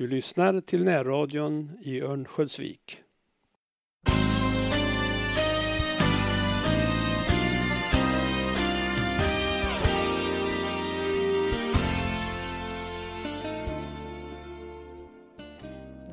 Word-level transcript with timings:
Du 0.00 0.06
lyssnar 0.06 0.60
till 0.60 0.84
närradion 0.84 1.70
i 1.80 2.00
Örnsköldsvik. 2.00 3.02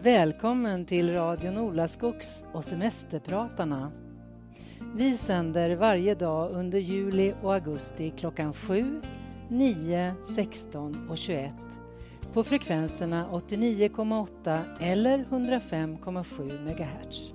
Välkommen 0.01 0.85
till 0.85 1.13
radion 1.13 1.57
Olaskogs 1.57 2.43
och 2.53 2.65
Semesterpratarna. 2.65 3.91
Vi 4.95 5.17
sänder 5.17 5.75
varje 5.75 6.15
dag 6.15 6.51
under 6.51 6.79
juli 6.79 7.33
och 7.43 7.53
augusti 7.53 8.13
klockan 8.17 8.53
7, 8.53 9.01
9, 9.49 10.13
16 10.35 11.09
och 11.09 11.17
21 11.17 11.53
på 12.33 12.43
frekvenserna 12.43 13.25
89,8 13.31 14.59
eller 14.79 15.25
105,7 15.29 16.65
MHz. 16.65 17.31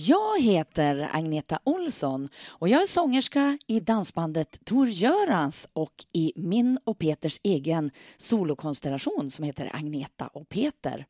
Jag 0.08 0.42
heter 0.42 1.10
Agneta 1.12 1.58
Olsson 1.64 2.28
och 2.48 2.68
jag 2.68 2.82
är 2.82 2.86
sångerska 2.86 3.58
i 3.66 3.80
dansbandet 3.80 4.64
Tor 4.64 4.88
Görans 4.88 5.68
och 5.72 6.04
i 6.12 6.32
min 6.36 6.78
och 6.84 6.98
Peters 6.98 7.40
egen 7.42 7.90
solokonstellation 8.18 9.30
som 9.30 9.44
heter 9.44 9.70
Agneta 9.74 10.26
och 10.26 10.48
Peter. 10.48 11.06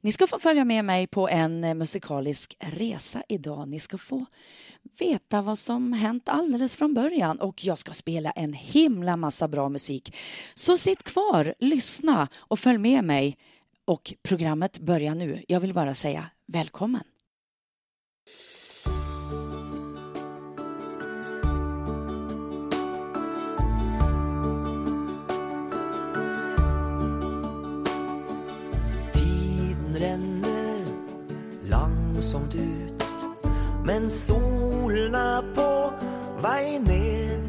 Ni 0.00 0.12
ska 0.12 0.26
få 0.26 0.38
följa 0.38 0.64
med 0.64 0.84
mig 0.84 1.06
på 1.06 1.28
en 1.28 1.64
eh, 1.64 1.74
musikalisk 1.74 2.56
resa 2.60 3.22
idag. 3.28 3.68
Ni 3.68 3.80
ska 3.80 3.98
få 3.98 4.24
veta 4.98 5.42
vad 5.42 5.58
som 5.58 5.92
hänt 5.92 6.28
alldeles 6.28 6.76
från 6.76 6.94
början 6.94 7.40
och 7.40 7.64
jag 7.64 7.78
ska 7.78 7.92
spela 7.92 8.30
en 8.30 8.52
himla 8.52 9.16
massa 9.16 9.48
bra 9.48 9.68
musik. 9.68 10.16
Så 10.54 10.78
sitt 10.78 11.02
kvar, 11.02 11.54
lyssna 11.58 12.28
och 12.36 12.58
följ 12.58 12.78
med 12.78 13.04
mig 13.04 13.38
och 13.84 14.14
programmet 14.22 14.78
börjar 14.78 15.14
nu. 15.14 15.44
Jag 15.48 15.60
vill 15.60 15.74
bara 15.74 15.94
säga 15.94 16.30
välkommen. 16.46 17.02
Ränner 30.00 30.84
långsamt 31.64 32.54
ut. 32.54 33.04
Men 33.84 34.10
solen 34.10 35.54
på 35.54 35.92
väg 36.42 36.82
ned. 36.82 37.40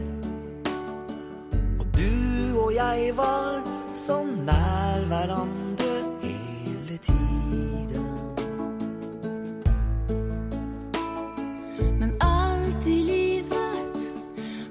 Och 1.79 1.85
du 1.97 2.53
och 2.53 2.73
jag 2.73 3.13
var 3.13 3.61
så 3.93 4.23
nära 4.23 5.05
varandra 5.05 5.85
hela 6.21 6.97
tiden. 6.97 8.05
Men 11.99 12.15
allt 12.19 12.87
i 12.87 13.03
livet 13.03 13.97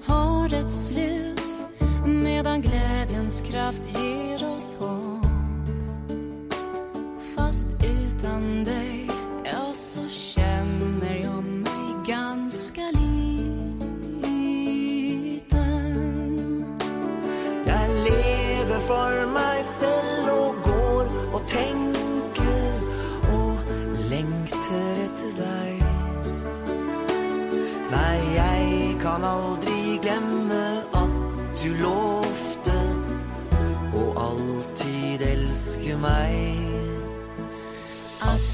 har 0.05 0.55
ett 0.55 0.75
slut 0.75 1.41
Medan 2.07 2.61
glädjens 2.63 3.41
kraft 3.41 3.83
ger 3.89 4.40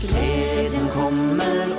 Glädjen 0.08 0.88
kommer. 0.88 1.75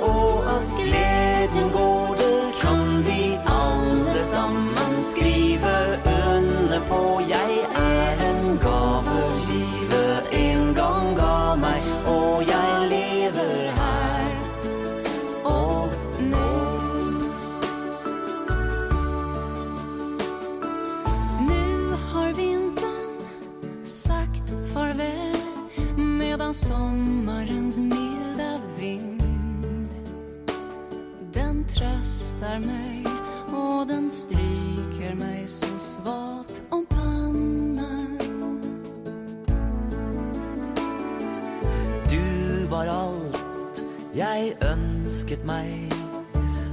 Ønsket 45.28 45.44
meg. 45.46 45.92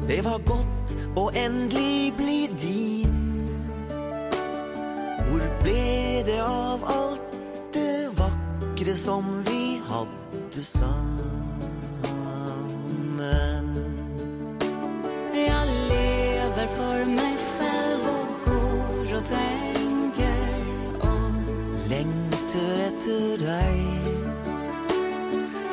Det 0.08 0.24
var 0.24 0.40
godt 0.46 0.96
å 1.18 1.30
endelig 1.36 2.14
bli 2.16 2.48
din. 2.56 3.48
Hvor 5.28 5.42
ble 5.64 6.24
det 6.26 6.40
av 6.40 6.84
alt 6.86 7.36
det 7.74 8.10
vakre 8.16 8.96
som 8.96 9.44
vi 9.44 9.82
hadde 9.90 10.64
sammen? 10.64 11.26
Jag 15.34 15.68
lever 15.68 16.68
för 16.78 17.06
mig 17.06 17.38
själv 17.38 18.08
och 18.08 18.52
går 18.52 19.18
och 19.18 19.28
tänker 19.28 20.48
och 21.02 21.90
Lengter 21.90 22.88
etter 22.88 23.38
deg. 23.38 23.82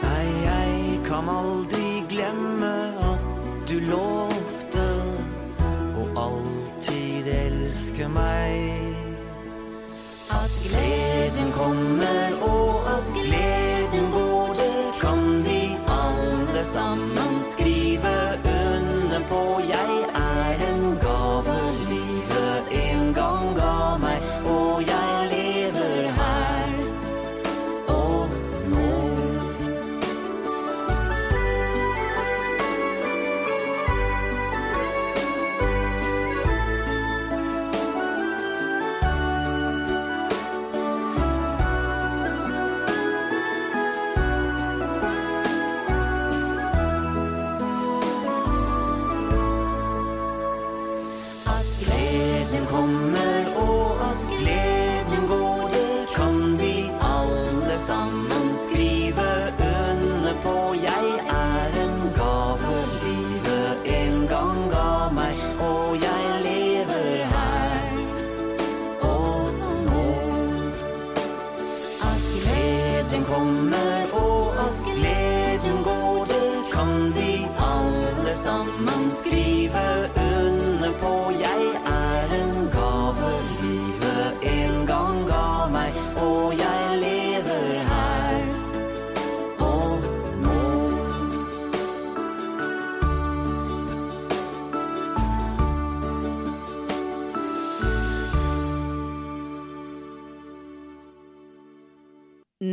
Nei, 0.03 0.27
jeg 0.45 1.01
kan 1.07 1.29
aldri 1.29 1.92
glemme 2.13 2.73
at 3.11 3.23
du 3.69 3.79
lovte 3.81 4.85
å 5.97 6.05
alltid 6.25 7.29
elske 7.33 8.09
meg. 8.13 8.85
At 10.33 10.53
gleden 10.67 11.53
kommer 11.57 12.37
og 12.49 12.93
at 12.97 13.17
gleden 13.17 14.13
går, 14.13 14.55
det 14.61 14.85
kan 15.01 15.27
vi 15.49 15.61
alle 15.89 16.65
sammen 16.75 17.22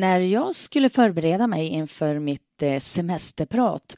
När 0.10 0.20
jag 0.20 0.56
skulle 0.56 0.90
förbereda 0.90 1.48
mig 1.48 1.68
inför 1.68 2.20
mitt 2.20 2.62
eh, 2.62 2.80
semesterprat 2.80 3.98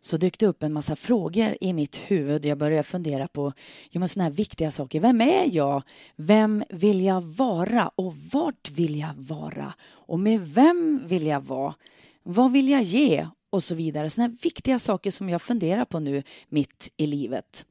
så 0.00 0.16
dök 0.16 0.38
det 0.38 0.46
upp 0.46 0.62
en 0.62 0.72
massa 0.72 0.96
frågor 0.96 1.56
i 1.60 1.72
mitt 1.72 1.96
huvud. 1.96 2.44
Jag 2.44 2.58
började 2.58 2.82
fundera 2.82 3.28
på 3.28 3.52
jo, 3.90 3.98
men 3.98 4.08
såna 4.08 4.24
här 4.24 4.30
viktiga 4.30 4.70
saker. 4.70 5.00
Vem 5.00 5.20
är 5.20 5.56
jag? 5.56 5.82
Vem 6.16 6.64
vill 6.68 7.04
jag 7.04 7.20
vara? 7.22 7.90
Och 7.94 8.16
vart 8.32 8.70
vill 8.70 8.98
jag 8.98 9.14
vara? 9.14 9.74
Och 9.90 10.20
med 10.20 10.40
vem 10.40 11.02
vill 11.06 11.26
jag 11.26 11.40
vara? 11.40 11.74
Vad 12.22 12.52
vill 12.52 12.68
jag 12.68 12.82
ge? 12.82 13.26
Och 13.50 13.62
så 13.62 13.74
vidare. 13.74 14.10
Såna 14.10 14.26
här 14.26 14.36
viktiga 14.42 14.78
saker 14.78 15.10
som 15.10 15.28
jag 15.28 15.42
funderar 15.42 15.84
på 15.84 16.00
nu 16.00 16.22
mitt 16.48 16.88
i 16.96 17.06
livet. 17.06 17.66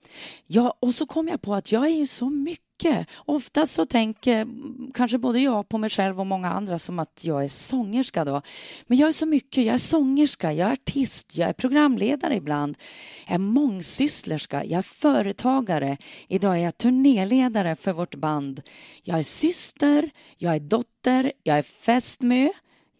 Ja, 0.47 0.77
och 0.79 0.95
så 0.95 1.05
kom 1.05 1.27
jag 1.27 1.41
på 1.41 1.55
att 1.55 1.71
jag 1.71 1.85
är 1.85 1.95
ju 1.95 2.07
så 2.07 2.29
mycket. 2.29 3.07
Ofta 3.15 3.65
så 3.65 3.85
tänker 3.85 4.47
kanske 4.93 5.17
både 5.17 5.39
jag 5.39 5.69
på 5.69 5.77
mig 5.77 5.89
själv 5.89 6.19
och 6.19 6.27
många 6.27 6.49
andra 6.51 6.79
som 6.79 6.99
att 6.99 7.23
jag 7.23 7.43
är 7.43 7.47
sångerska 7.47 8.25
då. 8.25 8.41
Men 8.87 8.97
jag 8.97 9.07
är 9.07 9.13
så 9.13 9.25
mycket. 9.25 9.65
Jag 9.65 9.73
är 9.73 9.79
sångerska, 9.79 10.53
jag 10.53 10.67
är 10.69 10.73
artist, 10.73 11.37
jag 11.37 11.49
är 11.49 11.53
programledare 11.53 12.35
ibland. 12.35 12.77
Jag 13.25 13.35
är 13.35 13.39
mångsysslerska, 13.39 14.65
jag 14.65 14.77
är 14.77 14.81
företagare. 14.81 15.97
Idag 16.27 16.57
är 16.57 16.63
jag 16.63 16.77
turnéledare 16.77 17.75
för 17.75 17.93
vårt 17.93 18.15
band. 18.15 18.61
Jag 19.03 19.19
är 19.19 19.23
syster, 19.23 20.09
jag 20.37 20.55
är 20.55 20.59
dotter, 20.59 21.31
jag 21.43 21.57
är 21.57 21.63
fästmö, 21.63 22.49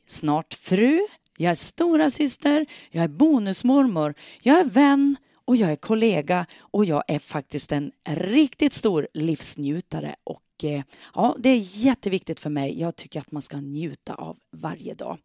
snart 0.07 0.53
fru. 0.53 0.99
Jag 1.41 1.51
är 1.51 1.55
stora 1.55 2.11
syster, 2.11 2.65
jag 2.91 3.03
är 3.03 3.07
bonusmormor, 3.07 4.13
jag 4.41 4.59
är 4.59 4.65
vän 4.65 5.15
och 5.45 5.55
jag 5.55 5.71
är 5.71 5.75
kollega 5.75 6.45
och 6.59 6.85
jag 6.85 7.03
är 7.07 7.19
faktiskt 7.19 7.71
en 7.71 7.91
riktigt 8.09 8.73
stor 8.73 9.07
livsnjutare 9.13 10.15
och 10.23 10.63
eh, 10.63 10.83
ja, 11.13 11.35
det 11.39 11.49
är 11.49 11.85
jätteviktigt 11.85 12.39
för 12.39 12.49
mig. 12.49 12.79
Jag 12.79 12.95
tycker 12.95 13.19
att 13.19 13.31
man 13.31 13.41
ska 13.41 13.57
njuta 13.57 14.13
av 14.13 14.37
varje 14.51 14.93
dag. 14.93 15.17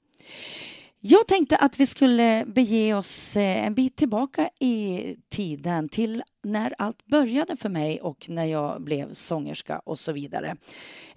Jag 1.00 1.26
tänkte 1.26 1.56
att 1.56 1.80
vi 1.80 1.86
skulle 1.86 2.44
bege 2.46 2.94
oss 2.94 3.36
eh, 3.36 3.66
en 3.66 3.74
bit 3.74 3.96
tillbaka 3.96 4.50
i 4.60 5.02
tiden 5.28 5.88
till 5.88 6.22
när 6.44 6.74
allt 6.78 7.06
började 7.06 7.56
för 7.56 7.68
mig 7.68 8.00
och 8.00 8.26
när 8.28 8.44
jag 8.44 8.82
blev 8.82 9.12
sångerska 9.12 9.78
och 9.78 9.98
så 9.98 10.12
vidare. 10.12 10.56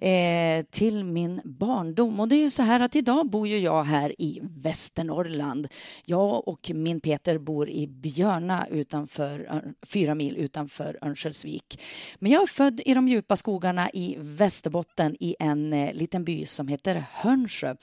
Eh, 0.00 0.64
till 0.70 1.04
min 1.04 1.40
barndom. 1.44 2.20
Och 2.20 2.28
det 2.28 2.36
är 2.36 2.40
ju 2.40 2.50
så 2.50 2.62
här 2.62 2.80
att 2.80 2.96
idag 2.96 3.30
bor 3.30 3.48
ju 3.48 3.58
jag 3.58 3.84
här 3.84 4.20
i 4.20 4.40
Västernorrland. 4.42 5.68
Jag 6.04 6.48
och 6.48 6.70
min 6.74 7.00
Peter 7.00 7.38
bor 7.38 7.70
i 7.70 7.86
Björna 7.86 8.66
utanför, 8.70 9.46
eh, 9.50 9.70
fyra 9.82 10.14
mil 10.14 10.36
utanför 10.36 10.98
Örnsköldsvik. 11.02 11.80
Men 12.18 12.32
jag 12.32 12.42
är 12.42 12.46
född 12.46 12.80
i 12.84 12.94
de 12.94 13.08
djupa 13.08 13.36
skogarna 13.36 13.90
i 13.90 14.16
Västerbotten 14.18 15.16
i 15.20 15.36
en 15.38 15.72
eh, 15.72 15.94
liten 15.94 16.24
by 16.24 16.46
som 16.46 16.68
heter 16.68 17.04
Hörnsjö. 17.12 17.74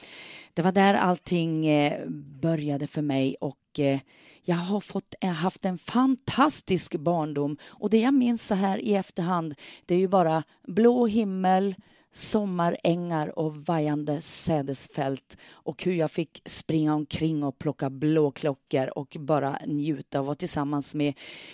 Det 0.53 0.61
var 0.61 0.71
där 0.71 0.93
allting 0.93 1.67
eh, 1.67 2.09
började 2.41 2.87
för 2.87 3.01
mig 3.01 3.35
och 3.41 3.57
eh, 3.79 3.99
jag 4.43 4.55
har 4.55 4.81
fått, 4.81 5.15
jag 5.19 5.27
har 5.27 5.35
haft 5.35 5.65
en 5.65 5.77
fantastisk 5.77 6.95
barndom 6.95 7.57
och 7.63 7.89
det 7.89 7.99
jag 7.99 8.13
minns 8.13 8.47
så 8.47 8.55
här 8.55 8.77
i 8.77 8.95
efterhand 8.95 9.55
det 9.85 9.95
är 9.95 9.99
ju 9.99 10.07
bara 10.07 10.43
blå 10.67 11.07
himmel, 11.07 11.75
sommarängar 12.11 13.39
och 13.39 13.55
vajande 13.55 14.21
sädesfält 14.21 15.37
och 15.51 15.83
hur 15.83 15.93
jag 15.93 16.11
fick 16.11 16.41
springa 16.45 16.95
omkring 16.95 17.43
och 17.43 17.59
plocka 17.59 17.89
blåklockor 17.89 18.97
och 18.97 19.17
bara 19.19 19.59
njuta 19.65 20.19
och 20.19 20.25
vara 20.25 20.35
tillsammans 20.35 20.95
med 20.95 21.13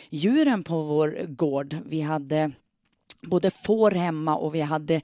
djuren 0.10 0.64
på 0.64 0.84
vår 0.84 1.26
gård. 1.28 1.78
Vi 1.86 2.02
hade 2.02 2.52
både 3.22 3.52
får 3.52 3.92
hemma 3.92 4.36
och 4.36 4.56
vi 4.56 4.62
hade 4.62 5.02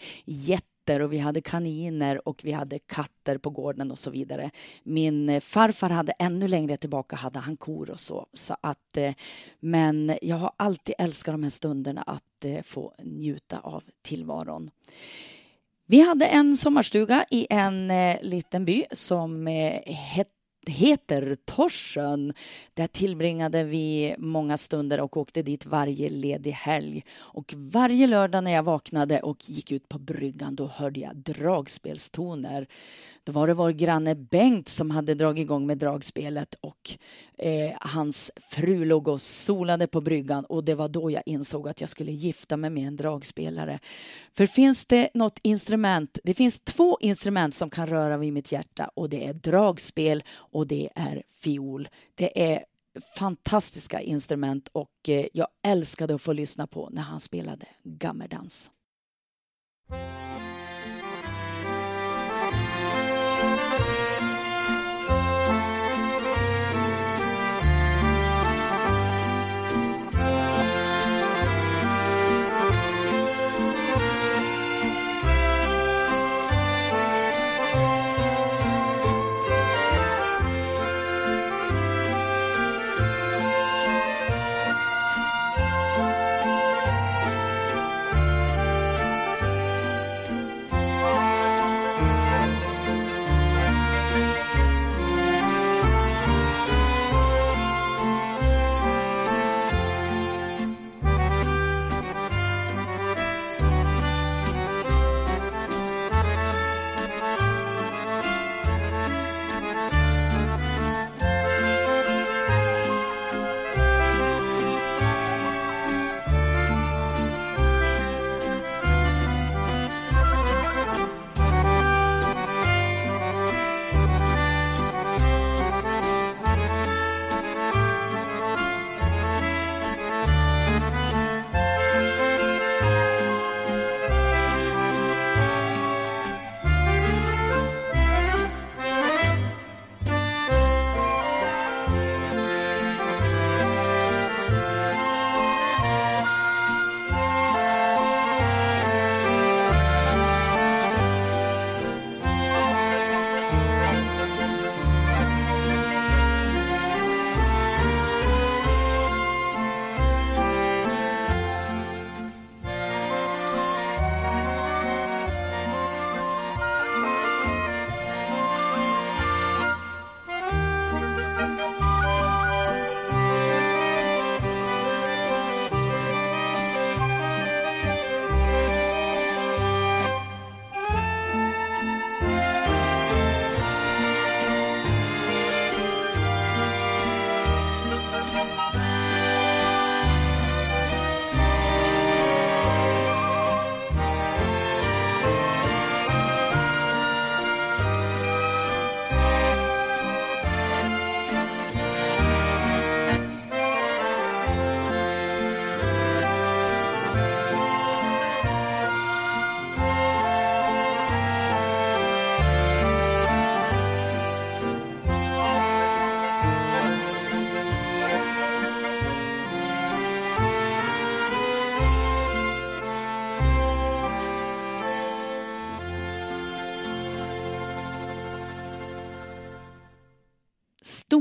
getter 0.87 1.01
och 1.01 1.13
vi 1.13 1.17
hade 1.17 1.41
kaniner 1.41 2.27
och 2.27 2.41
vi 2.43 2.51
hade 2.51 2.79
katter 2.79 3.37
på 3.37 3.49
gården 3.49 3.91
och 3.91 3.99
så 3.99 4.11
vidare. 4.11 4.51
Min 4.83 5.29
eh, 5.29 5.39
farfar 5.39 5.89
hade 5.89 6.11
ännu 6.11 6.47
längre 6.47 6.77
tillbaka 6.77 7.15
hade 7.15 7.39
han 7.39 7.57
kor 7.57 7.89
och 7.89 7.99
så. 7.99 8.27
så 8.33 8.55
att, 8.61 8.97
eh, 8.97 9.13
men 9.59 10.17
jag 10.21 10.35
har 10.35 10.51
alltid 10.57 10.95
älskat 10.97 11.33
de 11.33 11.43
här 11.43 11.49
stunderna 11.49 12.01
att 12.01 12.45
eh, 12.45 12.61
få 12.63 12.93
njuta 13.03 13.59
av 13.59 13.83
tillvaron. 14.01 14.69
Vi 15.89 16.01
hade 16.01 16.25
en 16.25 16.57
sommarstuga 16.57 17.25
i 17.31 17.47
en 17.49 17.91
liten 18.21 18.65
by 18.65 18.85
som 18.91 19.47
hette 19.85 20.36
heter 20.67 21.37
Torsön. 21.45 22.33
Där 22.73 22.87
tillbringade 22.87 23.63
vi 23.63 24.15
många 24.17 24.57
stunder 24.57 24.99
och 24.99 25.17
åkte 25.17 25.41
dit 25.41 25.65
varje 25.65 26.09
ledig 26.09 26.51
helg. 26.51 27.03
Och 27.17 27.53
varje 27.57 28.07
lördag 28.07 28.43
när 28.43 28.51
jag 28.51 28.63
vaknade 28.63 29.19
och 29.19 29.49
gick 29.49 29.71
ut 29.71 29.89
på 29.89 29.99
bryggan 29.99 30.55
då 30.55 30.67
hörde 30.67 30.99
jag 30.99 31.15
dragspelstoner. 31.15 32.67
Då 33.27 33.33
var 33.33 33.47
det 33.47 33.53
vår 33.53 33.71
granne 33.71 34.15
Bengt 34.15 34.69
som 34.69 34.91
hade 34.91 35.13
dragit 35.13 35.41
igång 35.41 35.67
med 35.67 35.77
dragspelet 35.77 36.55
och 36.61 36.97
eh, 37.37 37.71
hans 37.79 38.31
fru 38.49 38.85
låg 38.85 39.07
och 39.07 39.21
solade 39.21 39.87
på 39.87 40.01
bryggan 40.01 40.45
och 40.45 40.63
det 40.63 40.75
var 40.75 40.89
då 40.89 41.11
jag 41.11 41.23
insåg 41.25 41.69
att 41.69 41.81
jag 41.81 41.89
skulle 41.89 42.11
gifta 42.11 42.57
mig 42.57 42.69
med 42.69 42.87
en 42.87 42.95
dragspelare. 42.95 43.79
För 44.33 44.47
finns 44.47 44.85
det 44.85 45.09
något 45.13 45.39
instrument, 45.41 46.19
det 46.23 46.33
finns 46.33 46.59
två 46.59 46.97
instrument 47.01 47.55
som 47.55 47.69
kan 47.69 47.87
röra 47.87 48.17
vid 48.17 48.33
mitt 48.33 48.51
hjärta 48.51 48.91
och 48.93 49.09
det 49.09 49.25
är 49.25 49.33
dragspel 49.33 50.23
och 50.29 50.67
det 50.67 50.89
är 50.95 51.23
fiol. 51.41 51.87
Det 52.15 52.53
är 52.53 52.65
fantastiska 53.17 54.01
instrument 54.01 54.69
och 54.71 55.09
eh, 55.09 55.25
jag 55.33 55.47
älskade 55.63 56.15
att 56.15 56.21
få 56.21 56.33
lyssna 56.33 56.67
på 56.67 56.89
när 56.91 57.01
han 57.01 57.19
spelade 57.19 57.65
gammerdans. 57.83 58.71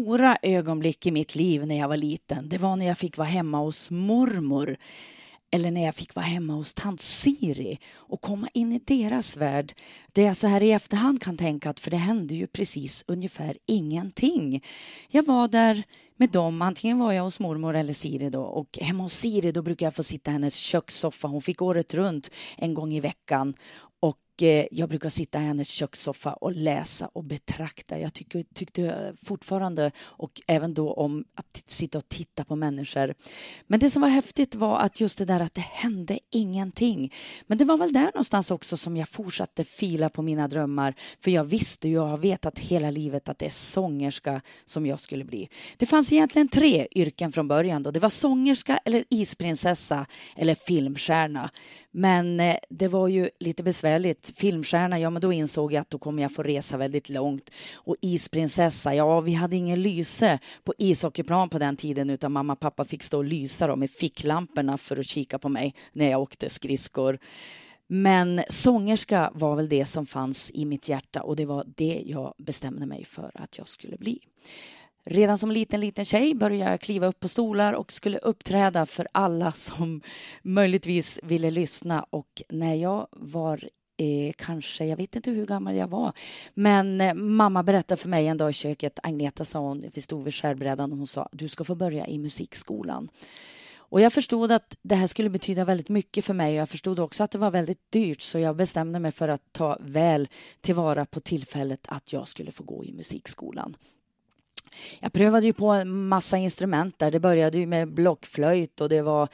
Stora 0.06 0.38
ögonblick 0.42 1.06
i 1.06 1.10
mitt 1.10 1.34
liv 1.34 1.66
när 1.66 1.78
jag 1.78 1.88
var 1.88 1.96
liten, 1.96 2.48
det 2.48 2.58
var 2.58 2.76
när 2.76 2.86
jag 2.86 2.98
fick 2.98 3.16
vara 3.16 3.28
hemma 3.28 3.58
hos 3.58 3.90
mormor 3.90 4.76
eller 5.50 5.70
när 5.70 5.84
jag 5.84 5.94
fick 5.94 6.14
vara 6.14 6.26
hemma 6.26 6.52
hos 6.52 6.74
tant 6.74 7.00
Siri 7.00 7.78
och 7.94 8.20
komma 8.20 8.48
in 8.54 8.72
i 8.72 8.78
deras 8.78 9.36
värld. 9.36 9.74
Det 10.12 10.22
jag 10.22 10.36
så 10.36 10.46
här 10.46 10.62
i 10.62 10.72
efterhand 10.72 11.22
kan 11.22 11.36
tänka 11.36 11.70
att 11.70 11.80
för 11.80 11.90
det 11.90 11.96
hände 11.96 12.34
ju 12.34 12.46
precis 12.46 13.04
ungefär 13.06 13.58
ingenting. 13.66 14.64
Jag 15.08 15.26
var 15.26 15.48
där 15.48 15.82
med 16.16 16.30
dem. 16.30 16.62
Antingen 16.62 16.98
var 16.98 17.12
jag 17.12 17.22
hos 17.22 17.40
mormor 17.40 17.76
eller 17.76 17.92
Siri 17.92 18.30
då 18.30 18.42
och 18.42 18.78
hemma 18.80 19.02
hos 19.02 19.14
Siri 19.14 19.52
då 19.52 19.62
brukar 19.62 19.86
jag 19.86 19.94
få 19.94 20.02
sitta 20.02 20.30
i 20.30 20.32
hennes 20.32 20.56
kökssoffa. 20.56 21.28
Hon 21.28 21.42
fick 21.42 21.62
året 21.62 21.94
runt 21.94 22.30
en 22.56 22.74
gång 22.74 22.92
i 22.92 23.00
veckan 23.00 23.54
Eh, 24.42 24.66
jag 24.70 24.88
brukar 24.88 25.08
sitta 25.08 25.40
i 25.40 25.44
hennes 25.44 25.68
kökssoffa 25.68 26.32
och 26.32 26.52
läsa 26.52 27.06
och 27.12 27.24
betrakta. 27.24 27.98
Jag 27.98 28.14
tycker, 28.14 28.44
tyckte 28.54 29.14
fortfarande, 29.22 29.90
och 30.00 30.40
även 30.46 30.74
då 30.74 30.92
om 30.92 31.24
att 31.34 31.62
sitta 31.66 31.98
och 31.98 32.08
titta 32.08 32.44
på 32.44 32.56
människor. 32.56 33.14
Men 33.66 33.80
det 33.80 33.90
som 33.90 34.02
var 34.02 34.08
häftigt 34.08 34.54
var 34.54 34.78
att 34.78 35.00
just 35.00 35.18
det 35.18 35.24
där 35.24 35.40
att 35.40 35.54
det 35.54 35.60
hände 35.60 36.18
ingenting. 36.30 37.12
Men 37.46 37.58
det 37.58 37.64
var 37.64 37.78
väl 37.78 37.92
där 37.92 38.04
någonstans 38.04 38.50
också 38.50 38.76
som 38.76 38.96
jag 38.96 39.08
fortsatte 39.08 39.64
fila 39.64 40.08
på 40.08 40.22
mina 40.22 40.48
drömmar. 40.48 40.94
För 41.20 41.30
jag 41.30 41.44
visste 41.44 41.88
ju 41.88 41.98
och 41.98 42.08
har 42.08 42.18
vetat 42.18 42.58
hela 42.58 42.90
livet 42.90 43.28
att 43.28 43.38
det 43.38 43.46
är 43.46 43.50
sångerska 43.50 44.40
som 44.64 44.86
jag 44.86 45.00
skulle 45.00 45.24
bli. 45.24 45.48
Det 45.76 45.86
fanns 45.86 46.12
egentligen 46.12 46.48
tre 46.48 46.88
yrken 46.94 47.32
från 47.32 47.48
början. 47.48 47.82
Då. 47.82 47.90
Det 47.90 48.00
var 48.00 48.08
sångerska 48.08 48.78
eller 48.84 49.04
isprinsessa 49.08 50.06
eller 50.36 50.54
filmstjärna. 50.54 51.50
Men 51.98 52.40
eh, 52.40 52.56
det 52.68 52.88
var 52.88 53.08
ju 53.08 53.30
lite 53.38 53.62
besvärligt. 53.62 54.32
Filmstjärna, 54.36 54.98
ja 54.98 55.10
men 55.10 55.22
då 55.22 55.32
insåg 55.32 55.72
jag 55.72 55.80
att 55.80 55.90
då 55.90 55.98
kommer 55.98 56.22
jag 56.22 56.32
få 56.32 56.42
resa 56.42 56.76
väldigt 56.76 57.08
långt. 57.08 57.50
Och 57.74 57.96
isprinsessa, 58.00 58.94
ja 58.94 59.20
vi 59.20 59.34
hade 59.34 59.56
ingen 59.56 59.82
lyse 59.82 60.38
på 60.64 60.74
ishockeyplan 60.78 61.48
på 61.48 61.58
den 61.58 61.76
tiden 61.76 62.10
utan 62.10 62.32
mamma 62.32 62.52
och 62.52 62.60
pappa 62.60 62.84
fick 62.84 63.02
stå 63.02 63.18
och 63.18 63.24
lysa 63.24 63.66
då 63.66 63.76
med 63.76 63.90
ficklamporna 63.90 64.78
för 64.78 64.96
att 64.96 65.06
kika 65.06 65.38
på 65.38 65.48
mig 65.48 65.74
när 65.92 66.10
jag 66.10 66.20
åkte 66.20 66.50
skridskor. 66.50 67.18
Men 67.86 68.42
sångerska 68.48 69.30
var 69.34 69.56
väl 69.56 69.68
det 69.68 69.86
som 69.86 70.06
fanns 70.06 70.50
i 70.54 70.64
mitt 70.64 70.88
hjärta 70.88 71.22
och 71.22 71.36
det 71.36 71.44
var 71.44 71.64
det 71.76 72.02
jag 72.06 72.34
bestämde 72.38 72.86
mig 72.86 73.04
för 73.04 73.30
att 73.34 73.58
jag 73.58 73.68
skulle 73.68 73.96
bli. 73.96 74.18
Redan 75.08 75.38
som 75.38 75.50
liten, 75.50 75.80
liten 75.80 76.04
tjej 76.04 76.34
började 76.34 76.70
jag 76.70 76.80
kliva 76.80 77.06
upp 77.06 77.20
på 77.20 77.28
stolar 77.28 77.72
och 77.72 77.92
skulle 77.92 78.18
uppträda 78.18 78.86
för 78.86 79.08
alla 79.12 79.52
som 79.52 80.02
möjligtvis 80.42 81.20
ville 81.22 81.50
lyssna. 81.50 82.06
Och 82.10 82.42
när 82.48 82.74
jag 82.74 83.06
var 83.10 83.68
eh, 83.96 84.32
kanske, 84.36 84.84
jag 84.84 84.96
vet 84.96 85.16
inte 85.16 85.30
hur 85.30 85.46
gammal 85.46 85.76
jag 85.76 85.88
var, 85.88 86.12
men 86.54 87.00
eh, 87.00 87.14
mamma 87.14 87.62
berättade 87.62 88.00
för 88.00 88.08
mig 88.08 88.26
en 88.26 88.36
dag 88.36 88.50
i 88.50 88.52
köket, 88.52 88.98
Agneta 89.02 89.44
sa 89.44 89.58
hon, 89.58 89.84
vi 89.94 90.00
stod 90.00 90.24
vid 90.24 90.34
skärbrädan 90.34 90.92
och 90.92 90.98
hon 90.98 91.06
sa, 91.06 91.28
du 91.32 91.48
ska 91.48 91.64
få 91.64 91.74
börja 91.74 92.06
i 92.06 92.18
musikskolan. 92.18 93.08
Och 93.88 94.00
jag 94.00 94.12
förstod 94.12 94.52
att 94.52 94.76
det 94.82 94.94
här 94.94 95.06
skulle 95.06 95.30
betyda 95.30 95.64
väldigt 95.64 95.88
mycket 95.88 96.24
för 96.24 96.34
mig. 96.34 96.50
och 96.50 96.60
Jag 96.60 96.68
förstod 96.68 96.98
också 96.98 97.24
att 97.24 97.30
det 97.30 97.38
var 97.38 97.50
väldigt 97.50 97.92
dyrt 97.92 98.20
så 98.20 98.38
jag 98.38 98.56
bestämde 98.56 99.00
mig 99.00 99.12
för 99.12 99.28
att 99.28 99.52
ta 99.52 99.78
väl 99.80 100.28
tillvara 100.60 101.06
på 101.06 101.20
tillfället 101.20 101.80
att 101.88 102.12
jag 102.12 102.28
skulle 102.28 102.50
få 102.50 102.64
gå 102.64 102.84
i 102.84 102.92
musikskolan. 102.92 103.76
Jag 105.00 105.12
prövade 105.12 105.46
ju 105.46 105.52
på 105.52 105.70
en 105.70 106.08
massa 106.08 106.36
instrument 106.36 106.98
där. 106.98 107.10
Det 107.10 107.20
började 107.20 107.58
ju 107.58 107.66
med 107.66 107.88
blockflöjt 107.88 108.80
och 108.80 108.88
det 108.88 109.02
var 109.02 109.28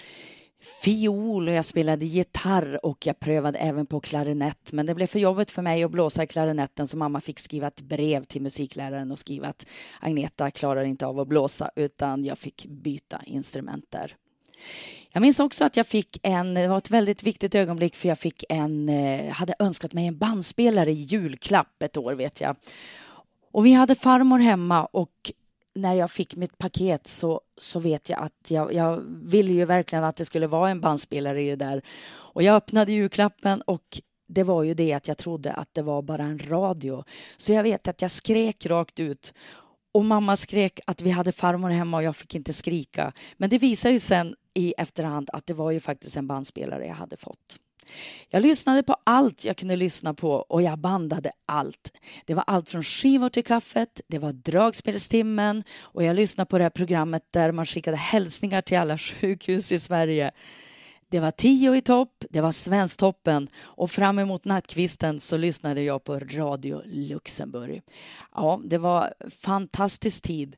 fiol 0.82 1.48
och 1.48 1.54
jag 1.54 1.64
spelade 1.64 2.04
gitarr 2.04 2.86
och 2.86 3.06
jag 3.06 3.20
prövade 3.20 3.58
även 3.58 3.86
på 3.86 4.00
klarinett. 4.00 4.72
Men 4.72 4.86
det 4.86 4.94
blev 4.94 5.06
för 5.06 5.18
jobbigt 5.18 5.50
för 5.50 5.62
mig 5.62 5.84
att 5.84 5.90
blåsa 5.90 6.22
i 6.22 6.26
klarinetten 6.26 6.86
så 6.86 6.96
mamma 6.96 7.20
fick 7.20 7.38
skriva 7.38 7.66
ett 7.66 7.80
brev 7.80 8.24
till 8.24 8.42
musikläraren 8.42 9.10
och 9.10 9.18
skriva 9.18 9.48
att 9.48 9.66
Agneta 10.00 10.50
klarar 10.50 10.84
inte 10.84 11.06
av 11.06 11.20
att 11.20 11.28
blåsa 11.28 11.70
utan 11.76 12.24
jag 12.24 12.38
fick 12.38 12.66
byta 12.66 13.22
instrument 13.26 13.84
där. 13.88 14.16
Jag 15.10 15.20
minns 15.20 15.40
också 15.40 15.64
att 15.64 15.76
jag 15.76 15.86
fick 15.86 16.18
en, 16.22 16.54
det 16.54 16.68
var 16.68 16.78
ett 16.78 16.90
väldigt 16.90 17.22
viktigt 17.22 17.54
ögonblick 17.54 17.96
för 17.96 18.08
jag 18.08 18.18
fick 18.18 18.44
en, 18.48 18.88
eh, 18.88 19.32
hade 19.32 19.54
önskat 19.58 19.92
mig 19.92 20.06
en 20.06 20.18
bandspelare 20.18 20.90
i 20.90 20.94
julklapp 20.94 21.82
ett 21.82 21.96
år 21.96 22.14
vet 22.14 22.40
jag. 22.40 22.56
Och 23.52 23.66
vi 23.66 23.72
hade 23.72 23.94
farmor 23.94 24.38
hemma 24.38 24.84
och 24.84 25.32
när 25.74 25.94
jag 25.94 26.10
fick 26.10 26.36
mitt 26.36 26.58
paket 26.58 27.06
så, 27.06 27.40
så 27.58 27.80
vet 27.80 28.08
jag 28.08 28.18
att 28.18 28.50
jag, 28.50 28.74
jag 28.74 29.02
ville 29.06 29.52
ju 29.52 29.64
verkligen 29.64 30.04
att 30.04 30.16
det 30.16 30.24
skulle 30.24 30.46
vara 30.46 30.70
en 30.70 30.80
bandspelare 30.80 31.42
i 31.42 31.50
det 31.50 31.56
där. 31.56 31.82
Och 32.08 32.42
jag 32.42 32.56
öppnade 32.56 32.92
julklappen 32.92 33.60
och 33.60 34.00
det 34.26 34.42
var 34.42 34.62
ju 34.62 34.74
det 34.74 34.92
att 34.92 35.08
jag 35.08 35.18
trodde 35.18 35.52
att 35.52 35.74
det 35.74 35.82
var 35.82 36.02
bara 36.02 36.22
en 36.22 36.38
radio. 36.38 37.04
Så 37.36 37.52
jag 37.52 37.62
vet 37.62 37.88
att 37.88 38.02
jag 38.02 38.10
skrek 38.10 38.66
rakt 38.66 39.00
ut 39.00 39.34
och 39.92 40.04
mamma 40.04 40.36
skrek 40.36 40.80
att 40.86 41.02
vi 41.02 41.10
hade 41.10 41.32
farmor 41.32 41.70
hemma 41.70 41.96
och 41.96 42.02
jag 42.02 42.16
fick 42.16 42.34
inte 42.34 42.52
skrika. 42.52 43.12
Men 43.36 43.50
det 43.50 43.58
visade 43.58 43.94
ju 43.94 44.00
sen 44.00 44.36
i 44.54 44.74
efterhand 44.78 45.30
att 45.32 45.46
det 45.46 45.54
var 45.54 45.70
ju 45.70 45.80
faktiskt 45.80 46.16
en 46.16 46.26
bandspelare 46.26 46.86
jag 46.86 46.94
hade 46.94 47.16
fått. 47.16 47.58
Jag 48.28 48.42
lyssnade 48.42 48.82
på 48.82 48.96
allt 49.04 49.44
jag 49.44 49.56
kunde 49.56 49.76
lyssna 49.76 50.14
på 50.14 50.30
och 50.32 50.62
jag 50.62 50.78
bandade 50.78 51.32
allt. 51.46 51.92
Det 52.26 52.34
var 52.34 52.44
allt 52.46 52.68
från 52.68 52.82
skivor 52.82 53.28
till 53.28 53.44
kaffet, 53.44 54.00
det 54.06 54.18
var 54.18 54.32
dragspelstimmen 54.32 55.64
och 55.80 56.04
jag 56.04 56.16
lyssnade 56.16 56.48
på 56.48 56.58
det 56.58 56.64
här 56.64 56.70
programmet 56.70 57.22
där 57.30 57.52
man 57.52 57.66
skickade 57.66 57.96
hälsningar 57.96 58.62
till 58.62 58.78
alla 58.78 58.98
sjukhus 59.20 59.72
i 59.72 59.80
Sverige. 59.80 60.30
Det 61.08 61.20
var 61.20 61.30
tio 61.30 61.74
i 61.74 61.80
topp, 61.80 62.24
det 62.30 62.40
var 62.40 62.52
Svensktoppen 62.52 63.48
och 63.60 63.90
fram 63.90 64.18
emot 64.18 64.44
nattkvisten 64.44 65.20
så 65.20 65.36
lyssnade 65.36 65.82
jag 65.82 66.04
på 66.04 66.18
Radio 66.18 66.82
Luxemburg. 66.84 67.82
Ja, 68.34 68.60
det 68.64 68.78
var 68.78 69.14
fantastisk 69.30 70.22
tid. 70.22 70.56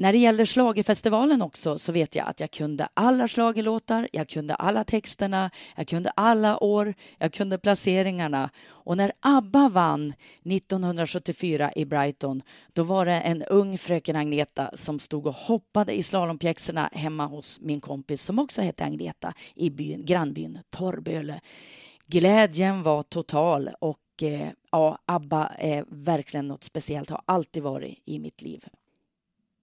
När 0.00 0.12
det 0.12 0.18
gäller 0.18 0.44
slagerfestivalen 0.44 1.42
också 1.42 1.78
så 1.78 1.92
vet 1.92 2.14
jag 2.14 2.28
att 2.28 2.40
jag 2.40 2.50
kunde 2.50 2.88
alla 2.94 3.28
slagelåtar, 3.28 4.08
jag 4.12 4.28
kunde 4.28 4.54
alla 4.54 4.84
texterna, 4.84 5.50
jag 5.76 5.88
kunde 5.88 6.10
alla 6.10 6.62
år, 6.64 6.94
jag 7.18 7.32
kunde 7.32 7.58
placeringarna. 7.58 8.50
Och 8.68 8.96
när 8.96 9.12
ABBA 9.20 9.68
vann 9.68 10.14
1974 10.44 11.72
i 11.76 11.84
Brighton, 11.84 12.42
då 12.72 12.82
var 12.82 13.06
det 13.06 13.20
en 13.20 13.42
ung 13.42 13.78
fröken 13.78 14.16
Agneta 14.16 14.70
som 14.74 14.98
stod 14.98 15.26
och 15.26 15.34
hoppade 15.34 15.92
i 15.92 16.02
slalompjäxorna 16.02 16.90
hemma 16.92 17.26
hos 17.26 17.60
min 17.60 17.80
kompis 17.80 18.24
som 18.24 18.38
också 18.38 18.62
hette 18.62 18.84
Agneta 18.84 19.34
i 19.54 19.70
byn, 19.70 20.04
grannbyn 20.04 20.58
Torrböle. 20.70 21.40
Glädjen 22.06 22.82
var 22.82 23.02
total 23.02 23.70
och 23.80 24.22
eh, 24.22 24.48
ja, 24.70 24.98
ABBA 25.06 25.46
är 25.58 25.84
verkligen 25.88 26.48
något 26.48 26.64
speciellt, 26.64 27.10
har 27.10 27.22
alltid 27.24 27.62
varit 27.62 28.02
i 28.04 28.18
mitt 28.18 28.42
liv. 28.42 28.64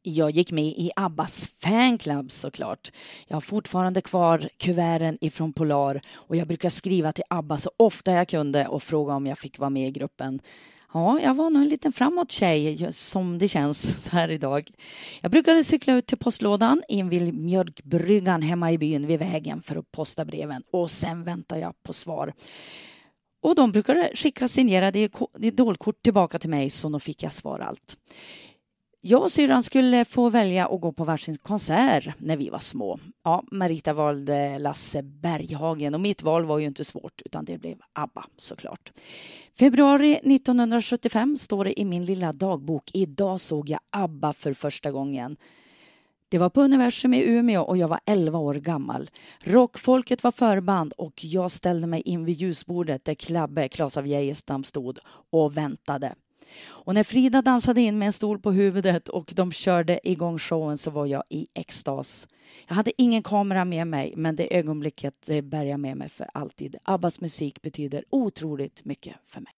Jag 0.01 0.31
gick 0.31 0.51
med 0.51 0.65
i 0.65 0.91
Abbas 0.95 1.49
fanclub 1.61 2.31
såklart. 2.31 2.91
Jag 3.27 3.35
har 3.35 3.41
fortfarande 3.41 4.01
kvar 4.01 4.49
kuverten 4.57 5.17
ifrån 5.21 5.53
Polar 5.53 6.01
och 6.13 6.35
jag 6.35 6.47
brukar 6.47 6.69
skriva 6.69 7.13
till 7.13 7.23
Abba 7.29 7.57
så 7.57 7.71
ofta 7.77 8.11
jag 8.11 8.27
kunde 8.27 8.67
och 8.67 8.83
fråga 8.83 9.13
om 9.13 9.27
jag 9.27 9.37
fick 9.37 9.59
vara 9.59 9.69
med 9.69 9.87
i 9.87 9.91
gruppen. 9.91 10.41
Ja, 10.93 11.19
jag 11.21 11.35
var 11.35 11.49
nog 11.49 11.61
en 11.61 11.69
liten 11.69 11.93
framåt 11.93 12.31
tjej 12.31 12.93
som 12.93 13.37
det 13.37 13.47
känns 13.47 14.03
så 14.03 14.11
här 14.11 14.31
idag. 14.31 14.71
Jag 15.21 15.31
brukade 15.31 15.63
cykla 15.63 15.93
ut 15.93 16.07
till 16.07 16.17
postlådan 16.17 16.83
invid 16.87 17.33
mjölkbryggan 17.33 18.41
hemma 18.41 18.71
i 18.71 18.77
byn 18.77 19.07
vid 19.07 19.19
vägen 19.19 19.61
för 19.61 19.75
att 19.75 19.91
posta 19.91 20.25
breven 20.25 20.63
och 20.71 20.91
sen 20.91 21.23
väntar 21.23 21.57
jag 21.57 21.83
på 21.83 21.93
svar. 21.93 22.33
Och 23.41 23.55
de 23.55 23.71
brukade 23.71 24.11
skicka 24.15 24.47
signerade 24.47 25.09
idolkort 25.39 26.01
tillbaka 26.01 26.39
till 26.39 26.49
mig 26.49 26.69
så 26.69 26.89
då 26.89 26.99
fick 26.99 27.23
jag 27.23 27.33
svar 27.33 27.59
allt. 27.59 27.97
Jag 29.01 29.21
och 29.21 29.31
syrran 29.31 29.63
skulle 29.63 30.05
få 30.05 30.29
välja 30.29 30.67
att 30.67 30.81
gå 30.81 30.91
på 30.91 31.03
varsin 31.03 31.37
konsert 31.37 32.19
när 32.19 32.37
vi 32.37 32.49
var 32.49 32.59
små. 32.59 32.99
Ja, 33.23 33.43
Marita 33.51 33.93
valde 33.93 34.59
Lasse 34.59 35.01
Berghagen 35.01 35.93
och 35.93 35.99
mitt 35.99 36.23
val 36.23 36.45
var 36.45 36.59
ju 36.59 36.65
inte 36.65 36.85
svårt 36.85 37.21
utan 37.25 37.45
det 37.45 37.57
blev 37.57 37.77
ABBA 37.93 38.25
såklart. 38.37 38.91
Februari 39.59 40.13
1975 40.13 41.37
står 41.37 41.65
det 41.65 41.79
i 41.79 41.85
min 41.85 42.05
lilla 42.05 42.33
dagbok. 42.33 42.91
Idag 42.93 43.41
såg 43.41 43.69
jag 43.69 43.79
ABBA 43.89 44.33
för 44.33 44.53
första 44.53 44.91
gången. 44.91 45.37
Det 46.29 46.37
var 46.37 46.49
på 46.49 46.61
Universum 46.61 47.13
i 47.13 47.23
Umeå 47.23 47.61
och 47.61 47.77
jag 47.77 47.87
var 47.87 47.99
11 48.05 48.39
år 48.39 48.55
gammal. 48.55 49.09
Rockfolket 49.39 50.23
var 50.23 50.31
förband 50.31 50.93
och 50.93 51.25
jag 51.25 51.51
ställde 51.51 51.87
mig 51.87 52.01
in 52.01 52.25
vid 52.25 52.35
ljusbordet 52.35 53.05
där 53.05 53.13
Klabbe, 53.13 53.67
Klas 53.67 53.97
av 53.97 54.07
Geijerstam, 54.07 54.63
stod 54.63 54.99
och 55.29 55.57
väntade. 55.57 56.15
Och 56.65 56.93
när 56.93 57.03
Frida 57.03 57.41
dansade 57.41 57.81
in 57.81 57.97
med 57.97 58.05
en 58.05 58.13
stol 58.13 58.39
på 58.39 58.51
huvudet 58.51 59.07
och 59.07 59.33
de 59.35 59.51
körde 59.51 60.09
igång 60.09 60.39
showen 60.39 60.77
så 60.77 60.91
var 60.91 61.05
jag 61.05 61.23
i 61.29 61.47
extas. 61.53 62.27
Jag 62.67 62.75
hade 62.75 63.01
ingen 63.01 63.23
kamera 63.23 63.65
med 63.65 63.87
mig, 63.87 64.13
men 64.17 64.35
det 64.35 64.57
ögonblicket 64.57 65.29
eh, 65.29 65.41
bär 65.41 65.63
jag 65.63 65.79
med 65.79 65.97
mig 65.97 66.09
för 66.09 66.29
alltid. 66.33 66.75
Abbas 66.83 67.21
musik 67.21 67.61
betyder 67.61 68.03
otroligt 68.09 68.85
mycket 68.85 69.15
för 69.27 69.41
mig. 69.41 69.53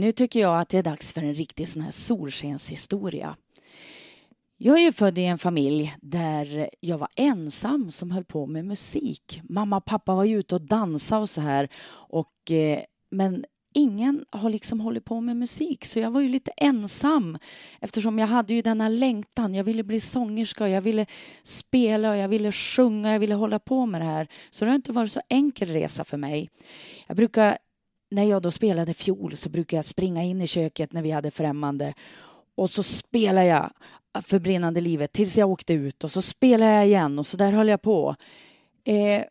Nu 0.00 0.12
tycker 0.12 0.40
jag 0.40 0.60
att 0.60 0.68
det 0.68 0.78
är 0.78 0.82
dags 0.82 1.12
för 1.12 1.20
en 1.20 1.34
riktig 1.34 1.68
sån 1.68 1.82
här 1.82 1.90
solskenshistoria. 1.90 3.36
Jag 4.56 4.78
är 4.78 4.82
ju 4.82 4.92
född 4.92 5.18
i 5.18 5.24
en 5.24 5.38
familj 5.38 5.96
där 6.00 6.70
jag 6.80 6.98
var 6.98 7.08
ensam 7.16 7.90
som 7.90 8.10
höll 8.10 8.24
på 8.24 8.46
med 8.46 8.64
musik. 8.64 9.40
Mamma 9.42 9.76
och 9.76 9.84
pappa 9.84 10.14
var 10.14 10.24
ju 10.24 10.38
ute 10.38 10.54
och 10.54 10.60
dansade 10.60 11.22
och 11.22 11.30
så 11.30 11.40
här. 11.40 11.68
Och, 11.90 12.50
eh, 12.50 12.80
men 13.10 13.44
ingen 13.74 14.24
har 14.30 14.50
liksom 14.50 14.80
hållit 14.80 15.04
på 15.04 15.20
med 15.20 15.36
musik 15.36 15.84
så 15.84 15.98
jag 15.98 16.10
var 16.10 16.20
ju 16.20 16.28
lite 16.28 16.50
ensam 16.56 17.38
eftersom 17.80 18.18
jag 18.18 18.26
hade 18.26 18.54
ju 18.54 18.62
denna 18.62 18.88
längtan. 18.88 19.54
Jag 19.54 19.64
ville 19.64 19.82
bli 19.82 20.00
sångerska, 20.00 20.68
jag 20.68 20.82
ville 20.82 21.06
spela, 21.42 22.10
och 22.10 22.16
jag 22.16 22.28
ville 22.28 22.52
sjunga, 22.52 23.12
jag 23.12 23.18
ville 23.18 23.34
hålla 23.34 23.58
på 23.58 23.86
med 23.86 24.00
det 24.00 24.06
här. 24.06 24.28
Så 24.50 24.64
det 24.64 24.70
har 24.70 24.76
inte 24.76 24.92
varit 24.92 25.12
så 25.12 25.20
enkel 25.28 25.68
resa 25.68 26.04
för 26.04 26.16
mig. 26.16 26.50
Jag 27.06 27.16
brukar, 27.16 27.58
när 28.10 28.24
jag 28.24 28.42
då 28.42 28.50
spelade 28.50 28.94
fiol 28.94 29.36
så 29.36 29.48
brukade 29.48 29.78
jag 29.78 29.84
springa 29.84 30.22
in 30.22 30.42
i 30.42 30.46
köket 30.46 30.92
när 30.92 31.02
vi 31.02 31.10
hade 31.10 31.30
främmande 31.30 31.94
och 32.54 32.70
så 32.70 32.82
spelade 32.82 33.46
jag 33.46 33.70
för 34.22 34.38
brinnande 34.38 34.80
livet 34.80 35.12
tills 35.12 35.36
jag 35.36 35.50
åkte 35.50 35.72
ut 35.72 36.04
och 36.04 36.12
så 36.12 36.22
spelade 36.22 36.72
jag 36.72 36.86
igen 36.86 37.18
och 37.18 37.26
så 37.26 37.36
där 37.36 37.52
höll 37.52 37.68
jag 37.68 37.82
på. 37.82 38.16
Eh, 38.84 39.24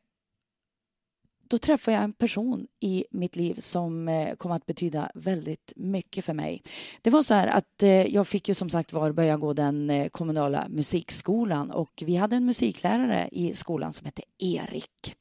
då 1.49 1.57
träffade 1.57 1.95
jag 1.95 2.03
en 2.03 2.13
person 2.13 2.67
i 2.79 3.05
mitt 3.11 3.35
liv 3.35 3.59
som 3.59 4.07
eh, 4.07 4.35
kom 4.35 4.51
att 4.51 4.65
betyda 4.65 5.11
väldigt 5.13 5.73
mycket 5.75 6.25
för 6.25 6.33
mig. 6.33 6.63
Det 7.01 7.09
var 7.09 7.23
så 7.23 7.33
här 7.33 7.47
att 7.47 7.83
eh, 7.83 7.89
jag 7.89 8.27
fick 8.27 8.47
ju 8.47 8.53
som 8.53 8.69
sagt 8.69 8.93
var 8.93 9.11
börja 9.11 9.37
gå 9.37 9.53
den 9.53 9.89
eh, 9.89 10.09
kommunala 10.09 10.67
musikskolan 10.69 11.71
och 11.71 12.03
vi 12.05 12.15
hade 12.15 12.35
en 12.35 12.45
musiklärare 12.45 13.29
i 13.31 13.55
skolan 13.55 13.93
som 13.93 14.05
hette 14.05 14.21
Erik. 14.37 15.15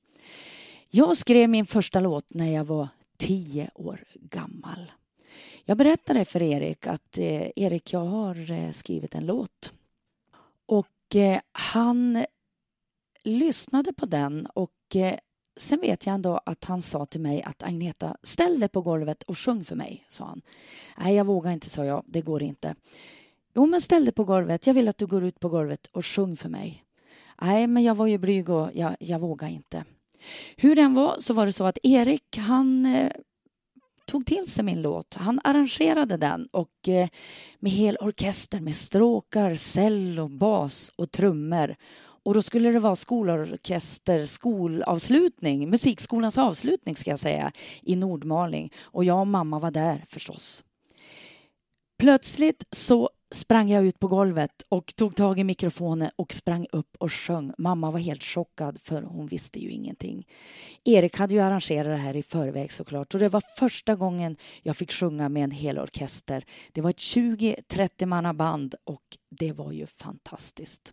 Jag 0.90 1.16
skrev 1.16 1.48
min 1.48 1.66
första 1.66 2.00
låt 2.00 2.24
när 2.28 2.52
jag 2.52 2.64
var 2.64 2.88
tio 3.16 3.70
år 3.74 4.04
gammal. 4.14 4.92
Jag 5.64 5.78
berättade 5.78 6.24
för 6.24 6.42
Erik 6.42 6.86
att 6.86 7.18
eh, 7.18 7.50
Erik, 7.56 7.92
jag 7.92 8.04
har 8.04 8.50
eh, 8.50 8.72
skrivit 8.72 9.14
en 9.14 9.26
låt. 9.26 9.72
Och 10.66 11.16
eh, 11.16 11.40
han 11.52 12.24
lyssnade 13.24 13.92
på 13.92 14.06
den 14.06 14.46
och 14.46 14.72
Sen 15.56 15.80
vet 15.80 16.06
jag 16.06 16.14
ändå 16.14 16.40
att 16.46 16.64
han 16.64 16.82
sa 16.82 17.06
till 17.06 17.20
mig 17.20 17.42
att 17.42 17.62
Agneta, 17.62 18.16
ställ 18.22 18.60
dig 18.60 18.68
på 18.68 18.80
golvet 18.80 19.22
och 19.22 19.38
sjung 19.38 19.64
för 19.64 19.76
mig, 19.76 20.06
sa 20.08 20.24
han. 20.24 20.42
Nej, 20.98 21.14
jag 21.14 21.24
vågar 21.24 21.52
inte, 21.52 21.70
sa 21.70 21.84
jag. 21.84 22.02
Det 22.06 22.20
går 22.20 22.42
inte. 22.42 22.74
Jo, 23.54 23.66
men 23.66 23.80
ställ 23.80 24.04
dig 24.04 24.14
på 24.14 24.24
golvet. 24.24 24.66
Jag 24.66 24.74
vill 24.74 24.88
att 24.88 24.98
du 24.98 25.06
går 25.06 25.24
ut 25.24 25.40
på 25.40 25.48
golvet 25.48 25.86
och 25.86 26.06
sjung 26.06 26.36
för 26.36 26.48
mig. 26.48 26.84
Nej, 27.40 27.66
men 27.66 27.82
jag 27.82 27.94
var 27.94 28.06
ju 28.06 28.18
blyg 28.18 28.48
och 28.48 28.70
jag, 28.74 28.96
jag 29.00 29.18
vågade 29.18 29.52
inte. 29.52 29.84
Hur 30.56 30.76
den 30.76 30.94
var 30.94 31.16
så 31.20 31.34
var 31.34 31.46
det 31.46 31.52
så 31.52 31.64
att 31.64 31.78
Erik, 31.82 32.36
han 32.38 32.86
eh, 32.86 33.12
tog 34.06 34.26
till 34.26 34.50
sig 34.50 34.64
min 34.64 34.82
låt. 34.82 35.14
Han 35.14 35.40
arrangerade 35.44 36.16
den 36.16 36.46
och 36.52 36.88
eh, 36.88 37.08
med 37.58 37.72
hel 37.72 37.96
orkester 37.96 38.60
med 38.60 38.76
stråkar, 38.76 39.54
cello, 39.54 40.28
bas 40.28 40.92
och 40.96 41.10
trummor 41.10 41.76
och 42.26 42.34
då 42.34 42.42
skulle 42.42 42.70
det 42.70 42.78
vara 42.78 42.96
skolorkester, 42.96 44.26
skolavslutning, 44.26 45.70
musikskolans 45.70 46.38
avslutning 46.38 46.96
ska 46.96 47.10
jag 47.10 47.18
säga, 47.18 47.52
i 47.82 47.96
Nordmaling. 47.96 48.72
Och 48.82 49.04
jag 49.04 49.20
och 49.20 49.26
mamma 49.26 49.58
var 49.58 49.70
där 49.70 50.04
förstås. 50.08 50.64
Plötsligt 51.98 52.64
så 52.70 53.10
sprang 53.30 53.70
jag 53.70 53.84
ut 53.84 53.98
på 53.98 54.08
golvet 54.08 54.62
och 54.68 54.96
tog 54.96 55.16
tag 55.16 55.38
i 55.38 55.44
mikrofonen 55.44 56.10
och 56.16 56.32
sprang 56.32 56.66
upp 56.72 56.96
och 56.98 57.12
sjöng. 57.12 57.52
Mamma 57.58 57.90
var 57.90 57.98
helt 57.98 58.22
chockad 58.22 58.78
för 58.82 59.02
hon 59.02 59.26
visste 59.26 59.58
ju 59.58 59.70
ingenting. 59.70 60.28
Erik 60.84 61.16
hade 61.16 61.34
ju 61.34 61.40
arrangerat 61.40 61.86
det 61.86 61.96
här 61.96 62.16
i 62.16 62.22
förväg 62.22 62.72
såklart 62.72 63.14
och 63.14 63.20
det 63.20 63.28
var 63.28 63.42
första 63.58 63.94
gången 63.94 64.36
jag 64.62 64.76
fick 64.76 64.92
sjunga 64.92 65.28
med 65.28 65.44
en 65.44 65.50
hel 65.50 65.78
orkester. 65.78 66.44
Det 66.72 66.80
var 66.80 66.90
ett 66.90 66.96
20-30 66.96 68.06
manna 68.06 68.34
band 68.34 68.74
och 68.84 69.18
det 69.28 69.52
var 69.52 69.72
ju 69.72 69.86
fantastiskt. 69.86 70.92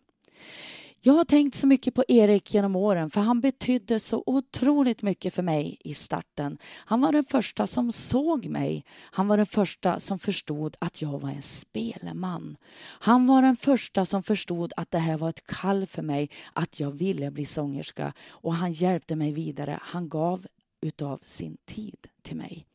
Jag 1.05 1.13
har 1.13 1.25
tänkt 1.25 1.55
så 1.55 1.67
mycket 1.67 1.93
på 1.93 2.03
Erik 2.07 2.53
genom 2.53 2.75
åren 2.75 3.09
för 3.09 3.21
han 3.21 3.41
betydde 3.41 3.99
så 3.99 4.23
otroligt 4.25 5.01
mycket 5.01 5.33
för 5.33 5.43
mig 5.43 5.77
i 5.79 5.93
starten. 5.93 6.57
Han 6.63 7.01
var 7.01 7.11
den 7.11 7.23
första 7.23 7.67
som 7.67 7.91
såg 7.91 8.45
mig. 8.45 8.85
Han 8.99 9.27
var 9.27 9.37
den 9.37 9.45
första 9.45 9.99
som 9.99 10.19
förstod 10.19 10.75
att 10.79 11.01
jag 11.01 11.19
var 11.19 11.29
en 11.29 11.41
speleman. 11.41 12.57
Han 12.83 13.27
var 13.27 13.41
den 13.41 13.55
första 13.55 14.05
som 14.05 14.23
förstod 14.23 14.73
att 14.77 14.91
det 14.91 14.97
här 14.97 15.17
var 15.17 15.29
ett 15.29 15.47
kall 15.47 15.85
för 15.85 16.01
mig, 16.01 16.29
att 16.53 16.79
jag 16.79 16.91
ville 16.91 17.31
bli 17.31 17.45
sångerska 17.45 18.13
och 18.29 18.53
han 18.55 18.71
hjälpte 18.71 19.15
mig 19.15 19.31
vidare. 19.31 19.79
Han 19.81 20.09
gav 20.09 20.47
utav 20.81 21.19
sin 21.23 21.57
tid 21.65 22.07
till 22.21 22.37
mig. 22.37 22.65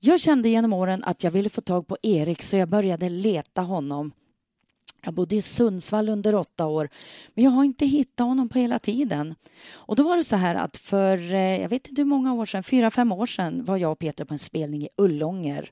Jag 0.00 0.20
kände 0.20 0.48
genom 0.48 0.72
åren 0.72 1.04
att 1.04 1.24
jag 1.24 1.30
ville 1.30 1.48
få 1.48 1.60
tag 1.60 1.86
på 1.86 1.96
Erik 2.02 2.42
så 2.42 2.56
jag 2.56 2.68
började 2.68 3.08
leta 3.08 3.62
honom 3.62 4.12
jag 5.04 5.14
bodde 5.14 5.36
i 5.36 5.42
Sundsvall 5.42 6.08
under 6.08 6.34
åtta 6.34 6.66
år, 6.66 6.88
men 7.34 7.44
jag 7.44 7.50
har 7.50 7.64
inte 7.64 7.86
hittat 7.86 8.26
honom 8.26 8.48
på 8.48 8.58
hela 8.58 8.78
tiden. 8.78 9.34
Och 9.72 9.96
då 9.96 10.02
var 10.02 10.16
det 10.16 10.24
så 10.24 10.36
här 10.36 10.54
att 10.54 10.76
för, 10.76 11.32
eh, 11.32 11.60
jag 11.60 11.68
vet 11.68 11.88
inte 11.88 12.00
hur 12.00 12.06
många 12.06 12.34
år 12.34 12.46
sedan, 12.46 12.62
fyra, 12.62 12.90
fem 12.90 13.12
år 13.12 13.26
sedan 13.26 13.64
var 13.64 13.76
jag 13.76 13.92
och 13.92 13.98
Peter 13.98 14.24
på 14.24 14.34
en 14.34 14.38
spelning 14.38 14.82
i 14.82 14.88
Ullånger. 14.96 15.70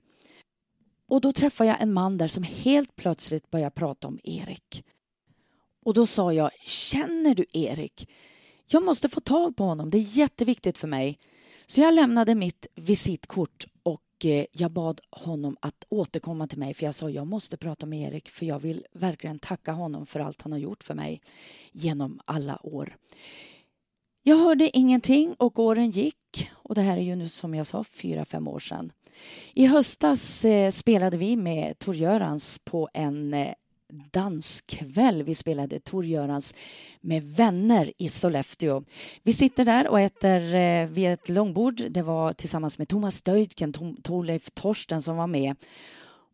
Och 1.09 1.21
då 1.21 1.33
träffade 1.33 1.71
jag 1.71 1.83
en 1.83 1.93
man 1.93 2.19
där 2.19 2.29
som 2.29 2.43
helt 2.43 2.97
plötsligt 2.97 3.51
började 3.51 3.71
prata 3.71 4.09
om 4.09 4.21
Erik. 4.25 4.85
Och 5.85 5.95
då 5.95 6.07
sa 6.07 6.33
jag, 6.33 6.51
känner 6.65 7.35
du 7.35 7.47
Erik? 7.53 8.09
Jag 8.67 8.85
måste 8.85 9.09
få 9.09 9.21
tag 9.21 9.57
på 9.57 9.65
honom, 9.65 9.91
det 9.91 9.99
är 9.99 10.19
jätteviktigt 10.19 10.79
för 10.79 10.89
mig. 10.89 11.19
Så 11.67 11.81
jag 11.81 11.95
lämnade 11.95 12.35
mitt 12.35 12.67
visitkort 12.75 13.67
Eh, 14.25 14.47
jag 14.53 14.71
bad 14.71 15.01
honom 15.11 15.57
att 15.61 15.85
återkomma 15.89 16.47
till 16.47 16.59
mig 16.59 16.75
för 16.75 16.85
jag 16.85 16.95
sa 16.95 17.11
jag 17.11 17.27
måste 17.27 17.57
prata 17.57 17.87
med 17.87 18.13
Erik 18.13 18.29
för 18.29 18.47
jag 18.47 18.59
vill 18.59 18.87
verkligen 18.93 19.39
tacka 19.39 19.73
honom 19.73 20.07
för 20.07 20.21
allt 20.21 20.43
han 20.43 20.53
har 20.53 20.59
gjort 20.59 20.85
för 20.85 20.95
mig 20.95 21.21
genom 21.73 22.21
alla 22.25 22.67
år. 22.67 22.97
Jag 24.23 24.37
hörde 24.37 24.77
ingenting 24.79 25.35
och 25.39 25.59
åren 25.59 25.91
gick 25.91 26.51
och 26.53 26.75
det 26.75 26.83
här 26.83 26.97
är 26.97 27.03
ju 27.03 27.17
nu 27.17 27.29
som 27.29 27.55
jag 27.55 27.67
sa 27.67 27.85
fyra, 27.85 28.25
fem 28.25 28.49
år 28.49 28.59
sedan. 28.59 28.93
I 29.55 29.67
höstas 29.67 30.45
eh, 30.45 30.71
spelade 30.71 31.17
vi 31.17 31.37
med 31.37 31.79
Tor 31.79 31.95
Görans 31.95 32.61
på 32.65 32.89
en 32.95 33.35
eh, 33.35 33.55
danskväll. 33.93 35.23
Vi 35.23 35.35
spelade 35.35 35.81
Tor 35.81 36.05
Görans 36.05 36.55
med 37.01 37.23
vänner 37.23 37.93
i 37.99 38.09
Sollefteå. 38.09 38.85
Vi 39.23 39.33
sitter 39.33 39.65
där 39.65 39.89
och 39.89 40.01
äter 40.01 40.55
eh, 40.55 40.89
vid 40.89 41.09
ett 41.09 41.29
långbord. 41.29 41.83
Det 41.91 42.03
var 42.03 42.33
tillsammans 42.33 42.79
med 42.79 42.89
Thomas 42.89 43.23
Döjdken, 43.23 43.97
Torleif 44.03 44.51
Torsten 44.51 45.03
som 45.03 45.17
var 45.17 45.27
med. 45.27 45.57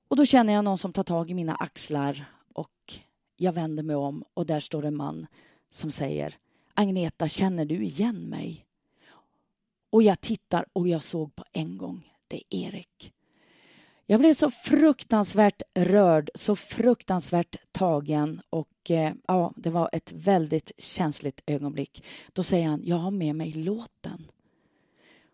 Och 0.08 0.16
då 0.16 0.26
känner 0.26 0.52
jag 0.52 0.64
någon 0.64 0.78
som 0.78 0.92
tar 0.92 1.02
tag 1.02 1.30
i 1.30 1.34
mina 1.34 1.54
axlar 1.54 2.24
och 2.52 2.94
jag 3.36 3.52
vänder 3.52 3.82
mig 3.82 3.96
om 3.96 4.24
och 4.34 4.46
där 4.46 4.60
står 4.60 4.84
en 4.84 4.96
man 4.96 5.26
som 5.70 5.90
säger 5.90 6.36
Agneta, 6.74 7.28
känner 7.28 7.64
du 7.64 7.84
igen 7.84 8.28
mig? 8.28 8.64
Och 9.90 10.02
jag 10.02 10.20
tittar 10.20 10.66
och 10.72 10.88
jag 10.88 11.02
såg 11.02 11.34
på 11.36 11.44
en 11.52 11.78
gång, 11.78 12.12
det 12.28 12.36
är 12.36 12.66
Erik. 12.66 13.12
Jag 14.10 14.20
blev 14.20 14.34
så 14.34 14.50
fruktansvärt 14.50 15.62
rörd, 15.74 16.30
så 16.34 16.56
fruktansvärt 16.56 17.56
tagen 17.72 18.40
och 18.50 18.90
eh, 18.90 19.12
ja, 19.26 19.52
det 19.56 19.70
var 19.70 19.90
ett 19.92 20.12
väldigt 20.12 20.72
känsligt 20.78 21.42
ögonblick. 21.46 22.04
Då 22.32 22.42
säger 22.42 22.68
han, 22.68 22.80
jag 22.84 22.96
har 22.96 23.10
med 23.10 23.34
mig 23.34 23.52
låten. 23.52 24.30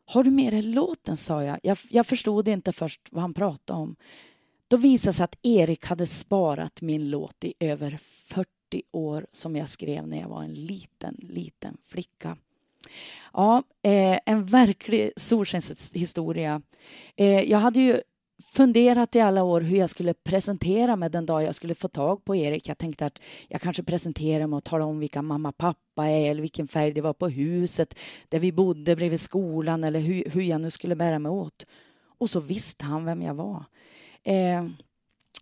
Har 0.04 0.24
du 0.24 0.30
med 0.30 0.52
dig 0.52 0.62
låten, 0.62 1.16
sa 1.16 1.44
jag. 1.44 1.60
jag. 1.62 1.78
Jag 1.90 2.06
förstod 2.06 2.48
inte 2.48 2.72
först 2.72 3.00
vad 3.10 3.22
han 3.22 3.34
pratade 3.34 3.80
om. 3.80 3.96
Då 4.68 4.76
visade 4.76 5.14
sig 5.14 5.24
att 5.24 5.38
Erik 5.42 5.86
hade 5.86 6.06
sparat 6.06 6.80
min 6.80 7.10
låt 7.10 7.44
i 7.44 7.54
över 7.60 7.98
40 8.26 8.48
år 8.90 9.26
som 9.32 9.56
jag 9.56 9.68
skrev 9.68 10.08
när 10.08 10.20
jag 10.20 10.28
var 10.28 10.42
en 10.42 10.54
liten, 10.54 11.16
liten 11.18 11.76
flicka. 11.86 12.36
Ja, 13.32 13.62
eh, 13.82 14.18
en 14.26 14.46
verklig 14.46 15.12
solskenshistoria. 15.16 16.62
Eh, 17.16 17.40
jag 17.40 17.58
hade 17.58 17.80
ju 17.80 18.00
funderat 18.54 19.16
i 19.16 19.20
alla 19.20 19.42
år 19.42 19.60
hur 19.60 19.78
jag 19.78 19.90
skulle 19.90 20.14
presentera 20.14 20.96
mig 20.96 21.10
den 21.10 21.26
dag 21.26 21.42
jag 21.42 21.54
skulle 21.54 21.74
få 21.74 21.88
tag 21.88 22.24
på 22.24 22.36
Erik. 22.36 22.68
Jag 22.68 22.78
tänkte 22.78 23.06
att 23.06 23.18
jag 23.48 23.60
kanske 23.60 23.82
presenterar 23.82 24.46
mig 24.46 24.56
och 24.56 24.64
talar 24.64 24.86
om 24.86 24.98
vilka 24.98 25.22
mamma 25.22 25.48
och 25.48 25.56
pappa 25.56 26.06
är 26.06 26.30
eller 26.30 26.40
vilken 26.40 26.68
färg 26.68 26.92
det 26.92 27.00
var 27.00 27.12
på 27.12 27.28
huset 27.28 27.94
där 28.28 28.38
vi 28.38 28.52
bodde 28.52 28.96
bredvid 28.96 29.20
skolan 29.20 29.84
eller 29.84 30.00
hur, 30.00 30.30
hur 30.30 30.42
jag 30.42 30.60
nu 30.60 30.70
skulle 30.70 30.96
bära 30.96 31.18
mig 31.18 31.30
åt. 31.30 31.66
Och 32.18 32.30
så 32.30 32.40
visste 32.40 32.84
han 32.84 33.04
vem 33.04 33.22
jag 33.22 33.34
var. 33.34 33.64
Eh, 34.22 34.64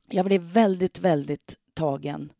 jag 0.08 0.26
blev 0.26 0.40
väldigt, 0.40 0.98
väldigt 0.98 1.56
tagen. 1.74 2.32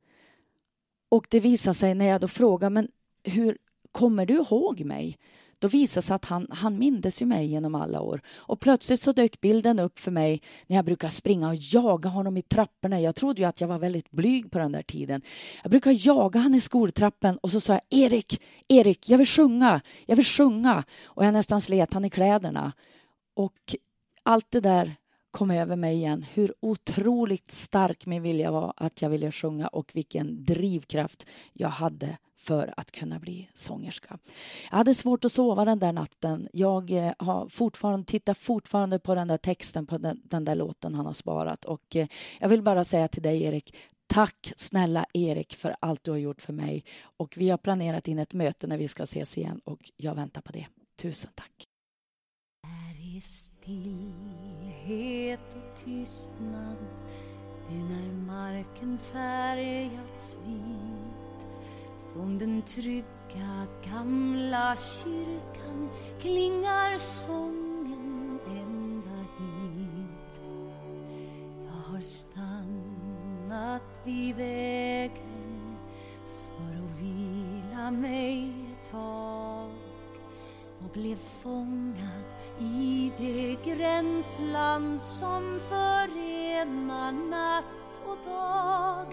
Och 1.09 1.27
det 1.31 1.41
visade 1.41 1.75
sig 1.75 1.95
när 1.95 2.07
jag 2.07 2.21
då 2.21 2.29
frågade, 2.29 2.71
men 2.71 2.89
hur 3.25 3.59
kommer 3.93 4.27
du 4.27 4.35
ihåg 4.35 4.85
mig? 4.85 5.19
Då 5.63 5.69
visade 5.69 6.01
det 6.01 6.07
sig 6.07 6.15
att 6.15 6.25
han, 6.25 6.47
han 6.51 6.79
mindes 6.79 7.23
ju 7.23 7.27
mig 7.27 7.47
genom 7.47 7.75
alla 7.75 8.01
år. 8.01 8.21
Och 8.35 8.61
plötsligt 8.61 9.03
så 9.03 9.13
dök 9.13 9.41
bilden 9.41 9.79
upp 9.79 9.99
för 9.99 10.11
mig 10.11 10.43
när 10.67 10.77
jag 10.77 10.85
brukar 10.85 11.09
springa 11.09 11.49
och 11.49 11.55
jaga 11.55 12.09
honom 12.09 12.37
i 12.37 12.43
trapporna. 12.43 13.01
Jag 13.01 13.15
trodde 13.15 13.41
ju 13.41 13.49
att 13.49 13.61
jag 13.61 13.69
var 13.69 13.79
väldigt 13.79 14.11
blyg 14.11 14.51
på 14.51 14.59
den 14.59 14.73
där 14.73 14.83
tiden. 14.83 15.23
Jag 15.63 15.71
brukar 15.71 16.07
jaga 16.07 16.41
honom 16.41 16.55
i 16.55 16.61
skoltrappen 16.61 17.39
och 17.39 17.51
så 17.51 17.61
sa 17.61 17.73
jag 17.73 17.83
Erik, 17.91 18.43
Erik, 18.69 19.09
jag 19.09 19.19
vill 19.19 19.27
sjunga, 19.27 19.81
jag 20.07 20.17
vill 20.17 20.25
sjunga. 20.25 20.85
Och 21.05 21.25
jag 21.25 21.33
nästan 21.33 21.61
slet 21.61 21.95
han 21.95 22.05
i 22.05 22.11
kläderna. 22.11 22.73
Och 23.35 23.77
allt 24.23 24.51
det 24.51 24.61
där 24.61 24.95
kom 25.31 25.51
över 25.51 25.77
mig 25.77 25.95
igen 25.95 26.25
hur 26.35 26.55
otroligt 26.61 27.53
stark 27.53 28.07
min 28.07 28.23
vilja 28.23 28.51
var 28.51 28.73
att 28.77 29.03
jag 29.03 29.11
ville 29.11 29.33
sjunga 29.33 29.69
och 29.69 29.91
vilken 29.95 30.45
drivkraft 30.45 31.27
jag 31.53 31.69
hade 31.69 32.17
för 32.43 32.75
att 32.77 32.91
kunna 32.91 33.19
bli 33.19 33.49
sångerska. 33.55 34.19
Jag 34.71 34.77
hade 34.77 34.95
svårt 34.95 35.25
att 35.25 35.33
sova 35.33 35.65
den 35.65 35.79
där 35.79 35.93
natten. 35.93 36.49
Jag 36.53 36.91
eh, 36.91 37.13
har 37.19 37.49
fortfarande, 37.49 38.07
tittar 38.07 38.35
fortfarande 38.35 38.99
på 38.99 39.15
den 39.15 39.29
där 39.29 39.39
texten 39.39 39.87
på 39.87 39.99
den, 39.99 40.21
den 40.25 40.45
där 40.45 40.55
låten 40.55 40.95
han 40.95 41.07
har 41.07 41.13
sparat 41.13 41.65
och 41.65 41.97
eh, 41.97 42.07
jag 42.41 42.49
vill 42.49 42.63
bara 42.63 42.85
säga 42.85 43.09
till 43.09 43.23
dig 43.23 43.43
Erik, 43.43 43.75
Tack 44.07 44.53
snälla 44.57 45.07
Erik 45.13 45.55
för 45.55 45.77
allt 45.81 46.05
du 46.05 46.11
har 46.11 46.19
gjort 46.19 46.43
för 46.43 46.53
mig. 46.53 46.85
Och 47.03 47.35
vi 47.37 47.51
har 47.51 47.59
planerat 47.59 48.09
in 48.09 48.19
ett 48.19 48.33
möte 48.33 48.67
när 48.67 48.79
vi 48.79 48.89
ska 48.89 49.03
ses 49.03 49.39
igen 49.39 49.61
och 49.65 49.91
jag 49.97 50.15
väntar 50.15 50.41
på 50.41 50.53
det. 50.53 50.67
Tusen 50.97 51.31
tack. 51.35 51.67
Här 52.67 53.17
är 53.17 53.21
stillhet 53.21 54.61
och 55.57 55.85
tystnad 55.85 56.77
nu 57.71 57.79
när 57.79 58.13
marken 58.13 58.99
färgats 58.99 60.37
vit 60.47 61.12
från 62.13 62.39
den 62.39 62.63
trygga 62.63 63.67
gamla 63.85 64.77
kyrkan 64.77 65.91
klingar 66.21 66.97
sången 66.97 68.39
ända 68.47 69.19
hit. 69.39 70.41
Jag 71.67 71.93
har 71.93 72.01
stannat 72.01 73.83
vid 74.05 74.37
vägen 74.37 75.77
för 76.25 76.85
att 76.85 77.01
vila 77.03 77.91
mig 77.91 78.55
ett 78.73 78.91
tag 78.91 79.71
och 80.85 80.91
blev 80.93 81.17
fångad 81.17 82.25
i 82.59 83.13
det 83.19 83.57
gränsland 83.65 85.03
som 85.03 85.61
förenar 85.69 87.13
natt 87.13 87.65
och 88.07 88.19
dag 88.31 89.07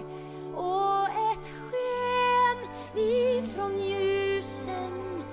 och 0.56 1.04
ett 1.10 1.52
ifrån 2.96 3.78
ljusen 3.78 5.24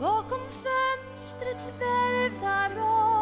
bakom 0.00 0.40
fönstrets 0.50 1.72
välvda 1.80 2.68
rad. 2.76 3.15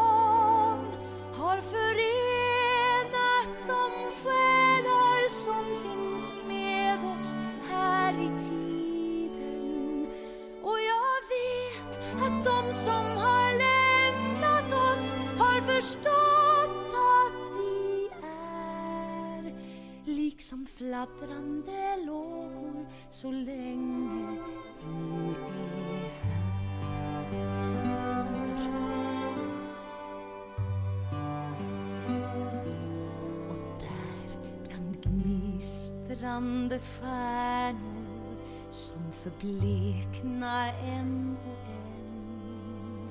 Gnistrande 36.35 36.79
stjärnor 36.79 38.37
som 38.71 39.11
förbleknar 39.11 40.67
en 40.67 41.37
och 41.43 41.57
en 41.69 43.09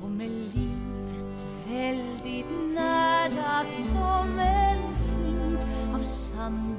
kommer 0.00 0.28
livet 0.28 1.44
väldigt 1.68 2.74
nära 2.74 3.64
som 3.64 4.38
en 4.38 4.94
skymt 4.94 5.66
av 5.94 6.02
sanningen. 6.02 6.78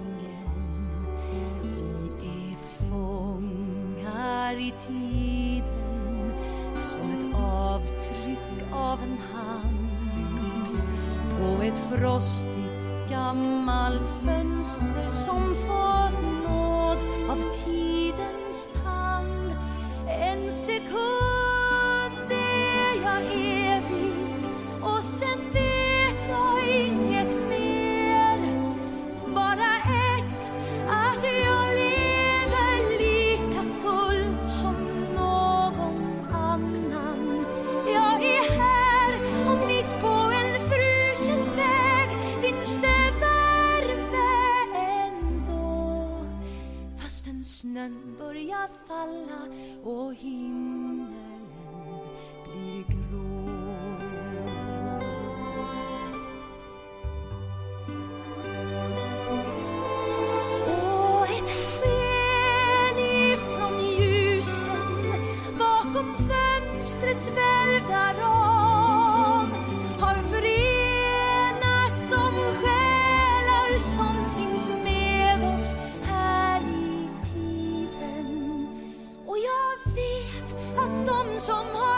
Vi 1.63 2.27
är 2.27 2.57
fångar 2.89 4.53
i 4.53 4.73
tiden 4.87 6.33
som 6.75 7.11
ett 7.11 7.35
avtryck 7.35 8.73
av 8.73 8.99
en 9.03 9.17
hand 9.33 9.93
på 11.39 11.63
ett 11.63 11.79
frostigt 11.89 12.52
fönster 14.25 15.09
som 15.09 15.55
fått 15.55 15.92
som 81.45 81.75
har 81.75 81.92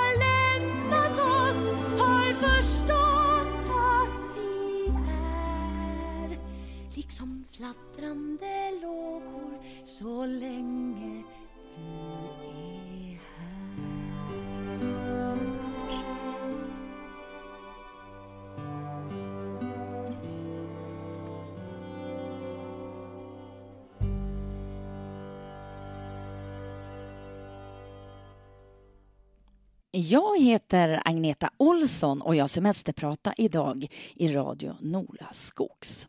Jag 29.97 30.41
heter 30.41 31.01
Agneta 31.05 31.49
Olsson 31.57 32.21
och 32.21 32.35
jag 32.35 32.49
semesterpratar 32.49 33.33
idag 33.37 33.87
i 34.15 34.27
Radio 34.27 34.75
Nola 34.81 35.29
Skogs. 35.31 36.07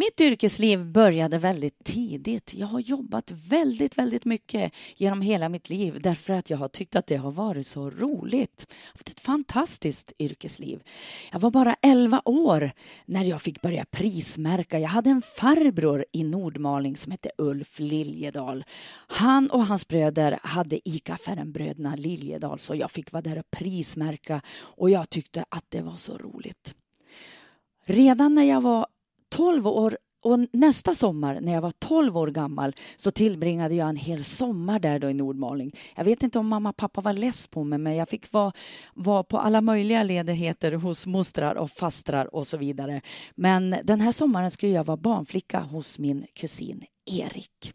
Mitt 0.00 0.20
yrkesliv 0.20 0.84
började 0.84 1.38
väldigt 1.38 1.84
tidigt. 1.84 2.54
Jag 2.54 2.66
har 2.66 2.80
jobbat 2.80 3.30
väldigt, 3.30 3.98
väldigt 3.98 4.24
mycket 4.24 4.72
genom 4.96 5.20
hela 5.20 5.48
mitt 5.48 5.70
liv 5.70 6.00
därför 6.02 6.32
att 6.32 6.50
jag 6.50 6.58
har 6.58 6.68
tyckt 6.68 6.96
att 6.96 7.06
det 7.06 7.16
har 7.16 7.30
varit 7.30 7.66
så 7.66 7.90
roligt. 7.90 8.66
Jag 8.68 8.74
har 8.74 8.92
haft 8.92 9.08
ett 9.08 9.20
fantastiskt 9.20 10.12
yrkesliv. 10.18 10.82
Jag 11.32 11.38
var 11.38 11.50
bara 11.50 11.76
11 11.82 12.22
år 12.24 12.72
när 13.06 13.24
jag 13.24 13.42
fick 13.42 13.62
börja 13.62 13.84
prismärka. 13.84 14.78
Jag 14.78 14.88
hade 14.88 15.10
en 15.10 15.22
farbror 15.22 16.04
i 16.12 16.24
Nordmaling 16.24 16.96
som 16.96 17.12
hette 17.12 17.30
Ulf 17.38 17.78
Liljedal. 17.78 18.64
Han 19.06 19.50
och 19.50 19.66
hans 19.66 19.88
bröder 19.88 20.38
hade 20.42 20.88
ICA-affären 20.88 21.52
Bröderna 21.52 21.96
Liljedal 21.96 22.58
så 22.58 22.74
jag 22.74 22.90
fick 22.90 23.12
vara 23.12 23.22
där 23.22 23.38
och 23.38 23.50
prismärka 23.50 24.40
och 24.58 24.90
jag 24.90 25.10
tyckte 25.10 25.44
att 25.48 25.64
det 25.68 25.82
var 25.82 25.96
så 25.96 26.18
roligt. 26.18 26.74
Redan 27.84 28.34
när 28.34 28.44
jag 28.44 28.60
var 28.60 28.86
12 29.28 29.66
år 29.66 29.98
och 30.22 30.38
nästa 30.52 30.94
sommar 30.94 31.40
när 31.40 31.52
jag 31.52 31.60
var 31.60 31.72
12 31.78 32.16
år 32.16 32.26
gammal 32.26 32.74
så 32.96 33.10
tillbringade 33.10 33.74
jag 33.74 33.88
en 33.88 33.96
hel 33.96 34.24
sommar 34.24 34.78
där 34.78 34.98
då 34.98 35.10
i 35.10 35.14
Nordmaling. 35.14 35.72
Jag 35.96 36.04
vet 36.04 36.22
inte 36.22 36.38
om 36.38 36.48
mamma 36.48 36.68
och 36.68 36.76
pappa 36.76 37.00
var 37.00 37.12
less 37.12 37.46
på 37.46 37.64
mig 37.64 37.78
men 37.78 37.96
jag 37.96 38.08
fick 38.08 38.32
vara, 38.32 38.52
vara 38.94 39.22
på 39.22 39.38
alla 39.38 39.60
möjliga 39.60 40.02
ledigheter 40.02 40.72
hos 40.72 41.06
mostrar 41.06 41.54
och 41.54 41.70
fastrar 41.70 42.34
och 42.34 42.46
så 42.46 42.56
vidare. 42.56 43.00
Men 43.34 43.76
den 43.84 44.00
här 44.00 44.12
sommaren 44.12 44.50
skulle 44.50 44.72
jag 44.72 44.84
vara 44.84 44.96
barnflicka 44.96 45.60
hos 45.60 45.98
min 45.98 46.26
kusin 46.34 46.84
Erik. 47.06 47.72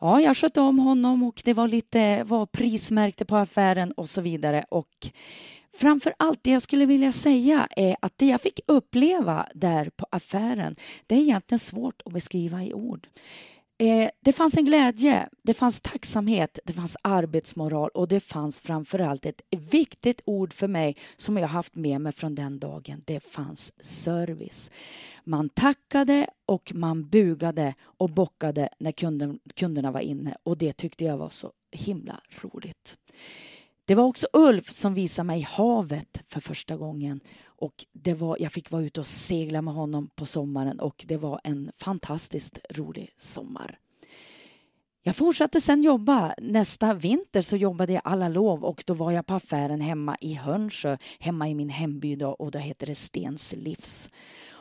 ja, 0.00 0.20
jag 0.20 0.36
skötte 0.36 0.60
om 0.60 0.78
honom 0.78 1.22
och 1.22 1.42
det 1.44 1.52
var 1.52 1.68
lite 1.68 2.24
var 2.24 2.46
prismärkte 2.46 3.24
på 3.24 3.36
affären 3.36 3.92
och 3.92 4.08
så 4.08 4.20
vidare. 4.20 4.64
Och 4.68 5.10
framför 5.78 6.14
allt 6.18 6.38
det 6.42 6.50
jag 6.50 6.62
skulle 6.62 6.86
vilja 6.86 7.12
säga 7.12 7.68
är 7.76 7.96
att 8.00 8.12
det 8.16 8.26
jag 8.26 8.40
fick 8.40 8.60
uppleva 8.66 9.46
där 9.54 9.90
på 9.96 10.06
affären, 10.10 10.76
det 11.06 11.14
är 11.14 11.18
egentligen 11.18 11.58
svårt 11.58 12.02
att 12.04 12.12
beskriva 12.12 12.64
i 12.64 12.74
ord. 12.74 13.08
Eh, 13.78 14.10
det 14.20 14.32
fanns 14.32 14.56
en 14.56 14.64
glädje, 14.64 15.28
det 15.42 15.54
fanns 15.54 15.80
tacksamhet, 15.80 16.58
det 16.64 16.72
fanns 16.72 16.96
arbetsmoral 17.02 17.88
och 17.88 18.08
det 18.08 18.20
fanns 18.20 18.60
framför 18.60 18.98
allt 18.98 19.26
ett 19.26 19.42
viktigt 19.50 20.20
ord 20.24 20.52
för 20.52 20.68
mig 20.68 20.96
som 21.16 21.36
jag 21.36 21.48
haft 21.48 21.74
med 21.74 22.00
mig 22.00 22.12
från 22.12 22.34
den 22.34 22.58
dagen. 22.58 23.02
Det 23.06 23.20
fanns 23.20 23.72
service. 23.80 24.70
Man 25.24 25.48
tackade 25.48 26.26
och 26.46 26.72
man 26.74 27.08
bugade 27.08 27.74
och 27.82 28.10
bockade 28.10 28.68
när 28.78 28.92
kunden, 28.92 29.38
kunderna 29.54 29.90
var 29.90 30.00
inne 30.00 30.36
och 30.42 30.58
det 30.58 30.72
tyckte 30.72 31.04
jag 31.04 31.18
var 31.18 31.30
så 31.30 31.52
himla 31.72 32.20
roligt. 32.42 32.96
Det 33.86 33.94
var 33.94 34.04
också 34.04 34.26
Ulf 34.32 34.70
som 34.70 34.94
visade 34.94 35.26
mig 35.26 35.40
havet 35.40 36.22
för 36.28 36.40
första 36.40 36.76
gången 36.76 37.20
och 37.44 37.84
det 37.92 38.14
var, 38.14 38.36
jag 38.40 38.52
fick 38.52 38.70
vara 38.70 38.82
ute 38.82 39.00
och 39.00 39.06
segla 39.06 39.62
med 39.62 39.74
honom 39.74 40.10
på 40.14 40.26
sommaren 40.26 40.80
och 40.80 41.04
det 41.08 41.16
var 41.16 41.40
en 41.44 41.72
fantastiskt 41.76 42.58
rolig 42.70 43.14
sommar. 43.18 43.78
Jag 45.02 45.16
fortsatte 45.16 45.60
sen 45.60 45.82
jobba. 45.82 46.34
Nästa 46.38 46.94
vinter 46.94 47.42
så 47.42 47.56
jobbade 47.56 47.92
jag 47.92 48.02
alla 48.04 48.28
lov 48.28 48.64
och 48.64 48.84
då 48.86 48.94
var 48.94 49.12
jag 49.12 49.26
på 49.26 49.34
affären 49.34 49.80
hemma 49.80 50.16
i 50.20 50.34
Hörnsjö, 50.34 50.96
hemma 51.18 51.48
i 51.48 51.54
min 51.54 51.68
hemby 51.68 52.16
då, 52.16 52.28
och 52.28 52.50
då 52.50 52.58
hette 52.58 52.86
det 52.86 52.94
Stens 52.94 53.54
Livs. 53.56 54.10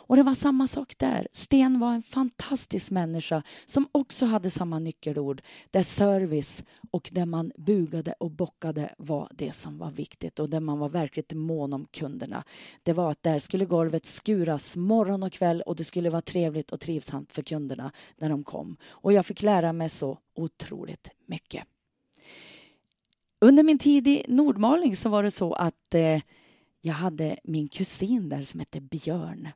Och 0.08 0.16
det 0.16 0.24
var 0.24 0.34
samma 0.34 0.68
sak 0.68 0.94
där. 0.98 1.28
Sten 1.32 1.80
var 1.80 1.94
en 1.94 2.04
fantastisk 2.04 2.92
människa 2.92 3.44
som 3.66 3.88
också 3.92 4.26
hade 4.26 4.52
samma 4.52 4.80
nyckelord 4.80 5.42
där 5.72 5.84
service 5.84 6.64
och 6.92 7.10
där 7.14 7.26
man 7.26 7.52
bugade 7.58 8.14
och 8.20 8.32
bockade 8.32 8.96
var 8.98 9.30
det 9.32 9.52
som 9.52 9.78
var 9.78 9.92
viktigt 9.92 10.40
och 10.40 10.50
där 10.50 10.60
man 10.60 10.80
var 10.80 10.90
verkligt 10.90 11.34
mån 11.34 11.74
om 11.74 11.86
kunderna. 11.92 12.44
Det 12.84 12.94
var 12.94 13.12
att 13.12 13.24
där 13.24 13.40
skulle 13.40 13.66
golvet 13.66 14.06
skuras 14.06 14.76
morgon 14.76 15.24
och 15.24 15.32
kväll 15.32 15.62
och 15.62 15.76
det 15.76 15.84
skulle 15.84 16.10
vara 16.10 16.22
trevligt 16.22 16.72
och 16.72 16.80
trivsamt 16.80 17.34
för 17.34 17.42
kunderna 17.42 17.92
när 18.18 18.30
de 18.30 18.44
kom. 18.44 18.78
Och 18.88 19.14
jag 19.14 19.26
fick 19.26 19.42
lära 19.42 19.74
mig 19.74 19.90
så 19.90 20.18
otroligt 20.36 21.10
mycket. 21.26 21.64
Under 23.40 23.64
min 23.64 23.80
tid 23.80 24.08
i 24.08 24.26
Nordmaling 24.28 24.96
så 24.96 25.10
var 25.10 25.24
det 25.24 25.32
så 25.32 25.54
att 25.54 25.94
eh, 25.96 26.22
jag 26.82 26.94
hade 26.94 27.40
min 27.44 27.68
kusin 27.68 28.30
där 28.30 28.44
som 28.44 28.60
hette 28.60 28.82
Björn. 28.82 29.50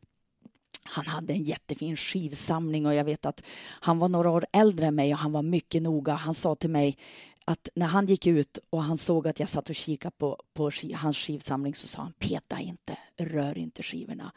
Han 0.90 1.06
hade 1.06 1.34
en 1.34 1.44
jättefin 1.44 1.96
skivsamling 1.96 2.86
och 2.86 2.94
jag 2.94 3.04
vet 3.04 3.26
att 3.26 3.44
han 3.60 4.00
var 4.00 4.10
några 4.10 4.30
år 4.30 4.46
äldre 4.52 4.88
än 4.88 4.96
mig 4.96 5.14
och 5.14 5.20
han 5.20 5.32
var 5.32 5.42
mycket 5.42 5.82
noga. 5.82 6.14
Han 6.14 6.34
sa 6.34 6.56
till 6.56 6.70
mig 6.70 6.98
att 7.46 7.70
när 7.76 7.86
han 7.86 8.06
gick 8.06 8.28
ut 8.28 8.60
och 8.70 8.84
han 8.84 8.98
såg 8.98 9.28
att 9.28 9.40
jag 9.40 9.50
satt 9.50 9.70
och 9.70 9.76
kikade 9.76 10.16
på, 10.18 10.38
på 10.54 10.72
hans 10.96 11.18
skivsamling 11.18 11.76
så 11.76 11.88
sa 11.88 12.02
han 12.02 12.14
peta 12.14 12.60
inte, 12.60 12.98
rör 13.18 13.58
inte 13.58 13.84
skivorna. 13.84 14.32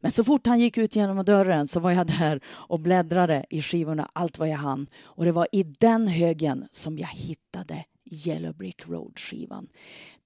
Men 0.00 0.10
så 0.10 0.24
fort 0.24 0.46
han 0.46 0.60
gick 0.60 0.78
ut 0.78 0.96
genom 0.96 1.24
dörren 1.24 1.68
så 1.68 1.80
var 1.80 1.90
jag 1.90 2.06
där 2.06 2.40
och 2.46 2.80
bläddrade 2.80 3.46
i 3.50 3.62
skivorna 3.62 4.10
allt 4.12 4.38
vad 4.38 4.48
jag 4.48 4.56
hann. 4.56 4.86
Och 5.02 5.24
det 5.24 5.32
var 5.32 5.48
i 5.52 5.62
den 5.62 6.08
högen 6.08 6.68
som 6.72 6.98
jag 6.98 7.08
hittade 7.08 7.84
Yellow 8.04 8.54
Brick 8.54 8.86
Road-skivan. 8.86 9.68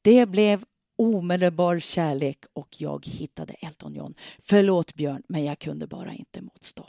Det 0.03 0.27
blev 0.27 0.65
omedelbar 0.97 1.79
kärlek 1.79 2.45
och 2.53 2.81
jag 2.81 3.07
hittade 3.07 3.55
Elton 3.55 3.95
John. 3.95 4.15
Förlåt 4.39 4.95
Björn, 4.95 5.23
men 5.29 5.45
jag 5.45 5.59
kunde 5.59 5.87
bara 5.87 6.13
inte 6.13 6.43
motstå. 6.43 6.87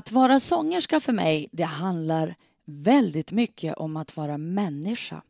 Att 0.00 0.12
vara 0.12 0.40
sångerska 0.40 1.00
för 1.00 1.12
mig, 1.12 1.48
det 1.52 1.62
handlar 1.62 2.34
väldigt 2.64 3.32
mycket 3.32 3.74
om 3.74 3.96
att 3.96 4.16
vara 4.16 4.38
människa. 4.38 5.22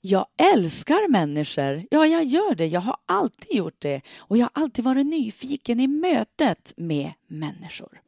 Jag 0.00 0.26
älskar 0.36 1.08
människor. 1.08 1.86
Ja, 1.90 2.06
jag 2.06 2.24
gör 2.24 2.54
det. 2.54 2.66
Jag 2.66 2.80
har 2.80 2.96
alltid 3.06 3.56
gjort 3.56 3.80
det. 3.80 4.02
Och 4.16 4.36
jag 4.36 4.44
har 4.44 4.62
alltid 4.62 4.84
varit 4.84 5.06
nyfiken 5.06 5.80
i 5.80 5.86
mötet 5.86 6.72
med 6.76 7.12
människor. 7.26 8.00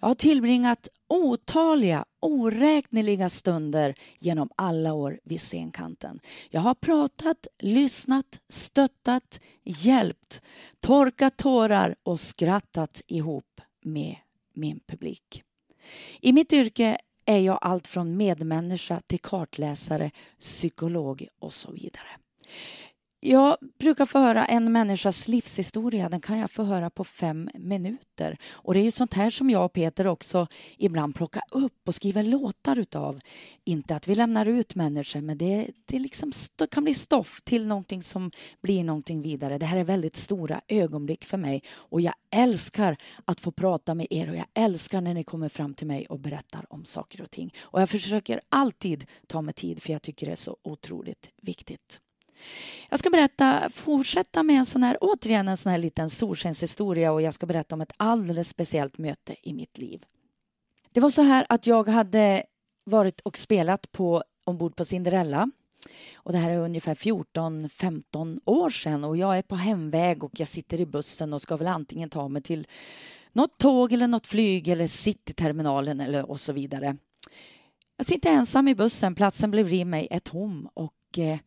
Jag 0.00 0.08
har 0.08 0.14
tillbringat 0.14 0.88
otaliga, 1.08 2.04
oräkneliga 2.20 3.30
stunder 3.30 3.94
genom 4.18 4.50
alla 4.56 4.92
år 4.92 5.20
vid 5.24 5.40
scenkanten. 5.40 6.20
Jag 6.50 6.60
har 6.60 6.74
pratat, 6.74 7.46
lyssnat, 7.58 8.40
stöttat, 8.48 9.40
hjälpt, 9.62 10.42
torkat 10.80 11.36
tårar 11.36 11.94
och 12.02 12.20
skrattat 12.20 13.00
ihop 13.06 13.60
med 13.84 14.16
min 14.52 14.80
publik. 14.86 15.42
I 16.20 16.32
mitt 16.32 16.52
yrke 16.52 16.98
är 17.24 17.38
jag 17.38 17.58
allt 17.60 17.88
från 17.88 18.16
medmänniska 18.16 19.00
till 19.06 19.20
kartläsare, 19.20 20.10
psykolog 20.38 21.28
och 21.38 21.52
så 21.52 21.72
vidare. 21.72 22.08
Jag 23.24 23.56
brukar 23.78 24.06
få 24.06 24.18
höra 24.18 24.44
en 24.44 24.72
människas 24.72 25.28
livshistoria. 25.28 26.08
Den 26.08 26.20
kan 26.20 26.38
jag 26.38 26.50
få 26.50 26.62
höra 26.62 26.90
på 26.90 27.04
fem 27.04 27.50
minuter. 27.54 28.38
Och 28.50 28.74
Det 28.74 28.80
är 28.80 28.84
ju 28.84 28.90
sånt 28.90 29.14
här 29.14 29.30
som 29.30 29.50
jag 29.50 29.64
och 29.64 29.72
Peter 29.72 30.06
också 30.06 30.46
ibland 30.78 31.14
plockar 31.14 31.42
upp 31.50 31.88
och 31.88 31.94
skriver 31.94 32.22
låtar 32.22 32.78
utav. 32.78 33.20
Inte 33.64 33.96
att 33.96 34.08
vi 34.08 34.14
lämnar 34.14 34.46
ut 34.46 34.74
människor, 34.74 35.20
men 35.20 35.38
det, 35.38 35.70
det 35.84 35.98
liksom 35.98 36.32
kan 36.70 36.84
bli 36.84 36.94
stoff 36.94 37.40
till 37.44 37.66
någonting 37.66 38.02
som 38.02 38.30
blir 38.62 38.84
någonting 38.84 39.22
vidare. 39.22 39.58
Det 39.58 39.66
här 39.66 39.76
är 39.76 39.84
väldigt 39.84 40.16
stora 40.16 40.60
ögonblick 40.68 41.24
för 41.24 41.38
mig 41.38 41.62
och 41.70 42.00
jag 42.00 42.14
älskar 42.30 42.96
att 43.24 43.40
få 43.40 43.52
prata 43.52 43.94
med 43.94 44.06
er 44.10 44.30
och 44.30 44.36
jag 44.36 44.46
älskar 44.54 45.00
när 45.00 45.14
ni 45.14 45.24
kommer 45.24 45.48
fram 45.48 45.74
till 45.74 45.86
mig 45.86 46.06
och 46.06 46.20
berättar 46.20 46.66
om 46.72 46.84
saker 46.84 47.22
och 47.22 47.30
ting. 47.30 47.54
Och 47.60 47.80
jag 47.80 47.90
försöker 47.90 48.40
alltid 48.48 49.06
ta 49.26 49.42
mig 49.42 49.54
tid 49.54 49.82
för 49.82 49.92
jag 49.92 50.02
tycker 50.02 50.26
det 50.26 50.32
är 50.32 50.36
så 50.36 50.56
otroligt 50.62 51.30
viktigt. 51.42 52.00
Jag 52.88 52.98
ska 52.98 53.10
berätta, 53.10 53.70
fortsätta 53.70 54.42
med 54.42 54.56
en 54.56 54.66
sån 54.66 54.82
här, 54.82 54.98
återigen 55.00 55.48
en 55.48 55.56
sån 55.56 55.72
här 55.72 55.78
liten 55.78 56.10
solskenshistoria 56.10 57.12
och 57.12 57.22
jag 57.22 57.34
ska 57.34 57.46
berätta 57.46 57.74
om 57.74 57.80
ett 57.80 57.92
alldeles 57.96 58.48
speciellt 58.48 58.98
möte 58.98 59.36
i 59.42 59.52
mitt 59.52 59.78
liv. 59.78 60.04
Det 60.92 61.00
var 61.00 61.10
så 61.10 61.22
här 61.22 61.46
att 61.48 61.66
jag 61.66 61.88
hade 61.88 62.44
varit 62.84 63.20
och 63.20 63.38
spelat 63.38 63.92
på 63.92 64.24
ombord 64.44 64.76
på 64.76 64.84
Cinderella. 64.84 65.50
Och 66.14 66.32
det 66.32 66.38
här 66.38 66.50
är 66.50 66.58
ungefär 66.58 66.94
14-15 66.94 68.40
år 68.44 68.70
sedan 68.70 69.04
och 69.04 69.16
jag 69.16 69.38
är 69.38 69.42
på 69.42 69.56
hemväg 69.56 70.24
och 70.24 70.40
jag 70.40 70.48
sitter 70.48 70.80
i 70.80 70.86
bussen 70.86 71.32
och 71.32 71.42
ska 71.42 71.56
väl 71.56 71.66
antingen 71.66 72.10
ta 72.10 72.28
mig 72.28 72.42
till 72.42 72.66
något 73.32 73.58
tåg 73.58 73.92
eller 73.92 74.08
något 74.08 74.26
flyg 74.26 74.68
eller 74.68 74.86
cityterminalen 74.86 76.00
eller 76.00 76.30
och 76.30 76.40
så 76.40 76.52
vidare. 76.52 76.96
Jag 77.96 78.06
sitter 78.06 78.30
ensam 78.30 78.68
i 78.68 78.74
bussen, 78.74 79.14
platsen 79.14 79.50
bredvid 79.50 79.86
mig 79.86 80.08
är 80.10 80.18
tom 80.18 80.68
och 80.74 81.18
eh, 81.18 81.38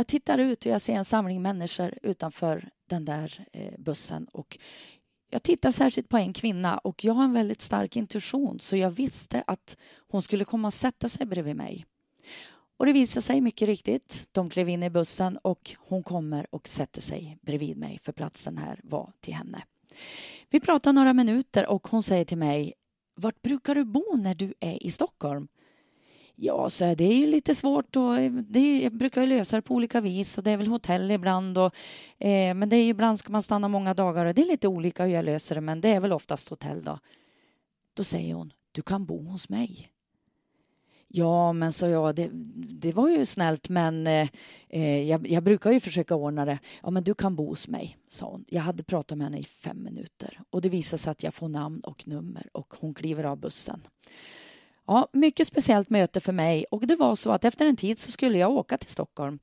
jag 0.00 0.06
tittar 0.06 0.38
ut 0.38 0.66
och 0.66 0.72
jag 0.72 0.82
ser 0.82 0.94
en 0.94 1.04
samling 1.04 1.42
människor 1.42 1.98
utanför 2.02 2.68
den 2.86 3.04
där 3.04 3.46
eh, 3.52 3.74
bussen. 3.78 4.24
Och 4.24 4.58
jag 5.30 5.42
tittar 5.42 5.72
särskilt 5.72 6.08
på 6.08 6.16
en 6.16 6.32
kvinna 6.32 6.78
och 6.78 7.04
jag 7.04 7.14
har 7.14 7.24
en 7.24 7.32
väldigt 7.32 7.62
stark 7.62 7.96
intuition 7.96 8.60
så 8.60 8.76
jag 8.76 8.90
visste 8.90 9.44
att 9.46 9.76
hon 10.08 10.22
skulle 10.22 10.44
komma 10.44 10.68
och 10.68 10.74
sätta 10.74 11.08
sig 11.08 11.26
bredvid 11.26 11.56
mig. 11.56 11.86
Och 12.76 12.86
det 12.86 12.92
visade 12.92 13.22
sig 13.22 13.40
mycket 13.40 13.66
riktigt. 13.66 14.28
De 14.32 14.50
klev 14.50 14.68
in 14.68 14.82
i 14.82 14.90
bussen 14.90 15.36
och 15.36 15.76
hon 15.78 16.02
kommer 16.02 16.54
och 16.54 16.68
sätter 16.68 17.02
sig 17.02 17.38
bredvid 17.42 17.76
mig 17.76 17.98
för 18.02 18.12
platsen 18.12 18.58
här 18.58 18.80
var 18.82 19.12
till 19.20 19.34
henne. 19.34 19.64
Vi 20.50 20.60
pratar 20.60 20.92
några 20.92 21.12
minuter 21.12 21.66
och 21.66 21.88
hon 21.88 22.02
säger 22.02 22.24
till 22.24 22.38
mig 22.38 22.74
Vart 23.14 23.42
brukar 23.42 23.74
du 23.74 23.84
bo 23.84 24.16
när 24.16 24.34
du 24.34 24.54
är 24.60 24.86
i 24.86 24.90
Stockholm? 24.90 25.48
Ja, 26.42 26.70
så 26.70 26.94
det 26.94 27.04
är 27.04 27.14
ju 27.14 27.26
lite 27.26 27.54
svårt 27.54 27.96
och 27.96 28.16
det 28.30 28.80
jag 28.82 28.92
brukar 28.92 29.26
lösa 29.26 29.56
det 29.56 29.62
på 29.62 29.74
olika 29.74 30.00
vis 30.00 30.38
och 30.38 30.44
det 30.44 30.50
är 30.50 30.56
väl 30.56 30.66
hotell 30.66 31.10
ibland 31.10 31.58
och 31.58 31.74
eh, 32.18 32.54
men 32.54 32.68
det 32.68 32.76
är 32.76 32.82
ju 32.82 32.88
ibland 32.88 33.18
ska 33.18 33.32
man 33.32 33.42
stanna 33.42 33.68
många 33.68 33.94
dagar 33.94 34.26
och 34.26 34.34
det 34.34 34.42
är 34.42 34.46
lite 34.46 34.68
olika 34.68 35.04
hur 35.04 35.12
jag 35.12 35.24
löser 35.24 35.54
det 35.54 35.60
men 35.60 35.80
det 35.80 35.88
är 35.88 36.00
väl 36.00 36.12
oftast 36.12 36.48
hotell 36.48 36.84
då. 36.84 36.98
Då 37.94 38.04
säger 38.04 38.34
hon, 38.34 38.52
du 38.72 38.82
kan 38.82 39.04
bo 39.04 39.24
hos 39.24 39.48
mig. 39.48 39.90
Ja, 41.08 41.52
men 41.52 41.72
så 41.72 41.86
jag, 41.86 42.14
det, 42.14 42.30
det 42.80 42.92
var 42.92 43.08
ju 43.08 43.26
snällt 43.26 43.68
men 43.68 44.06
eh, 44.06 44.28
eh, 44.68 45.02
jag, 45.02 45.28
jag, 45.28 45.42
brukar 45.42 45.72
ju 45.72 45.80
försöka 45.80 46.14
ordna 46.14 46.44
det. 46.44 46.58
Ja, 46.82 46.90
men 46.90 47.04
du 47.04 47.14
kan 47.14 47.36
bo 47.36 47.48
hos 47.48 47.68
mig, 47.68 47.96
sa 48.08 48.30
hon. 48.30 48.44
Jag 48.48 48.62
hade 48.62 48.82
pratat 48.82 49.18
med 49.18 49.26
henne 49.26 49.38
i 49.38 49.44
fem 49.44 49.82
minuter 49.82 50.40
och 50.50 50.60
det 50.60 50.68
visade 50.68 51.02
sig 51.02 51.10
att 51.10 51.22
jag 51.22 51.34
får 51.34 51.48
namn 51.48 51.80
och 51.80 52.08
nummer 52.08 52.48
och 52.52 52.74
hon 52.80 52.94
kliver 52.94 53.24
av 53.24 53.36
bussen. 53.36 53.80
Ja, 54.90 55.08
mycket 55.12 55.46
speciellt 55.46 55.90
möte 55.90 56.20
för 56.20 56.32
mig 56.32 56.64
och 56.70 56.86
det 56.86 56.96
var 56.96 57.14
så 57.14 57.30
att 57.32 57.44
efter 57.44 57.66
en 57.66 57.76
tid 57.76 57.98
så 57.98 58.12
skulle 58.12 58.38
jag 58.38 58.50
åka 58.50 58.78
till 58.78 58.90
Stockholm. 58.90 59.38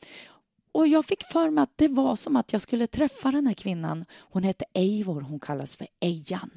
Och 0.72 0.88
jag 0.88 1.06
fick 1.06 1.24
för 1.24 1.50
mig 1.50 1.62
att 1.62 1.78
det 1.78 1.88
var 1.88 2.16
som 2.16 2.36
att 2.36 2.54
jag 2.54 2.62
skulle 2.62 2.88
träffa 2.88 3.32
den 3.32 3.48
här 3.48 3.54
kvinnan. 3.54 4.06
Hon 4.18 4.43
hette 4.43 4.66
Eivor, 4.74 5.22
hon 5.22 5.39
kallas 5.39 5.76
för 5.76 5.88
Ejan. 6.00 6.52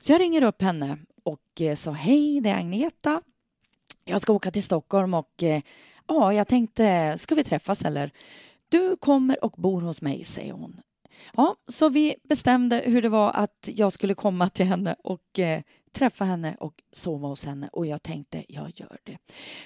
Så 0.00 0.12
jag 0.12 0.20
ringer 0.20 0.42
upp 0.42 0.62
henne 0.62 0.98
och 1.22 1.60
eh, 1.60 1.76
sa 1.76 1.90
hej, 1.90 2.40
det 2.40 2.50
är 2.50 2.56
Agneta. 2.56 3.22
Jag 4.04 4.20
ska 4.20 4.32
åka 4.32 4.50
till 4.50 4.64
Stockholm 4.64 5.14
och 5.14 5.42
eh, 5.42 5.62
ja, 6.06 6.32
jag 6.32 6.48
tänkte, 6.48 7.14
ska 7.18 7.34
vi 7.34 7.44
träffas 7.44 7.82
eller? 7.82 8.10
Du 8.68 8.96
kommer 8.96 9.44
och 9.44 9.54
bor 9.56 9.80
hos 9.80 10.02
mig, 10.02 10.24
säger 10.24 10.52
hon. 10.52 10.80
Ja, 11.36 11.56
så 11.66 11.88
vi 11.88 12.14
bestämde 12.22 12.82
hur 12.86 13.02
det 13.02 13.08
var 13.08 13.30
att 13.30 13.68
jag 13.74 13.92
skulle 13.92 14.14
komma 14.14 14.48
till 14.48 14.66
henne 14.66 14.96
och 15.04 15.38
eh, 15.38 15.62
träffa 15.92 16.24
henne 16.24 16.56
och 16.60 16.82
sova 16.92 17.28
hos 17.28 17.44
henne 17.44 17.68
och 17.72 17.86
jag 17.86 18.02
tänkte 18.02 18.44
jag 18.48 18.72
gör 18.74 18.98
det. 19.04 19.18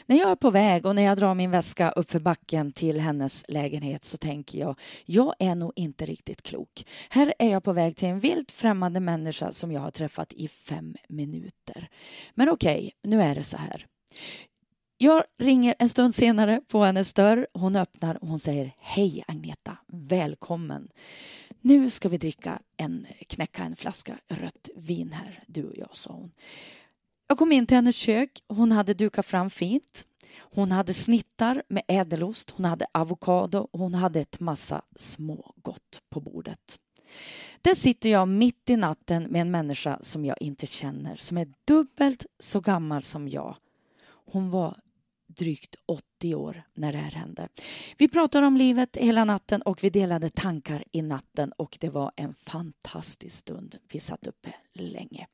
När 0.07 0.17
jag 0.17 0.31
är 0.31 0.37
på 0.37 0.51
väg 0.51 0.87
och 0.87 0.95
när 0.95 1.03
jag 1.03 1.19
drar 1.19 1.35
min 1.35 1.51
väska 1.51 1.91
upp 1.91 2.11
för 2.11 2.21
backen 2.21 2.73
till 2.73 3.01
hennes 3.01 3.45
lägenhet 3.49 4.05
så 4.05 4.17
tänker 4.17 4.59
jag 4.59 4.81
jag 5.05 5.35
är 5.39 5.55
nog 5.55 5.73
inte 5.77 6.07
riktigt 6.07 6.43
klok. 6.43 6.87
Här 7.09 7.35
är 7.39 7.51
jag 7.51 7.65
på 7.65 7.73
väg 7.73 7.97
till 7.97 8.09
en 8.09 8.21
vilt 8.21 8.53
främmande 8.53 9.01
människa 9.01 9.53
som 9.53 9.73
jag 9.73 9.81
har 9.81 9.91
träffat 9.91 10.33
i 10.33 10.49
fem 10.49 10.97
minuter. 11.09 11.89
Men 12.35 12.49
okej, 12.49 12.79
okay, 12.79 12.91
nu 13.03 13.23
är 13.23 13.35
det 13.35 13.43
så 13.43 13.57
här. 13.57 13.87
Jag 14.99 15.25
ringer 15.39 15.75
en 15.79 15.89
stund 15.89 16.15
senare 16.15 16.61
på 16.69 16.85
hennes 16.85 17.13
dörr. 17.13 17.47
Hon 17.53 17.77
öppnar 17.77 18.23
och 18.23 18.29
hon 18.29 18.39
säger 18.39 18.75
Hej 18.79 19.25
Agneta, 19.29 19.77
välkommen. 19.87 20.89
Nu 21.67 21.91
ska 21.91 22.09
vi 22.09 22.19
dricka 22.19 22.59
en, 22.77 23.07
knäcka 23.29 23.65
en 23.65 23.77
flaska 23.77 24.19
rött 24.29 24.69
vin 24.77 25.13
här, 25.13 25.45
du 25.47 25.65
och 25.65 25.77
jag, 25.77 25.97
sa 25.97 26.13
hon. 26.13 26.33
Jag 27.27 27.39
kom 27.39 27.53
in 27.53 27.67
till 27.67 27.75
hennes 27.75 27.97
kök. 27.97 28.43
Hon 28.49 28.73
hade 28.73 28.95
dukat 28.95 29.27
fram 29.27 29.51
fint. 29.51 30.07
Hon 30.39 30.73
hade 30.73 30.95
snittar 30.95 31.63
med 31.69 31.83
ädelost, 31.89 32.51
hon 32.51 32.65
hade 32.65 32.87
avokado 32.93 33.69
och 33.71 33.79
hon 33.79 33.95
hade 33.95 34.21
ett 34.21 34.41
massa 34.41 34.83
smågott 34.97 36.03
på 36.11 36.21
bordet. 36.21 36.79
Där 37.63 37.75
sitter 37.75 38.09
jag 38.09 38.29
mitt 38.29 38.71
i 38.71 38.77
natten 38.77 39.23
med 39.23 39.41
en 39.41 39.51
människa 39.51 39.99
som 40.03 40.25
jag 40.25 40.37
inte 40.41 40.67
känner, 40.67 41.17
som 41.17 41.39
är 41.39 41.53
dubbelt 41.65 42.27
så 42.39 42.61
gammal 42.61 43.03
som 43.03 43.29
jag. 43.29 43.57
Hon 44.09 44.51
var 44.51 44.81
drygt 45.37 45.77
80 45.87 46.35
år 46.35 46.63
när 46.75 46.93
det 46.93 46.99
här 46.99 47.11
hände. 47.11 47.49
Vi 47.99 48.09
pratade 48.09 48.47
om 48.47 48.57
livet 48.57 48.97
hela 48.97 49.25
natten 49.25 49.63
och 49.63 49.85
vi 49.85 49.91
delade 49.91 50.31
tankar 50.31 50.85
i 50.93 51.03
natten 51.03 51.53
och 51.53 51.79
det 51.81 51.89
var 51.89 52.13
en 52.17 52.35
fantastisk 52.35 53.37
stund. 53.37 53.79
Vi 53.93 54.01
satt 54.01 54.27
uppe 54.27 54.55
länge. 54.73 55.27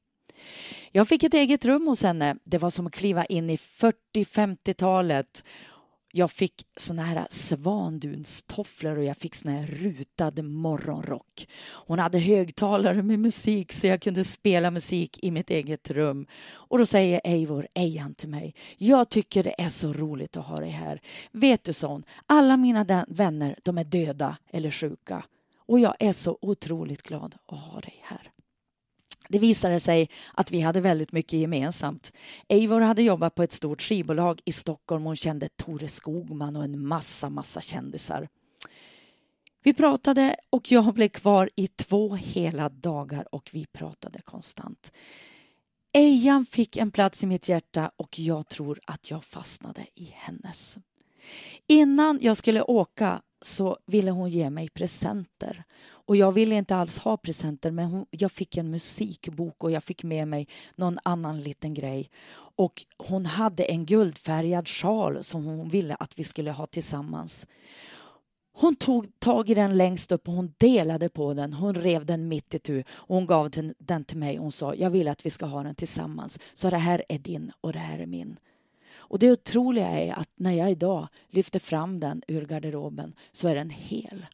Jag 0.92 1.09
fick 1.09 1.22
ett 1.22 1.34
eget 1.34 1.64
rum 1.64 1.86
hos 1.86 2.03
henne. 2.03 2.36
Det 2.44 2.59
var 2.59 2.70
som 2.70 2.86
att 2.86 2.92
kliva 2.92 3.24
in 3.24 3.50
i 3.50 3.57
40-50-talet 3.57 5.44
jag 6.15 6.31
fick 6.31 6.67
såna 6.77 7.03
här 7.03 7.27
svandunstofflor 7.31 8.99
och 8.99 9.05
jag 9.05 9.17
fick 9.17 9.35
sån 9.35 9.53
här 9.53 9.67
rutad 9.67 10.43
morgonrock. 10.43 11.49
Hon 11.63 11.99
hade 11.99 12.19
högtalare 12.19 13.03
med 13.03 13.19
musik 13.19 13.73
så 13.73 13.87
jag 13.87 14.03
kunde 14.03 14.25
spela 14.25 14.71
musik 14.71 15.19
i 15.23 15.31
mitt 15.31 15.51
eget 15.51 15.91
rum. 15.91 16.27
Och 16.51 16.79
då 16.79 16.87
säger 16.87 17.21
Eivor, 17.25 17.69
Ejan 17.75 18.15
till 18.15 18.29
mig, 18.29 18.55
jag 18.79 19.09
tycker 19.09 19.43
det 19.43 19.55
är 19.59 19.69
så 19.69 19.93
roligt 19.93 20.37
att 20.37 20.47
ha 20.47 20.57
dig 20.57 20.71
här. 20.71 21.01
Vet 21.33 21.65
du, 21.65 21.73
son, 21.73 22.05
alla 22.27 22.57
mina 22.57 23.05
vänner, 23.09 23.59
de 23.63 23.79
är 23.79 23.85
döda 23.85 24.37
eller 24.51 24.71
sjuka. 24.71 25.25
Och 25.57 25.81
jag 25.81 25.95
är 25.99 26.13
så 26.13 26.39
otroligt 26.41 27.03
glad 27.03 27.35
att 27.47 27.59
ha 27.59 27.81
dig 27.81 28.01
här. 28.03 28.32
Det 29.33 29.39
visade 29.39 29.80
sig 29.80 30.11
att 30.35 30.51
vi 30.51 30.61
hade 30.61 30.80
väldigt 30.80 31.12
mycket 31.12 31.39
gemensamt. 31.39 32.12
Eivor 32.49 32.80
hade 32.80 33.03
jobbat 33.03 33.35
på 33.35 33.43
ett 33.43 33.53
stort 33.53 33.83
skivbolag 33.83 34.41
i 34.45 34.53
Stockholm. 34.53 35.05
Hon 35.05 35.16
kände 35.16 35.49
Tore 35.49 35.89
Skogman 35.89 36.57
och 36.57 36.64
en 36.64 36.87
massa, 36.87 37.30
massa 37.30 37.61
kändisar. 37.61 38.28
Vi 39.62 39.74
pratade 39.74 40.37
och 40.51 40.72
jag 40.72 40.95
blev 40.95 41.09
kvar 41.09 41.51
i 41.57 41.68
två 41.68 42.14
hela 42.14 42.68
dagar 42.68 43.35
och 43.35 43.51
vi 43.53 43.66
pratade 43.66 44.22
konstant. 44.22 44.93
Ejan 45.93 46.47
fick 46.47 46.76
en 46.76 46.91
plats 46.91 47.22
i 47.22 47.26
mitt 47.26 47.49
hjärta 47.49 47.91
och 47.97 48.18
jag 48.18 48.49
tror 48.49 48.80
att 48.87 49.11
jag 49.11 49.24
fastnade 49.24 49.87
i 49.95 50.12
hennes. 50.14 50.78
Innan 51.66 52.18
jag 52.22 52.37
skulle 52.37 52.62
åka 52.62 53.22
så 53.43 53.78
ville 53.87 54.11
hon 54.11 54.30
ge 54.30 54.51
mig 54.51 54.68
presenter 54.68 55.64
och 56.13 56.17
jag 56.17 56.33
ville 56.33 56.55
inte 56.55 56.77
alls 56.77 56.99
ha 56.99 57.17
presenter 57.17 57.71
men 57.71 57.91
hon, 57.91 58.07
jag 58.11 58.33
fick 58.33 58.57
en 58.57 58.71
musikbok 58.71 59.65
och 59.65 59.71
jag 59.71 59.85
fick 59.85 60.03
med 60.03 60.29
mig 60.29 60.49
någon 60.77 60.99
annan 61.03 61.41
liten 61.41 61.75
grej. 61.75 62.11
Och 62.57 62.85
hon 62.97 63.27
hade 63.27 63.65
en 63.65 63.87
guldfärgad 63.87 64.69
sjal 64.69 65.25
som 65.25 65.45
hon 65.45 65.69
ville 65.69 65.95
att 65.95 66.19
vi 66.19 66.25
skulle 66.25 66.51
ha 66.51 66.67
tillsammans. 66.67 67.47
Hon 68.53 68.77
tog 68.77 69.19
tag 69.19 69.51
i 69.51 69.55
den 69.55 69.77
längst 69.77 70.13
upp 70.13 70.29
och 70.29 70.35
hon 70.35 70.55
delade 70.59 71.09
på 71.09 71.35
den. 71.35 71.53
Hon 71.53 71.75
rev 71.75 72.07
den 72.07 72.29
mitt 72.29 72.55
i 72.55 72.59
tu 72.59 72.85
och 72.91 73.17
hon 73.17 73.27
gav 73.27 73.51
den 73.79 74.05
till 74.05 74.19
mig. 74.19 74.37
Hon 74.37 74.53
sa, 74.53 74.75
jag 74.75 74.91
vill 74.91 75.09
att 75.09 75.27
vi 75.27 75.31
ska 75.31 75.47
ha 75.47 75.63
den 75.63 75.75
tillsammans. 75.75 76.39
Så 76.55 76.71
det 76.71 76.77
här 76.77 77.05
är 77.09 77.19
din 77.19 77.53
och 77.61 77.73
det 77.73 77.79
här 77.79 77.99
är 77.99 78.07
min. 78.07 78.37
Och 78.95 79.19
det 79.19 79.31
otroliga 79.31 79.89
är 79.89 80.13
att 80.13 80.31
när 80.37 80.53
jag 80.53 80.71
idag 80.71 81.09
lyfter 81.31 81.59
fram 81.59 82.01
den 82.01 82.23
ur 82.29 82.47
garderoben 82.47 83.15
så 83.33 83.49
är 83.49 83.55
den 83.55 83.71
hel. 83.71 84.27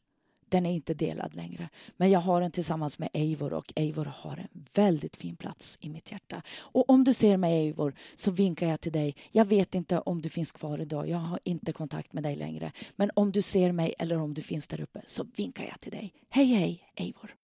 Den 0.49 0.65
är 0.65 0.71
inte 0.71 0.93
delad 0.93 1.35
längre. 1.35 1.69
Men 1.97 2.11
jag 2.11 2.19
har 2.19 2.41
den 2.41 2.51
tillsammans 2.51 2.99
med 2.99 3.09
Eivor 3.13 3.53
och 3.53 3.73
Eivor 3.75 4.05
har 4.05 4.37
en 4.37 4.65
väldigt 4.73 5.15
fin 5.15 5.35
plats 5.35 5.77
i 5.81 5.89
mitt 5.89 6.11
hjärta. 6.11 6.41
Och 6.57 6.89
om 6.89 7.03
du 7.03 7.13
ser 7.13 7.37
mig 7.37 7.53
Eivor 7.53 7.93
så 8.15 8.31
vinkar 8.31 8.67
jag 8.67 8.81
till 8.81 8.91
dig. 8.91 9.15
Jag 9.31 9.45
vet 9.45 9.75
inte 9.75 9.99
om 9.99 10.21
du 10.21 10.29
finns 10.29 10.51
kvar 10.51 10.81
idag. 10.81 11.09
Jag 11.09 11.17
har 11.17 11.39
inte 11.43 11.73
kontakt 11.73 12.13
med 12.13 12.23
dig 12.23 12.35
längre. 12.35 12.71
Men 12.95 13.11
om 13.13 13.31
du 13.31 13.41
ser 13.41 13.71
mig 13.71 13.93
eller 13.99 14.17
om 14.17 14.33
du 14.33 14.41
finns 14.41 14.67
där 14.67 14.81
uppe 14.81 15.01
så 15.05 15.23
vinkar 15.35 15.63
jag 15.63 15.79
till 15.79 15.91
dig. 15.91 16.13
Hej 16.29 16.45
hej 16.45 16.83
Eivor! 16.95 17.35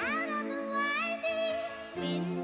Out 0.00 0.30
on 0.30 0.48
the 0.48 0.54
winding 0.74 2.00
wind 2.00 2.37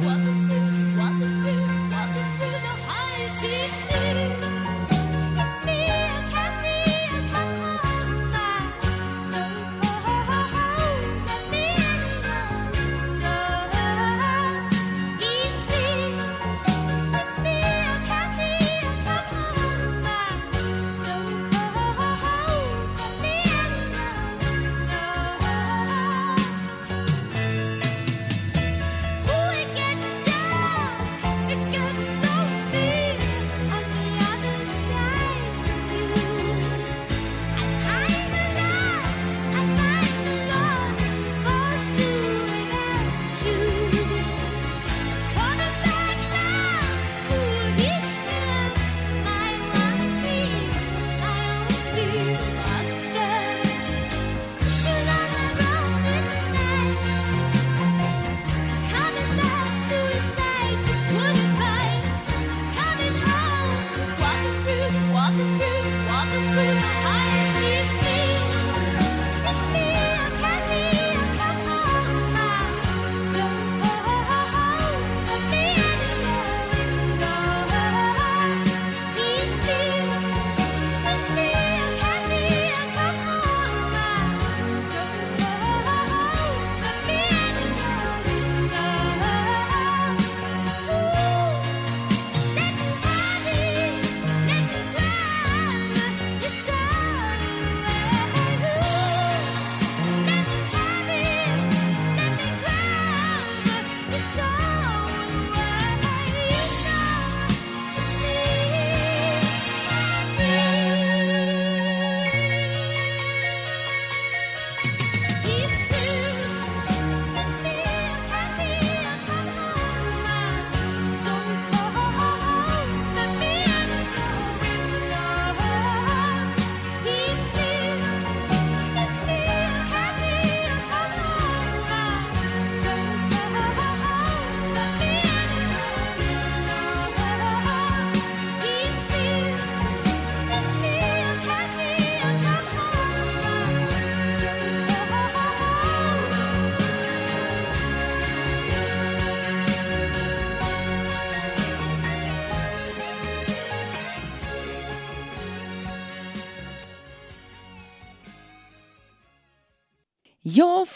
Jag 0.00 0.37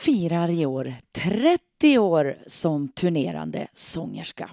firar 0.05 0.51
i 0.51 0.67
år 0.67 0.95
30 1.13 1.99
år 1.99 2.39
som 2.47 2.89
turnerande 2.89 3.69
sångerska. 3.75 4.51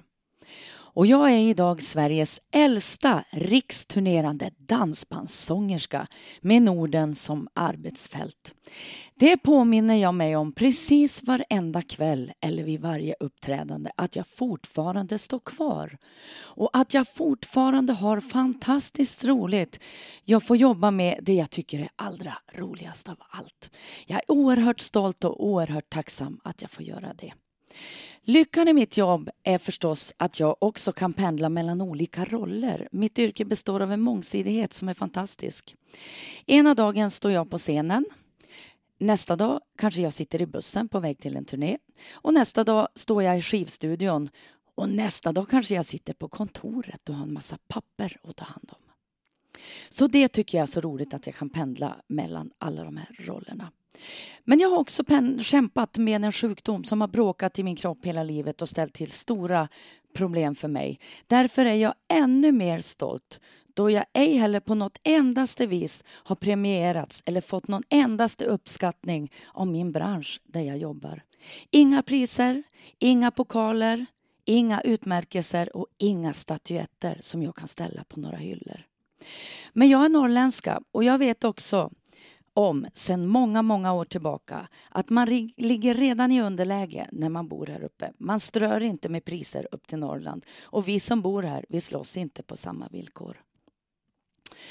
Och 0.72 1.06
jag 1.06 1.30
är 1.30 1.38
idag 1.38 1.82
Sveriges 1.82 2.40
äldsta 2.50 3.24
riksturnerande 3.30 4.50
dansbandssångerska 4.56 6.06
med 6.40 6.62
Norden 6.62 7.14
som 7.14 7.48
arbetsfält. 7.54 8.54
Det 9.20 9.36
påminner 9.36 9.94
jag 9.94 10.14
mig 10.14 10.36
om 10.36 10.52
precis 10.52 11.22
varenda 11.22 11.82
kväll 11.82 12.32
eller 12.40 12.62
vid 12.62 12.80
varje 12.80 13.14
uppträdande 13.20 13.90
att 13.96 14.16
jag 14.16 14.26
fortfarande 14.26 15.18
står 15.18 15.38
kvar. 15.38 15.98
Och 16.32 16.70
att 16.72 16.94
jag 16.94 17.08
fortfarande 17.08 17.92
har 17.92 18.20
fantastiskt 18.20 19.24
roligt. 19.24 19.80
Jag 20.24 20.42
får 20.42 20.56
jobba 20.56 20.90
med 20.90 21.18
det 21.22 21.34
jag 21.34 21.50
tycker 21.50 21.80
är 21.80 21.90
allra 21.96 22.38
roligast 22.52 23.08
av 23.08 23.16
allt. 23.30 23.70
Jag 24.06 24.16
är 24.18 24.30
oerhört 24.30 24.80
stolt 24.80 25.24
och 25.24 25.46
oerhört 25.46 25.90
tacksam 25.90 26.40
att 26.44 26.62
jag 26.62 26.70
får 26.70 26.84
göra 26.84 27.12
det. 27.18 27.32
Lyckan 28.22 28.68
i 28.68 28.72
mitt 28.72 28.96
jobb 28.96 29.30
är 29.42 29.58
förstås 29.58 30.12
att 30.16 30.40
jag 30.40 30.56
också 30.58 30.92
kan 30.92 31.12
pendla 31.12 31.48
mellan 31.48 31.80
olika 31.80 32.24
roller. 32.24 32.88
Mitt 32.92 33.18
yrke 33.18 33.44
består 33.44 33.80
av 33.80 33.92
en 33.92 34.00
mångsidighet 34.00 34.74
som 34.74 34.88
är 34.88 34.94
fantastisk. 34.94 35.76
Ena 36.46 36.74
dagen 36.74 37.10
står 37.10 37.32
jag 37.32 37.50
på 37.50 37.58
scenen. 37.58 38.04
Nästa 39.02 39.36
dag 39.36 39.60
kanske 39.78 40.02
jag 40.02 40.12
sitter 40.12 40.42
i 40.42 40.46
bussen 40.46 40.88
på 40.88 41.00
väg 41.00 41.18
till 41.18 41.36
en 41.36 41.44
turné. 41.44 41.78
Och 42.12 42.34
nästa 42.34 42.64
dag 42.64 42.88
står 42.94 43.22
jag 43.22 43.38
i 43.38 43.42
skivstudion 43.42 44.30
Och 44.74 44.88
nästa 44.88 45.32
dag 45.32 45.48
kanske 45.48 45.74
jag 45.74 45.86
sitter 45.86 46.14
på 46.14 46.28
kontoret 46.28 47.08
och 47.08 47.14
har 47.14 47.22
en 47.22 47.32
massa 47.32 47.58
papper 47.68 48.16
att 48.22 48.36
ta 48.36 48.44
hand 48.44 48.70
om. 48.72 48.92
Så 49.90 50.06
det 50.06 50.28
tycker 50.28 50.58
jag 50.58 50.62
är 50.62 50.72
så 50.72 50.80
roligt 50.80 51.14
att 51.14 51.26
jag 51.26 51.34
kan 51.34 51.50
pendla 51.50 51.96
mellan 52.06 52.50
alla 52.58 52.84
de 52.84 52.96
här 52.96 53.08
rollerna. 53.18 53.72
Men 54.44 54.60
jag 54.60 54.68
har 54.68 54.78
också 54.78 55.04
kämpat 55.42 55.98
med 55.98 56.24
en 56.24 56.32
sjukdom 56.32 56.84
som 56.84 57.00
har 57.00 57.08
bråkat 57.08 57.58
i 57.58 57.62
min 57.62 57.76
kropp 57.76 58.04
hela 58.04 58.22
livet 58.22 58.62
och 58.62 58.68
ställt 58.68 58.94
till 58.94 59.10
stora 59.10 59.68
problem 60.14 60.54
för 60.54 60.68
mig. 60.68 61.00
Därför 61.26 61.64
är 61.64 61.74
jag 61.74 61.94
ännu 62.08 62.52
mer 62.52 62.80
stolt 62.80 63.40
då 63.74 63.90
jag 63.90 64.04
ej 64.12 64.36
heller 64.36 64.60
på 64.60 64.74
något 64.74 64.98
endaste 65.02 65.66
vis 65.66 66.04
har 66.08 66.36
premierats 66.36 67.22
eller 67.26 67.40
fått 67.40 67.68
någon 67.68 67.82
endaste 67.88 68.44
uppskattning 68.44 69.32
av 69.54 69.66
min 69.66 69.92
bransch 69.92 70.40
där 70.44 70.60
jag 70.60 70.78
jobbar. 70.78 71.22
Inga 71.70 72.02
priser, 72.02 72.62
inga 72.98 73.30
pokaler, 73.30 74.06
inga 74.44 74.80
utmärkelser 74.80 75.76
och 75.76 75.86
inga 75.98 76.32
statyetter 76.32 77.18
som 77.22 77.42
jag 77.42 77.56
kan 77.56 77.68
ställa 77.68 78.04
på 78.04 78.20
några 78.20 78.36
hyllor. 78.36 78.86
Men 79.72 79.88
jag 79.88 80.04
är 80.04 80.08
norrländska 80.08 80.80
och 80.92 81.04
jag 81.04 81.18
vet 81.18 81.44
också 81.44 81.90
om 82.54 82.86
sedan 82.94 83.26
många, 83.26 83.62
många 83.62 83.92
år 83.92 84.04
tillbaka 84.04 84.68
att 84.88 85.08
man 85.10 85.28
ligger 85.56 85.94
redan 85.94 86.32
i 86.32 86.42
underläge 86.42 87.08
när 87.12 87.28
man 87.28 87.48
bor 87.48 87.66
här 87.66 87.84
uppe. 87.84 88.12
Man 88.18 88.40
strör 88.40 88.80
inte 88.80 89.08
med 89.08 89.24
priser 89.24 89.68
upp 89.72 89.86
till 89.86 89.98
Norrland 89.98 90.46
och 90.62 90.88
vi 90.88 91.00
som 91.00 91.22
bor 91.22 91.42
här, 91.42 91.64
vi 91.68 91.80
slåss 91.80 92.16
inte 92.16 92.42
på 92.42 92.56
samma 92.56 92.88
villkor. 92.88 93.42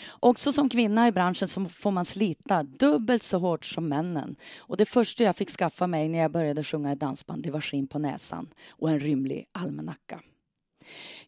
Också 0.10 0.54
som 0.54 0.70
kvinna 0.70 1.08
i 1.08 1.12
branschen 1.12 1.48
så 1.48 1.66
får 1.66 1.92
man 1.92 2.06
slita 2.06 2.64
dubbelt 2.64 3.24
så 3.24 3.38
hårt 3.38 3.66
som 3.66 3.88
männen. 3.88 4.36
Och 4.58 4.78
det 4.78 4.86
första 4.86 5.24
jag 5.24 5.36
fick 5.36 5.50
skaffa 5.50 5.88
mig 5.88 6.10
när 6.10 6.20
jag 6.20 6.32
började 6.32 6.64
sjunga 6.64 6.92
i 6.92 6.96
dansband, 6.96 7.44
det 7.44 7.52
var 7.52 7.62
skinn 7.62 7.88
på 7.88 8.00
näsan 8.00 8.50
och 8.70 8.90
en 8.90 9.00
rymlig 9.00 9.48
almanacka. 9.52 10.22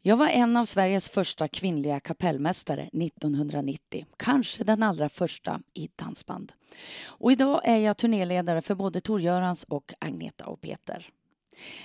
Jag 0.01 0.17
var 0.17 0.27
en 0.27 0.57
av 0.57 0.65
Sveriges 0.65 1.09
första 1.09 1.47
kvinnliga 1.47 1.99
kapellmästare 1.99 2.81
1990. 2.81 4.05
Kanske 4.17 4.63
den 4.63 4.83
allra 4.83 5.09
första 5.09 5.61
i 5.73 5.89
dansband. 5.95 6.51
Och 7.05 7.31
idag 7.31 7.61
är 7.63 7.77
jag 7.77 7.97
turnéledare 7.97 8.61
för 8.61 8.75
både 8.75 9.01
Tor-Görans 9.01 9.63
och 9.63 9.93
Agneta 9.99 10.45
och 10.45 10.61
Peter. 10.61 11.09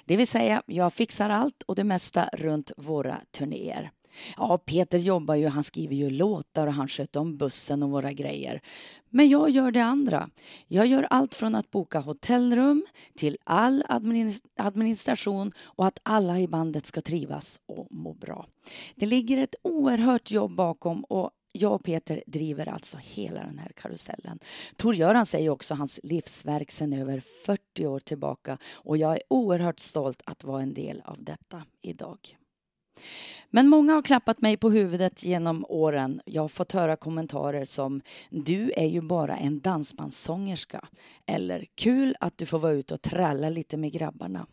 Det 0.04 0.16
vill 0.16 0.28
säga, 0.28 0.62
jag 0.66 0.92
fixar 0.92 1.30
allt 1.30 1.62
och 1.62 1.74
det 1.74 1.84
mesta 1.84 2.28
runt 2.32 2.72
våra 2.76 3.20
turnéer. 3.30 3.90
Ja, 4.36 4.58
Peter 4.58 4.98
jobbar 4.98 5.34
ju, 5.34 5.48
han 5.48 5.64
skriver 5.64 5.96
ju 5.96 6.10
låtar 6.10 6.66
och 6.66 6.72
han 6.72 6.88
sköter 6.88 7.20
om 7.20 7.36
bussen 7.36 7.82
och 7.82 7.90
våra 7.90 8.12
grejer. 8.12 8.60
Men 9.10 9.28
jag 9.28 9.50
gör 9.50 9.70
det 9.70 9.84
andra. 9.84 10.30
Jag 10.68 10.86
gör 10.86 11.06
allt 11.10 11.34
från 11.34 11.54
att 11.54 11.70
boka 11.70 12.00
hotellrum 12.00 12.86
till 13.14 13.38
all 13.44 13.84
administration 14.56 15.52
och 15.58 15.86
att 15.86 15.98
alla 16.02 16.40
i 16.40 16.48
bandet 16.48 16.86
ska 16.86 17.00
trivas 17.00 17.60
och 17.66 17.86
må 17.90 18.14
bra. 18.14 18.46
Det 18.94 19.06
ligger 19.06 19.38
ett 19.38 19.54
oerhört 19.62 20.30
jobb 20.30 20.54
bakom 20.54 21.04
och 21.04 21.30
jag 21.52 21.72
och 21.72 21.84
Peter 21.84 22.22
driver 22.26 22.68
alltså 22.68 22.98
hela 23.02 23.40
den 23.40 23.58
här 23.58 23.72
karusellen. 23.76 24.38
Tor-Göran 24.76 25.26
säger 25.26 25.50
också 25.50 25.74
hans 25.74 26.00
livsverk 26.02 26.70
sedan 26.70 26.92
över 26.92 27.20
40 27.20 27.86
år 27.86 28.00
tillbaka 28.00 28.58
och 28.72 28.96
jag 28.96 29.12
är 29.12 29.22
oerhört 29.28 29.80
stolt 29.80 30.22
att 30.26 30.44
vara 30.44 30.62
en 30.62 30.74
del 30.74 31.02
av 31.04 31.24
detta 31.24 31.64
idag. 31.82 32.36
Men 33.50 33.68
många 33.68 33.94
har 33.94 34.02
klappat 34.02 34.40
mig 34.40 34.56
på 34.56 34.70
huvudet 34.70 35.22
genom 35.22 35.66
åren. 35.68 36.20
Jag 36.24 36.42
har 36.42 36.48
fått 36.48 36.72
höra 36.72 36.96
kommentarer 36.96 37.64
som 37.64 38.00
Du 38.30 38.72
är 38.76 38.86
ju 38.86 39.00
bara 39.00 39.36
en 39.36 39.60
dansbandssångerska. 39.60 40.88
Eller 41.26 41.66
Kul 41.74 42.16
att 42.20 42.38
du 42.38 42.46
får 42.46 42.58
vara 42.58 42.72
ute 42.72 42.94
och 42.94 43.02
tralla 43.02 43.48
lite 43.48 43.76
med 43.76 43.92
grabbarna. 43.92 44.46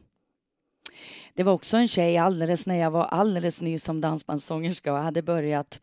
Det 1.33 1.43
var 1.43 1.53
också 1.53 1.77
en 1.77 1.87
tjej 1.87 2.17
alldeles 2.17 2.65
när 2.65 2.75
jag 2.75 2.91
var 2.91 3.05
alldeles 3.05 3.61
ny 3.61 3.79
som 3.79 4.01
dansbandssångerska 4.01 4.93
och 4.93 4.99
hade 4.99 5.21
börjat 5.21 5.79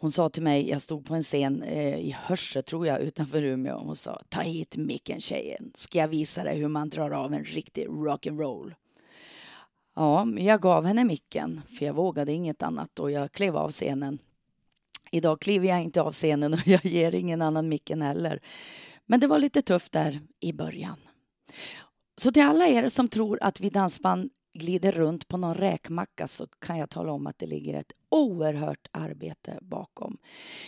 hon 0.00 0.12
sa 0.12 0.28
till 0.28 0.42
mig, 0.42 0.70
jag 0.70 0.82
stod 0.82 1.06
på 1.06 1.14
en 1.14 1.22
scen 1.22 1.62
eh, 1.62 1.98
i 1.98 2.16
Hörse 2.18 2.62
tror 2.62 2.86
jag 2.86 3.00
utanför 3.00 3.42
Umeå. 3.42 3.78
Hon 3.78 3.96
sa, 3.96 4.22
ta 4.28 4.40
hit 4.40 4.76
micken 4.76 5.20
tjejen, 5.20 5.72
ska 5.74 5.98
jag 5.98 6.08
visa 6.08 6.44
dig 6.44 6.58
hur 6.58 6.68
man 6.68 6.88
drar 6.88 7.10
av 7.10 7.34
en 7.34 7.44
riktig 7.44 7.86
rock'n'roll. 7.86 8.74
Ja, 10.00 10.26
jag 10.36 10.60
gav 10.60 10.84
henne 10.84 11.04
micken, 11.04 11.60
för 11.78 11.86
jag 11.86 11.94
vågade 11.94 12.32
inget 12.32 12.62
annat 12.62 12.98
och 12.98 13.10
jag 13.10 13.32
klev 13.32 13.56
av 13.56 13.70
scenen. 13.70 14.18
Idag 15.10 15.40
kliver 15.40 15.68
jag 15.68 15.82
inte 15.82 16.02
av 16.02 16.12
scenen 16.12 16.54
och 16.54 16.60
jag 16.66 16.84
ger 16.84 17.14
ingen 17.14 17.42
annan 17.42 17.68
micken 17.68 18.02
heller. 18.02 18.40
Men 19.06 19.20
det 19.20 19.26
var 19.26 19.38
lite 19.38 19.62
tufft 19.62 19.92
där 19.92 20.20
i 20.40 20.52
början. 20.52 20.96
Så 22.16 22.32
till 22.32 22.42
alla 22.42 22.66
er 22.68 22.88
som 22.88 23.08
tror 23.08 23.38
att 23.42 23.60
vi 23.60 23.70
dansband 23.70 24.30
glider 24.52 24.92
runt 24.92 25.28
på 25.28 25.36
någon 25.36 25.54
räkmacka 25.54 26.28
så 26.28 26.46
kan 26.46 26.78
jag 26.78 26.90
tala 26.90 27.12
om 27.12 27.26
att 27.26 27.38
det 27.38 27.46
ligger 27.46 27.74
ett 27.74 27.92
oerhört 28.08 28.88
arbete 28.90 29.58
bakom. 29.62 30.18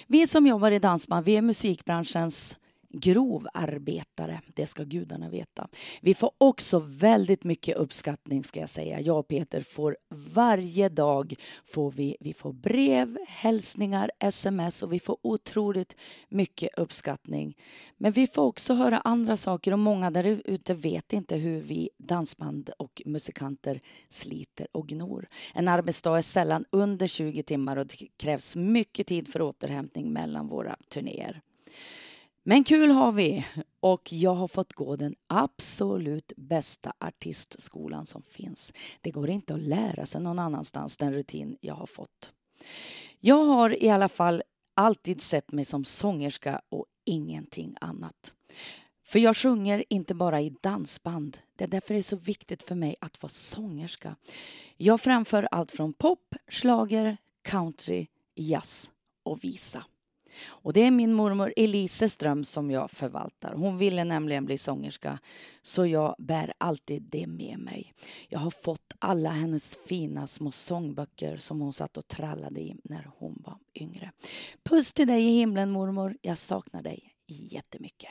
Vi 0.06 0.26
som 0.26 0.46
jobbar 0.46 0.70
i 0.70 0.78
dansband, 0.78 1.26
vi 1.26 1.36
är 1.36 1.42
musikbranschens 1.42 2.56
grovarbetare, 2.92 4.40
det 4.54 4.66
ska 4.66 4.84
gudarna 4.84 5.28
veta. 5.28 5.68
Vi 6.00 6.14
får 6.14 6.30
också 6.38 6.78
väldigt 6.78 7.44
mycket 7.44 7.76
uppskattning 7.76 8.44
ska 8.44 8.60
jag 8.60 8.68
säga. 8.68 9.00
Jag 9.00 9.18
och 9.18 9.28
Peter 9.28 9.60
får 9.60 9.96
varje 10.08 10.88
dag 10.88 11.34
får 11.64 11.90
vi, 11.90 12.16
vi 12.20 12.34
får 12.34 12.52
brev, 12.52 13.18
hälsningar, 13.28 14.10
sms 14.18 14.82
och 14.82 14.92
vi 14.92 15.00
får 15.00 15.18
otroligt 15.22 15.96
mycket 16.28 16.78
uppskattning. 16.78 17.56
Men 17.96 18.12
vi 18.12 18.26
får 18.26 18.42
också 18.42 18.74
höra 18.74 18.98
andra 18.98 19.36
saker 19.36 19.72
och 19.72 19.78
många 19.78 20.10
där 20.10 20.40
ute 20.44 20.74
vet 20.74 21.12
inte 21.12 21.36
hur 21.36 21.60
vi 21.60 21.90
dansband 21.98 22.70
och 22.78 23.02
musikanter 23.04 23.80
sliter 24.08 24.66
och 24.72 24.88
gnor. 24.88 25.28
En 25.54 25.68
arbetsdag 25.68 26.18
är 26.18 26.22
sällan 26.22 26.64
under 26.70 27.06
20 27.06 27.42
timmar 27.42 27.76
och 27.76 27.86
det 27.86 28.08
krävs 28.16 28.56
mycket 28.56 29.06
tid 29.06 29.28
för 29.28 29.42
återhämtning 29.42 30.12
mellan 30.12 30.48
våra 30.48 30.76
turnéer. 30.88 31.42
Men 32.42 32.64
kul 32.64 32.90
har 32.90 33.12
vi 33.12 33.46
och 33.80 34.12
jag 34.12 34.34
har 34.34 34.48
fått 34.48 34.72
gå 34.72 34.96
den 34.96 35.14
absolut 35.26 36.32
bästa 36.36 36.92
artistskolan 36.98 38.06
som 38.06 38.22
finns. 38.22 38.72
Det 39.00 39.10
går 39.10 39.30
inte 39.30 39.54
att 39.54 39.60
lära 39.60 40.06
sig 40.06 40.20
någon 40.20 40.38
annanstans 40.38 40.96
den 40.96 41.12
rutin 41.12 41.56
jag 41.60 41.74
har 41.74 41.86
fått. 41.86 42.32
Jag 43.20 43.44
har 43.44 43.82
i 43.82 43.90
alla 43.90 44.08
fall 44.08 44.42
alltid 44.74 45.22
sett 45.22 45.52
mig 45.52 45.64
som 45.64 45.84
sångerska 45.84 46.60
och 46.68 46.86
ingenting 47.04 47.76
annat. 47.80 48.34
För 49.04 49.18
jag 49.18 49.36
sjunger 49.36 49.84
inte 49.88 50.14
bara 50.14 50.40
i 50.40 50.54
dansband. 50.60 51.38
Det 51.56 51.64
är 51.64 51.68
därför 51.68 51.94
det 51.94 52.00
är 52.00 52.02
så 52.02 52.16
viktigt 52.16 52.62
för 52.62 52.74
mig 52.74 52.96
att 53.00 53.22
vara 53.22 53.32
sångerska. 53.32 54.16
Jag 54.76 55.00
framför 55.00 55.48
allt 55.50 55.70
från 55.70 55.92
pop, 55.92 56.34
slager, 56.48 57.16
country, 57.42 58.06
jazz 58.34 58.90
och 59.22 59.44
visa. 59.44 59.84
Och 60.44 60.72
det 60.72 60.80
är 60.80 60.90
min 60.90 61.14
mormor 61.14 61.52
Elises 61.56 62.16
dröm 62.16 62.44
som 62.44 62.70
jag 62.70 62.90
förvaltar. 62.90 63.52
Hon 63.52 63.78
ville 63.78 64.04
nämligen 64.04 64.44
bli 64.44 64.58
sångerska, 64.58 65.18
så 65.62 65.86
jag 65.86 66.14
bär 66.18 66.52
alltid 66.58 67.02
det 67.02 67.26
med 67.26 67.58
mig. 67.58 67.92
Jag 68.28 68.38
har 68.38 68.50
fått 68.50 68.92
alla 68.98 69.30
hennes 69.30 69.78
fina 69.86 70.26
små 70.26 70.50
sångböcker 70.50 71.36
som 71.36 71.60
hon 71.60 71.72
satt 71.72 71.96
och 71.96 72.08
trallade 72.08 72.60
i 72.60 72.76
när 72.84 73.10
hon 73.18 73.42
var 73.46 73.58
yngre. 73.74 74.12
Puss 74.62 74.92
till 74.92 75.06
dig 75.06 75.24
i 75.24 75.36
himlen 75.36 75.70
mormor, 75.70 76.16
jag 76.22 76.38
saknar 76.38 76.82
dig 76.82 77.14
jättemycket. 77.26 78.10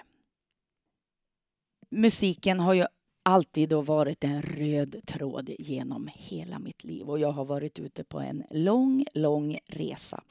Musiken 1.89 2.59
har 2.59 2.73
ju 2.73 2.85
alltid 3.23 3.69
då 3.69 3.81
varit 3.81 4.23
en 4.23 4.41
röd 4.41 4.95
tråd 5.05 5.49
genom 5.59 6.09
hela 6.13 6.59
mitt 6.59 6.83
liv 6.83 7.09
och 7.09 7.19
jag 7.19 7.31
har 7.31 7.45
varit 7.45 7.79
ute 7.79 8.03
på 8.03 8.19
en 8.19 8.43
lång, 8.51 9.05
lång 9.13 9.59
resa. 9.67 10.23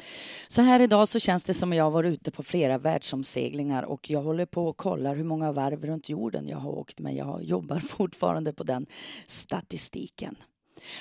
Så 0.49 0.63
här 0.63 0.81
idag 0.81 1.09
så 1.09 1.19
känns 1.19 1.45
det 1.45 1.55
som 1.55 1.73
att 1.73 1.77
jag 1.77 1.85
har 1.85 1.91
varit 1.91 2.13
ute 2.13 2.31
på 2.31 2.43
flera 2.43 2.79
världsomseglingar 2.79 3.83
och 3.83 4.11
jag 4.11 4.23
håller 4.23 4.47
på 4.47 4.69
och 4.69 4.77
kollar 4.77 5.17
hur 5.17 5.25
många 5.25 5.53
varv 5.53 5.87
runt 5.87 6.09
jorden 6.09 6.49
jag 6.49 6.59
har 6.59 6.71
åkt 6.71 6.99
men 6.99 7.17
jag 7.17 7.45
jobbar 7.45 7.79
fortfarande 7.89 8.53
på 8.53 8.65
den 8.65 8.87
statistiken. 9.27 10.37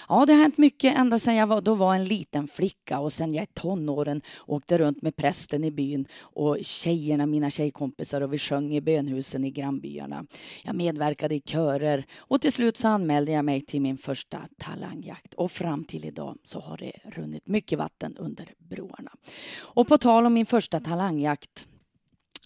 Ja, 0.10 0.26
det 0.26 0.34
har 0.34 0.42
hänt 0.42 0.58
mycket 0.58 0.98
ända 0.98 1.20
sedan 1.20 1.36
jag 1.36 1.48
var, 1.48 1.62
då 1.62 1.76
var 1.76 1.96
en 1.96 2.06
liten 2.06 2.48
flicka 2.48 3.00
och 3.00 3.14
sen 3.14 3.34
jag 3.34 3.44
i 3.44 3.48
tonåren 3.54 4.22
åkte 4.46 4.78
runt 4.78 5.02
med 5.02 5.16
prästen 5.16 5.64
i 5.64 5.72
byn 5.72 6.08
och 6.20 6.58
tjejerna, 6.62 7.26
mina 7.26 7.52
tjejkompisar 7.52 8.22
och 8.22 8.34
vi 8.34 8.38
sjöng 8.38 8.76
i 8.76 8.82
bönhusen 8.82 9.46
i 9.46 9.52
grannbyarna. 9.52 10.26
Jag 10.64 10.76
medverkade 10.76 11.36
i 11.36 11.42
körer 11.42 12.06
och 12.18 12.42
till 12.42 12.54
slut 12.54 12.78
så 12.78 12.88
anmälde 12.88 13.32
jag 13.32 13.46
mig 13.46 13.62
till 13.62 13.82
min 13.82 13.98
första 13.98 14.40
talangjakt 14.58 15.34
och 15.34 15.52
fram 15.52 15.84
till 15.84 16.06
idag 16.06 16.38
så 16.44 16.60
har 16.60 16.78
det 16.78 16.92
runnit 17.04 17.48
mycket 17.48 17.80
vatten 17.80 18.18
under 18.18 18.54
broarna. 18.58 19.12
Och 19.58 19.88
på 19.88 19.98
tal 19.98 20.26
om 20.26 20.34
min 20.34 20.46
första 20.46 20.80
talangjakt 20.80 21.68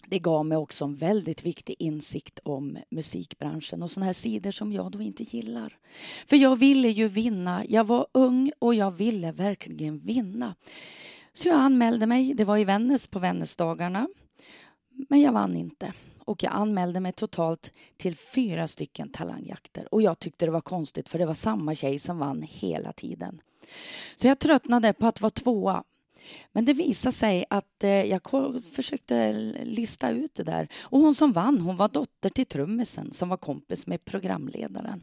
det 0.08 0.18
gav 0.18 0.46
mig 0.46 0.58
också 0.58 0.84
en 0.84 0.96
väldigt 0.96 1.46
viktig 1.46 1.76
insikt 1.78 2.38
om 2.42 2.78
musikbranschen 2.90 3.82
och 3.82 3.90
sådana 3.90 4.06
här 4.06 4.12
sidor 4.12 4.50
som 4.50 4.72
jag 4.72 4.90
då 4.90 5.02
inte 5.02 5.22
gillar. 5.22 5.78
För 6.26 6.36
jag 6.36 6.56
ville 6.56 6.88
ju 6.88 7.08
vinna. 7.08 7.64
Jag 7.68 7.84
var 7.84 8.06
ung 8.12 8.52
och 8.58 8.74
jag 8.74 8.90
ville 8.90 9.32
verkligen 9.32 9.98
vinna. 9.98 10.54
Så 11.32 11.48
jag 11.48 11.56
anmälde 11.56 12.06
mig. 12.06 12.34
Det 12.34 12.44
var 12.44 12.58
i 12.58 12.64
Vännäs 12.64 13.06
på 13.06 13.18
Vännäsdagarna. 13.18 14.08
Men 15.08 15.20
jag 15.20 15.32
vann 15.32 15.56
inte. 15.56 15.92
och 16.24 16.42
jag 16.42 16.52
anmälde 16.52 17.00
mig 17.00 17.12
totalt 17.12 17.72
till 17.96 18.16
fyra 18.16 18.68
stycken 18.68 19.08
talangjakter 19.08 19.94
och 19.94 20.02
jag 20.02 20.18
tyckte 20.18 20.44
det 20.44 20.50
var 20.50 20.60
konstigt 20.60 21.08
för 21.08 21.18
det 21.18 21.26
var 21.26 21.34
samma 21.34 21.74
tjej 21.74 21.98
som 21.98 22.18
vann 22.18 22.44
hela 22.50 22.92
tiden. 22.92 23.40
Så 24.16 24.26
jag 24.26 24.38
tröttnade 24.38 24.92
på 24.92 25.06
att 25.06 25.20
vara 25.20 25.30
tvåa. 25.30 25.84
Men 26.52 26.64
det 26.64 26.72
visade 26.72 27.16
sig 27.16 27.44
att 27.50 27.84
eh, 27.84 27.90
jag 27.90 28.20
försökte 28.72 29.32
lista 29.64 30.10
ut 30.10 30.34
det 30.34 30.44
där 30.44 30.68
och 30.80 31.00
hon 31.00 31.14
som 31.14 31.32
vann 31.32 31.60
hon 31.60 31.76
var 31.76 31.88
dotter 31.88 32.30
till 32.30 32.46
trummisen 32.46 33.12
som 33.12 33.28
var 33.28 33.36
kompis 33.36 33.86
med 33.86 34.04
programledaren. 34.04 35.02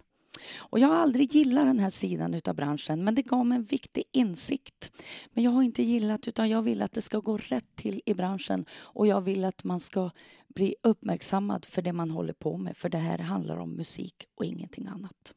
Och 0.57 0.79
jag 0.79 0.87
har 0.87 0.95
aldrig 0.95 1.35
gillat 1.35 1.65
den 1.65 1.79
här 1.79 1.89
sidan 1.89 2.33
utav 2.33 2.55
branschen 2.55 3.03
men 3.03 3.15
det 3.15 3.21
gav 3.21 3.45
mig 3.45 3.55
en 3.55 3.63
viktig 3.63 4.03
insikt. 4.11 4.91
Men 5.33 5.43
jag 5.43 5.51
har 5.51 5.63
inte 5.63 5.83
gillat 5.83 6.27
utan 6.27 6.49
jag 6.49 6.61
vill 6.61 6.81
att 6.81 6.93
det 6.93 7.01
ska 7.01 7.19
gå 7.19 7.37
rätt 7.37 7.75
till 7.75 8.01
i 8.05 8.13
branschen 8.13 8.65
och 8.71 9.07
jag 9.07 9.21
vill 9.21 9.45
att 9.45 9.63
man 9.63 9.79
ska 9.79 10.09
bli 10.47 10.75
uppmärksammad 10.83 11.65
för 11.65 11.81
det 11.81 11.93
man 11.93 12.11
håller 12.11 12.33
på 12.33 12.57
med 12.57 12.77
för 12.77 12.89
det 12.89 12.97
här 12.97 13.17
handlar 13.17 13.57
om 13.57 13.75
musik 13.75 14.25
och 14.35 14.45
ingenting 14.45 14.87
annat. 14.87 15.33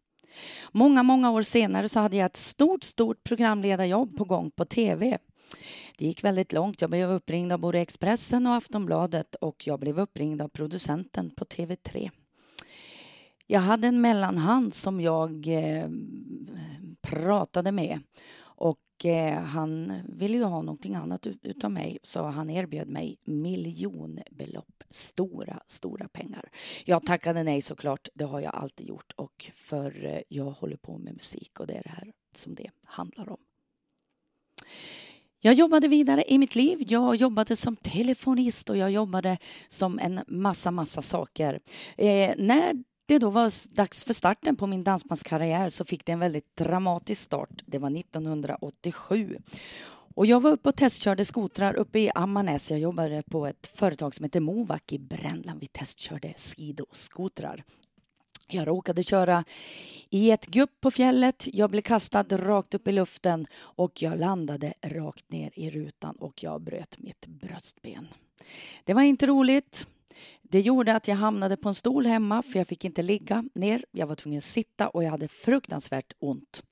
Många, 0.73 1.03
många 1.03 1.31
år 1.31 1.43
senare 1.43 1.89
så 1.89 2.01
hade 2.01 2.17
jag 2.17 2.27
ett 2.27 2.37
stort, 2.37 2.85
stort 2.85 3.25
programledarjobb 3.25 4.17
på 4.17 4.25
gång 4.25 4.51
på 4.51 4.65
tv. 4.65 5.19
Det 5.99 6.07
gick 6.07 6.25
väldigt 6.25 6.53
långt. 6.53 6.81
Jag 6.81 6.91
blev 6.91 7.11
uppringd 7.11 7.53
av 7.53 7.59
både 7.59 7.81
Expressen 7.81 8.47
och 8.47 8.55
Aftonbladet 8.55 9.35
och 9.35 9.67
jag 9.67 9.81
blev 9.81 10.01
uppringd 10.01 10.43
av 10.43 10.49
producenten 10.49 11.31
på 11.31 11.45
TV3. 11.45 12.11
Jag 13.47 13.61
hade 13.61 13.89
en 13.89 14.01
mellanhand 14.01 14.75
som 14.75 15.01
jag 15.01 15.49
eh, 15.49 15.89
pratade 17.01 17.73
med 17.73 18.01
och 18.37 19.05
eh, 19.05 19.43
han 19.43 19.93
ville 20.09 20.37
ju 20.37 20.43
ha 20.43 20.63
någonting 20.63 20.95
annat 20.95 21.27
ut, 21.27 21.47
utav 21.47 21.71
mig 21.71 21.99
så 22.03 22.23
han 22.23 22.51
erbjöd 22.51 22.89
mig 22.89 23.17
miljonbelopp, 23.25 24.85
stora, 24.91 25.63
stora 25.67 26.09
pengar. 26.09 26.49
Jag 26.85 27.07
tackade 27.07 27.43
nej 27.43 27.63
såklart, 27.63 28.09
det 28.15 28.25
har 28.25 28.41
jag 28.41 28.55
alltid 28.55 28.89
gjort 28.89 29.13
och 29.17 29.51
för 29.55 30.05
eh, 30.05 30.21
jag 30.29 30.51
håller 30.51 30.77
på 30.77 30.99
med 30.99 31.15
musik 31.15 31.61
och 31.61 31.67
det 31.67 31.75
är 31.75 31.83
det 31.83 31.95
här 31.97 32.13
som 32.35 32.55
det 32.55 32.71
handlar 32.83 33.29
om. 33.29 33.41
Jag 35.47 35.55
jobbade 35.55 35.89
vidare 35.89 36.25
i 36.29 36.39
mitt 36.39 36.55
liv. 36.55 36.79
Jag 36.89 37.17
jobbade 37.17 37.57
som 37.57 37.77
telefonist 37.77 38.71
och 38.71 38.77
jag 38.77 38.91
jobbade 38.91 39.39
som 39.69 39.99
en 39.99 40.21
massa, 40.27 40.71
massa 40.71 41.03
saker. 41.03 41.61
Eh, 41.97 42.35
när 42.39 42.85
det 43.07 43.19
då 43.19 43.31
var 43.31 43.75
dags 43.75 44.05
för 44.05 44.15
starten 44.15 44.57
på 44.57 44.67
min 44.67 44.85
dansbandskarriär 44.85 45.69
så 45.69 45.85
fick 45.85 46.05
det 46.07 46.13
en 46.13 46.19
väldigt 46.19 46.57
dramatisk 46.57 47.23
start. 47.23 47.63
Det 47.67 47.79
var 47.79 47.99
1987. 47.99 49.39
Och 50.15 50.27
jag 50.27 50.41
var 50.41 50.51
uppe 50.51 50.69
och 50.69 50.77
testkörde 50.77 51.25
skotrar 51.25 51.75
uppe 51.75 51.99
i 51.99 52.11
Ammarnäs. 52.15 52.71
Jag 52.71 52.81
jobbade 52.81 53.23
på 53.23 53.47
ett 53.47 53.71
företag 53.75 54.15
som 54.15 54.25
heter 54.25 54.41
Movak 54.41 54.93
i 54.93 54.99
Brännland. 54.99 55.61
Vi 55.61 55.67
testkörde 55.67 56.35
skidoskotrar. 56.37 57.65
Jag 58.47 58.69
råkade 58.69 59.03
köra 59.03 59.45
i 60.11 60.31
ett 60.31 60.47
gupp 60.47 60.81
på 60.81 60.91
fjället. 60.91 61.49
Jag 61.53 61.71
blev 61.71 61.83
kastad 61.83 62.25
rakt 62.31 62.75
upp 62.75 62.89
i 62.89 62.93
luften 62.93 63.47
och 63.57 64.03
jag 64.03 64.19
landade 64.19 64.75
rakt 64.83 65.33
ner 65.33 65.51
i 65.55 65.71
rutan 65.71 66.17
och 66.17 66.43
jag 66.43 66.61
bröt 66.61 66.99
mitt 66.99 67.27
bröstben. 67.27 68.09
Det 68.85 68.95
var 68.95 69.03
inte 69.03 69.27
roligt. 69.27 69.87
Det 70.43 70.61
gjorde 70.61 70.97
att 70.97 71.09
jag 71.09 71.17
hamnade 71.17 71.57
på 71.57 71.69
en 71.69 71.75
stol 71.75 72.07
hemma 72.07 72.43
för 72.43 72.59
jag 72.59 72.69
fick 72.69 72.85
inte 72.85 73.03
ligga 73.03 73.45
ner. 73.55 73.85
Jag 73.91 74.07
var 74.07 74.15
tvungen 74.15 74.39
att 74.39 74.45
sitta 74.45 74.89
och 74.89 75.05
jag 75.05 75.11
hade 75.11 75.29
fruktansvärt 75.29 76.13
ont. 76.19 76.63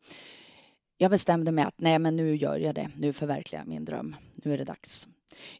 Jag 0.97 1.11
bestämde 1.11 1.53
mig 1.53 1.65
att 1.65 1.81
nej, 1.81 1.99
men 1.99 2.17
nu 2.17 2.37
gör 2.37 2.59
jag 2.59 2.75
det. 2.75 2.91
Nu 2.97 3.13
förverkligar 3.13 3.63
jag 3.63 3.69
min 3.69 3.85
dröm. 3.85 4.17
Nu 4.35 4.53
är 4.53 4.59
det 4.59 4.65
dags. 4.65 5.09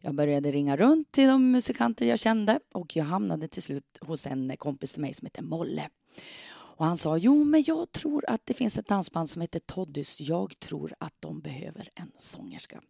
Jag 0.01 0.15
började 0.15 0.51
ringa 0.51 0.77
runt 0.77 1.11
till 1.11 1.27
de 1.27 1.51
musikanter 1.51 2.05
jag 2.05 2.19
kände 2.19 2.59
och 2.71 2.95
jag 2.95 3.05
hamnade 3.05 3.47
till 3.47 3.63
slut 3.63 3.97
hos 4.01 4.27
en 4.27 4.57
kompis 4.57 4.91
till 4.93 5.01
mig 5.01 5.13
som 5.13 5.25
heter 5.25 5.41
Molle. 5.41 5.89
Och 6.75 6.85
han 6.85 6.97
sa, 6.97 7.17
jo 7.17 7.43
men 7.43 7.63
jag 7.67 7.91
tror 7.91 8.29
att 8.29 8.45
det 8.45 8.53
finns 8.53 8.77
ett 8.77 8.87
dansband 8.87 9.29
som 9.29 9.41
heter 9.41 9.59
Toddys. 9.59 10.21
Jag 10.21 10.59
tror 10.59 10.93
att 10.97 11.13
de 11.19 11.41
behöver 11.41 11.89
en 11.95 12.11
sångerska. 12.19 12.81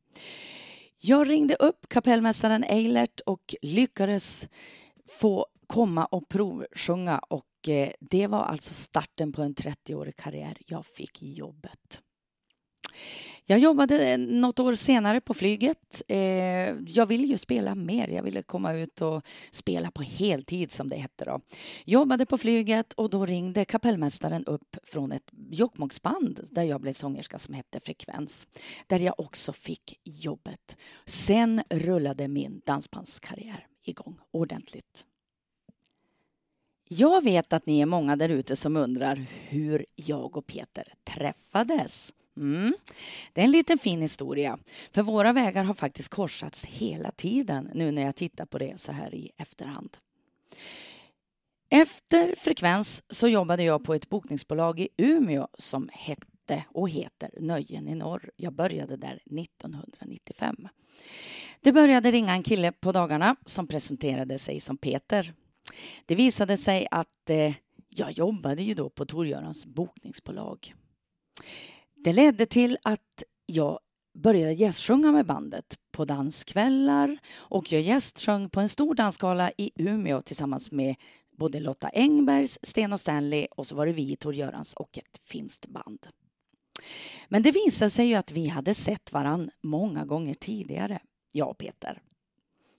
Jag 0.99 1.29
ringde 1.29 1.55
upp 1.55 1.89
kapellmästaren 1.89 2.63
Eilert 2.63 3.19
och 3.19 3.55
lyckades 3.61 4.47
få 5.07 5.47
komma 5.67 6.05
och 6.05 6.29
provsjunga 6.29 7.19
och 7.19 7.69
eh, 7.69 7.89
det 7.99 8.27
var 8.27 8.43
alltså 8.43 8.73
starten 8.73 9.33
på 9.33 9.41
en 9.41 9.55
30-årig 9.55 10.15
karriär. 10.15 10.57
Jag 10.65 10.85
fick 10.85 11.21
jobbet. 11.21 12.01
Jag 13.45 13.59
jobbade 13.59 14.11
eh, 14.11 14.17
något 14.17 14.59
år 14.59 14.75
senare 14.75 15.21
på 15.21 15.33
flyget. 15.33 16.01
Eh, 16.07 16.17
jag 16.87 17.05
ville 17.05 17.27
ju 17.27 17.37
spela 17.37 17.75
mer. 17.75 18.07
Jag 18.07 18.23
ville 18.23 18.41
komma 18.41 18.73
ut 18.73 19.01
och 19.01 19.25
spela 19.51 19.91
på 19.91 20.03
heltid 20.03 20.71
som 20.71 20.89
det 20.89 20.95
hette 20.95 21.25
då. 21.25 21.39
Jobbade 21.85 22.25
på 22.25 22.37
flyget 22.37 22.93
och 22.93 23.09
då 23.09 23.25
ringde 23.25 23.65
kapellmästaren 23.65 24.45
upp 24.45 24.77
från 24.83 25.11
ett 25.11 25.31
Jokkmokksband 25.49 26.47
där 26.51 26.63
jag 26.63 26.81
blev 26.81 26.93
sångerska 26.93 27.39
som 27.39 27.53
hette 27.53 27.79
Frekvens. 27.79 28.47
Där 28.87 28.99
jag 28.99 29.19
också 29.19 29.53
fick 29.53 29.99
jobbet. 30.03 30.77
Sen 31.05 31.61
rullade 31.69 32.27
min 32.27 32.61
dansbandskarriär 32.65 33.67
igång 33.83 34.19
ordentligt. 34.31 35.05
Jag 36.87 37.23
vet 37.23 37.53
att 37.53 37.65
ni 37.65 37.81
är 37.81 37.85
många 37.85 38.15
där 38.15 38.29
ute 38.29 38.55
som 38.55 38.77
undrar 38.77 39.15
hur 39.49 39.85
jag 39.95 40.37
och 40.37 40.47
Peter 40.47 40.93
träffades. 41.03 42.13
Mm. 42.37 42.73
Det 43.33 43.41
är 43.41 43.45
en 43.45 43.51
liten 43.51 43.77
fin 43.77 44.01
historia, 44.01 44.59
för 44.91 45.01
våra 45.01 45.33
vägar 45.33 45.63
har 45.63 45.73
faktiskt 45.73 46.09
korsats 46.09 46.65
hela 46.65 47.11
tiden 47.11 47.69
nu 47.73 47.91
när 47.91 48.01
jag 48.01 48.15
tittar 48.15 48.45
på 48.45 48.57
det 48.57 48.79
så 48.79 48.91
här 48.91 49.15
i 49.15 49.31
efterhand. 49.37 49.97
Efter 51.69 52.35
Frekvens 52.37 53.03
så 53.09 53.27
jobbade 53.27 53.63
jag 53.63 53.83
på 53.83 53.93
ett 53.93 54.09
bokningsbolag 54.09 54.79
i 54.79 54.87
Umeå 54.97 55.47
som 55.57 55.89
hette 55.93 56.63
och 56.67 56.89
heter 56.89 57.29
Nöjen 57.39 57.87
i 57.87 57.95
norr. 57.95 58.31
Jag 58.35 58.53
började 58.53 58.97
där 58.97 59.19
1995. 59.39 60.67
Det 61.61 61.71
började 61.71 62.11
ringa 62.11 62.33
en 62.33 62.43
kille 62.43 62.71
på 62.71 62.91
dagarna 62.91 63.35
som 63.45 63.67
presenterade 63.67 64.39
sig 64.39 64.59
som 64.59 64.77
Peter. 64.77 65.33
Det 66.05 66.15
visade 66.15 66.57
sig 66.57 66.87
att 66.91 67.29
eh, 67.29 67.55
jag 67.89 68.11
jobbade 68.11 68.63
ju 68.63 68.73
då 68.73 68.89
på 68.89 69.05
Torgörans 69.05 69.65
bokningsbolag. 69.65 70.73
Det 72.03 72.13
ledde 72.13 72.45
till 72.45 72.77
att 72.83 73.23
jag 73.45 73.79
började 74.13 74.53
gästsjunga 74.53 75.11
med 75.11 75.25
bandet 75.25 75.77
på 75.91 76.05
danskvällar 76.05 77.17
och 77.33 77.71
jag 77.71 77.81
gästsjöng 77.81 78.49
på 78.49 78.59
en 78.59 78.69
stor 78.69 78.95
dansgala 78.95 79.51
i 79.57 79.71
Umeå 79.75 80.21
tillsammans 80.21 80.71
med 80.71 80.95
både 81.31 81.59
Lotta 81.59 81.89
Engbergs, 81.89 82.59
Sten 82.63 82.93
och 82.93 82.99
Stanley 82.99 83.47
och 83.51 83.67
så 83.67 83.75
var 83.75 83.85
det 83.85 83.91
vi, 83.91 84.15
Tor 84.15 84.35
Görans 84.35 84.73
och 84.73 84.97
ett 84.97 85.21
finskt 85.23 85.65
band. 85.65 86.07
Men 87.27 87.43
det 87.43 87.51
visade 87.51 87.91
sig 87.91 88.07
ju 88.07 88.15
att 88.15 88.31
vi 88.31 88.47
hade 88.47 88.73
sett 88.73 89.11
varann 89.11 89.51
många 89.61 90.05
gånger 90.05 90.33
tidigare, 90.33 90.99
jag 91.31 91.49
och 91.49 91.57
Peter. 91.57 92.01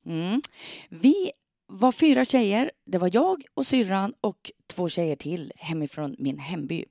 Mm. 0.06 0.42
Vi 0.88 1.32
var 1.66 1.92
fyra 1.92 2.24
tjejer. 2.24 2.70
Det 2.84 2.98
var 2.98 3.10
jag 3.12 3.44
och 3.54 3.66
syrran 3.66 4.14
och 4.20 4.50
två 4.66 4.88
tjejer 4.88 5.16
till 5.16 5.52
hemifrån 5.56 6.16
min 6.18 6.38
hemby 6.38 6.84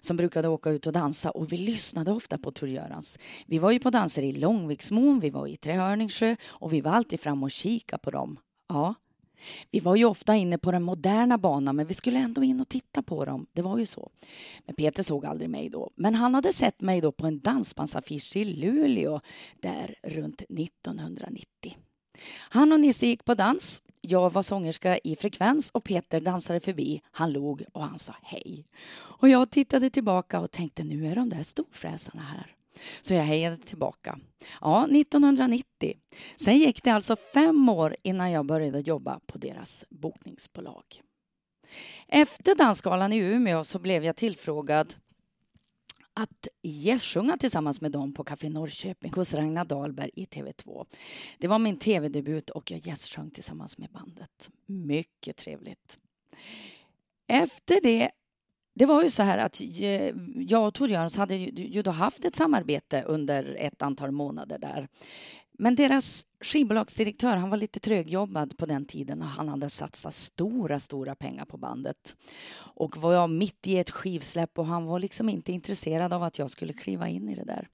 som 0.00 0.16
brukade 0.16 0.48
åka 0.48 0.70
ut 0.70 0.86
och 0.86 0.92
dansa 0.92 1.30
och 1.30 1.52
vi 1.52 1.56
lyssnade 1.56 2.12
ofta 2.12 2.38
på 2.38 2.50
Tor 2.50 2.68
Görans. 2.68 3.18
Vi 3.46 3.58
var 3.58 3.70
ju 3.70 3.78
på 3.78 3.90
danser 3.90 4.22
i 4.22 4.32
Långviksmon, 4.32 5.20
vi 5.20 5.30
var 5.30 5.46
i 5.46 5.56
Trehörningsjö 5.56 6.36
och 6.44 6.72
vi 6.72 6.80
var 6.80 6.90
alltid 6.90 7.20
fram 7.20 7.42
och 7.42 7.50
kika 7.50 7.98
på 7.98 8.10
dem. 8.10 8.38
Ja, 8.68 8.94
vi 9.70 9.80
var 9.80 9.96
ju 9.96 10.04
ofta 10.04 10.36
inne 10.36 10.58
på 10.58 10.72
den 10.72 10.82
moderna 10.82 11.38
banan 11.38 11.76
men 11.76 11.86
vi 11.86 11.94
skulle 11.94 12.18
ändå 12.18 12.42
in 12.42 12.60
och 12.60 12.68
titta 12.68 13.02
på 13.02 13.24
dem. 13.24 13.46
Det 13.52 13.62
var 13.62 13.78
ju 13.78 13.86
så. 13.86 14.10
Men 14.66 14.74
Peter 14.74 15.02
såg 15.02 15.26
aldrig 15.26 15.50
mig 15.50 15.68
då. 15.68 15.90
Men 15.94 16.14
han 16.14 16.34
hade 16.34 16.52
sett 16.52 16.80
mig 16.80 17.00
då 17.00 17.12
på 17.12 17.26
en 17.26 17.40
dansbandsaffisch 17.40 18.36
i 18.36 18.44
Luleå 18.44 19.20
där 19.60 19.94
runt 20.02 20.42
1990. 20.42 21.76
Han 22.30 22.72
och 22.72 22.80
Nisse 22.80 23.06
gick 23.06 23.24
på 23.24 23.34
dans 23.34 23.82
jag 24.06 24.32
var 24.32 24.42
sångerska 24.42 24.98
i 24.98 25.16
Frekvens 25.16 25.70
och 25.70 25.84
Peter 25.84 26.20
dansade 26.20 26.60
förbi. 26.60 27.02
Han 27.10 27.32
log 27.32 27.64
och 27.72 27.82
han 27.82 27.98
sa 27.98 28.14
hej. 28.22 28.66
Och 28.94 29.28
jag 29.28 29.50
tittade 29.50 29.90
tillbaka 29.90 30.40
och 30.40 30.50
tänkte 30.50 30.84
nu 30.84 31.06
är 31.06 31.14
de 31.14 31.28
där 31.28 31.42
storfräsarna 31.42 32.22
här. 32.22 32.54
Så 33.02 33.14
jag 33.14 33.22
hejade 33.22 33.56
tillbaka. 33.56 34.18
Ja, 34.60 34.84
1990. 34.84 35.94
Sen 36.36 36.58
gick 36.58 36.82
det 36.82 36.90
alltså 36.90 37.16
fem 37.34 37.68
år 37.68 37.96
innan 38.02 38.30
jag 38.30 38.46
började 38.46 38.80
jobba 38.80 39.20
på 39.26 39.38
deras 39.38 39.84
bokningsbolag. 39.88 40.84
Efter 42.08 42.54
Dansgalan 42.54 43.12
i 43.12 43.18
Umeå 43.18 43.64
så 43.64 43.78
blev 43.78 44.04
jag 44.04 44.16
tillfrågad 44.16 44.94
att 46.14 46.48
gästsjunga 46.62 47.36
tillsammans 47.36 47.80
med 47.80 47.92
dem 47.92 48.14
på 48.14 48.24
Café 48.24 48.48
Norrköping 48.48 49.12
hos 49.14 49.34
Ragnar 49.34 49.64
Dahlberg 49.64 50.10
i 50.14 50.24
TV2. 50.24 50.86
Det 51.38 51.48
var 51.48 51.58
min 51.58 51.78
tv-debut 51.78 52.50
och 52.50 52.70
jag 52.70 52.86
gästsjöng 52.86 53.30
tillsammans 53.30 53.78
med 53.78 53.90
bandet. 53.90 54.50
Mycket 54.66 55.36
trevligt. 55.36 55.98
Efter 57.26 57.80
det 57.82 58.10
det 58.74 58.86
var 58.86 59.02
ju 59.02 59.10
så 59.10 59.22
här 59.22 59.38
att 59.38 59.60
eh, 59.60 60.14
jag 60.36 60.66
och 60.66 60.74
Tor 60.74 60.88
Jörns 60.88 61.16
hade 61.16 61.36
ju 61.36 61.82
då 61.82 61.90
haft 61.90 62.24
ett 62.24 62.36
samarbete 62.36 63.02
under 63.02 63.56
ett 63.58 63.82
antal 63.82 64.10
månader 64.10 64.58
där. 64.58 64.88
Men 65.58 65.76
deras 65.76 66.26
skivbolagsdirektör, 66.40 67.36
han 67.36 67.50
var 67.50 67.56
lite 67.56 67.80
trögjobbad 67.80 68.58
på 68.58 68.66
den 68.66 68.84
tiden 68.84 69.22
och 69.22 69.28
han 69.28 69.48
hade 69.48 69.70
satsat 69.70 70.14
stora, 70.14 70.80
stora 70.80 71.14
pengar 71.14 71.44
på 71.44 71.56
bandet. 71.56 72.16
Och 72.56 72.96
var 72.96 73.12
jag 73.12 73.30
mitt 73.30 73.66
i 73.66 73.78
ett 73.78 73.90
skivsläpp 73.90 74.58
och 74.58 74.66
han 74.66 74.84
var 74.84 74.98
liksom 74.98 75.28
inte 75.28 75.52
intresserad 75.52 76.12
av 76.12 76.22
att 76.22 76.38
jag 76.38 76.50
skulle 76.50 76.72
kliva 76.72 77.08
in 77.08 77.28
i 77.28 77.34
det 77.34 77.44
där. 77.44 77.68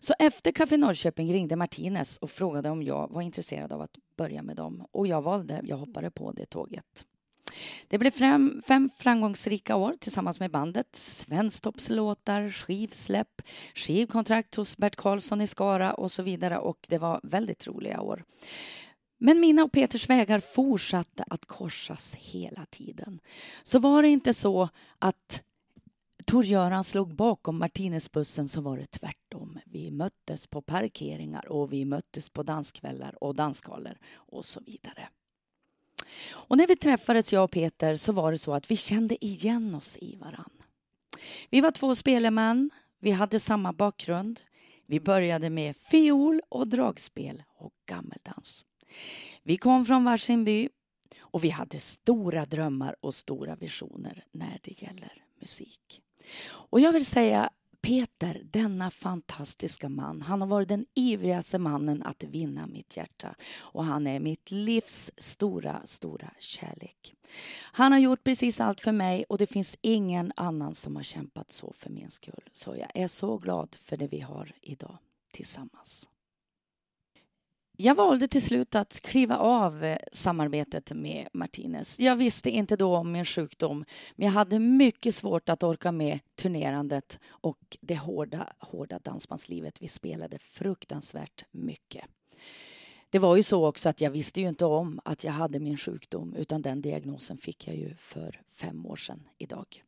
Så 0.00 0.14
efter 0.18 0.52
Café 0.52 0.76
Norrköping 0.76 1.32
ringde 1.32 1.56
Martinez 1.56 2.18
och 2.18 2.30
frågade 2.30 2.70
om 2.70 2.82
jag 2.82 3.10
var 3.10 3.22
intresserad 3.22 3.72
av 3.72 3.80
att 3.80 3.98
börja 4.16 4.42
med 4.42 4.56
dem. 4.56 4.86
Och 4.92 5.06
jag 5.06 5.22
valde, 5.22 5.60
jag 5.64 5.76
hoppade 5.76 6.10
på 6.10 6.32
det 6.32 6.46
tåget. 6.46 7.06
Det 7.88 7.98
blev 7.98 8.10
fem, 8.10 8.62
fem 8.66 8.90
framgångsrika 8.98 9.76
år 9.76 9.94
tillsammans 10.00 10.40
med 10.40 10.50
bandet. 10.50 10.96
Svensktoppslåtar, 10.96 12.50
skivsläpp, 12.50 13.42
skivkontrakt 13.74 14.54
hos 14.54 14.76
Bert 14.76 14.96
Karlsson 14.96 15.40
i 15.40 15.46
Skara 15.46 15.94
och 15.94 16.12
så 16.12 16.22
vidare 16.22 16.58
och 16.58 16.86
det 16.88 16.98
var 16.98 17.20
väldigt 17.22 17.66
roliga 17.66 18.00
år. 18.00 18.24
Men 19.18 19.40
mina 19.40 19.64
och 19.64 19.72
Peters 19.72 20.08
vägar 20.08 20.40
fortsatte 20.40 21.24
att 21.28 21.46
korsas 21.46 22.14
hela 22.14 22.66
tiden. 22.66 23.20
Så 23.62 23.78
var 23.78 24.02
det 24.02 24.08
inte 24.08 24.34
så 24.34 24.68
att 24.98 25.42
Tor-Göran 26.26 26.84
slog 26.84 27.14
bakom 27.14 27.58
Martinezbussen 27.58 28.48
så 28.48 28.60
var 28.60 28.76
det 28.76 28.86
tvärtom. 28.86 29.58
Vi 29.64 29.90
möttes 29.90 30.46
på 30.46 30.62
parkeringar 30.62 31.52
och 31.52 31.72
vi 31.72 31.84
möttes 31.84 32.30
på 32.30 32.42
danskvällar 32.42 33.24
och 33.24 33.34
dansgalor 33.34 33.98
och 34.14 34.44
så 34.44 34.60
vidare. 34.60 35.08
Och 36.28 36.56
när 36.56 36.66
vi 36.66 36.76
träffades, 36.76 37.32
jag 37.32 37.44
och 37.44 37.50
Peter, 37.50 37.96
så 37.96 38.12
var 38.12 38.32
det 38.32 38.38
så 38.38 38.54
att 38.54 38.70
vi 38.70 38.76
kände 38.76 39.24
igen 39.24 39.74
oss 39.74 39.96
i 40.00 40.16
varann. 40.16 40.50
Vi 41.50 41.60
var 41.60 41.70
två 41.70 41.94
spelemän, 41.94 42.70
vi 43.00 43.10
hade 43.10 43.40
samma 43.40 43.72
bakgrund. 43.72 44.40
Vi 44.86 45.00
började 45.00 45.50
med 45.50 45.76
fiol 45.76 46.40
och 46.48 46.68
dragspel 46.68 47.42
och 47.58 47.72
gammeldans. 47.86 48.64
Vi 49.42 49.56
kom 49.56 49.86
från 49.86 50.04
varsin 50.04 50.44
by 50.44 50.68
och 51.18 51.44
vi 51.44 51.48
hade 51.48 51.80
stora 51.80 52.46
drömmar 52.46 52.96
och 53.00 53.14
stora 53.14 53.56
visioner 53.56 54.24
när 54.32 54.60
det 54.62 54.82
gäller 54.82 55.24
musik. 55.40 56.02
Och 56.48 56.80
jag 56.80 56.92
vill 56.92 57.06
säga 57.06 57.50
Peter, 57.86 58.42
denna 58.44 58.90
fantastiska 58.90 59.88
man, 59.88 60.22
han 60.22 60.40
har 60.40 60.48
varit 60.48 60.68
den 60.68 60.86
ivrigaste 60.94 61.58
mannen 61.58 62.02
att 62.02 62.22
vinna 62.22 62.66
mitt 62.66 62.96
hjärta 62.96 63.34
och 63.56 63.84
han 63.84 64.06
är 64.06 64.20
mitt 64.20 64.50
livs 64.50 65.10
stora, 65.18 65.82
stora 65.84 66.30
kärlek. 66.38 67.14
Han 67.58 67.92
har 67.92 67.98
gjort 67.98 68.24
precis 68.24 68.60
allt 68.60 68.80
för 68.80 68.92
mig 68.92 69.24
och 69.28 69.38
det 69.38 69.46
finns 69.46 69.76
ingen 69.80 70.32
annan 70.36 70.74
som 70.74 70.96
har 70.96 71.02
kämpat 71.02 71.52
så 71.52 71.72
för 71.76 71.90
min 71.90 72.10
skull. 72.10 72.50
Så 72.52 72.76
jag 72.76 72.90
är 72.94 73.08
så 73.08 73.38
glad 73.38 73.76
för 73.82 73.96
det 73.96 74.06
vi 74.06 74.20
har 74.20 74.52
idag 74.60 74.98
tillsammans. 75.32 76.08
Jag 77.78 77.94
valde 77.94 78.28
till 78.28 78.42
slut 78.42 78.74
att 78.74 79.00
kliva 79.00 79.38
av 79.38 79.84
eh, 79.84 79.98
samarbetet 80.12 80.92
med 80.92 81.28
Martinez. 81.32 82.00
Jag 82.00 82.16
visste 82.16 82.50
inte 82.50 82.76
då 82.76 82.96
om 82.96 83.12
min 83.12 83.24
sjukdom, 83.24 83.84
men 84.14 84.26
jag 84.26 84.32
hade 84.32 84.58
mycket 84.58 85.14
svårt 85.14 85.48
att 85.48 85.62
orka 85.62 85.92
med 85.92 86.18
turnerandet 86.34 87.20
och 87.28 87.76
det 87.80 87.96
hårda, 87.96 88.52
hårda 88.58 88.98
dansbandslivet. 88.98 89.82
Vi 89.82 89.88
spelade 89.88 90.38
fruktansvärt 90.38 91.44
mycket. 91.50 92.04
Det 93.10 93.18
var 93.18 93.36
ju 93.36 93.42
så 93.42 93.66
också 93.66 93.88
att 93.88 94.00
jag 94.00 94.10
visste 94.10 94.40
ju 94.40 94.48
inte 94.48 94.64
om 94.64 95.00
att 95.04 95.24
jag 95.24 95.32
hade 95.32 95.60
min 95.60 95.76
sjukdom 95.76 96.34
utan 96.34 96.62
den 96.62 96.80
diagnosen 96.80 97.38
fick 97.38 97.68
jag 97.68 97.76
ju 97.76 97.94
för 97.94 98.40
fem 98.54 98.86
år 98.86 98.96
sedan 98.96 99.28
idag. 99.38 99.84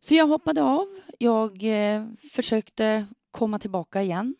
Så 0.00 0.14
jag 0.14 0.26
hoppade 0.26 0.62
av. 0.62 0.86
Jag 1.18 1.62
eh, 1.62 2.06
försökte 2.32 3.06
komma 3.34 3.58
tillbaka 3.58 4.02
igen. 4.02 4.36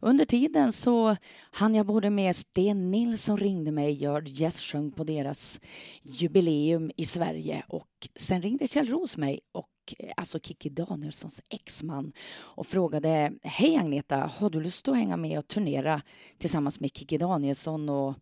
Under 0.00 0.24
tiden 0.24 0.72
så 0.72 1.16
hann 1.50 1.74
jag 1.74 1.86
både 1.86 2.10
med 2.10 2.36
Sten 2.36 2.90
Nilsson 2.90 3.38
ringde 3.38 3.72
mig, 3.72 4.02
jag 4.02 4.28
gästsjöng 4.28 4.92
på 4.92 5.04
deras 5.04 5.60
jubileum 6.02 6.90
i 6.96 7.04
Sverige 7.04 7.64
och 7.68 8.08
sen 8.16 8.42
ringde 8.42 8.66
Kjell 8.66 8.88
Roos 8.88 9.16
mig 9.16 9.40
och 9.52 9.94
eh, 9.98 10.12
alltså 10.16 10.40
Kikki 10.40 10.68
Danielssons 10.68 11.42
exman 11.50 12.12
och 12.38 12.66
frågade 12.66 13.32
Hej 13.42 13.76
Agneta, 13.76 14.30
har 14.36 14.50
du 14.50 14.60
lust 14.60 14.88
att 14.88 14.96
hänga 14.96 15.16
med 15.16 15.38
och 15.38 15.48
turnera 15.48 16.02
tillsammans 16.38 16.80
med 16.80 16.90
Kikki 16.96 17.18
Danielsson 17.18 17.88
och 17.88 18.14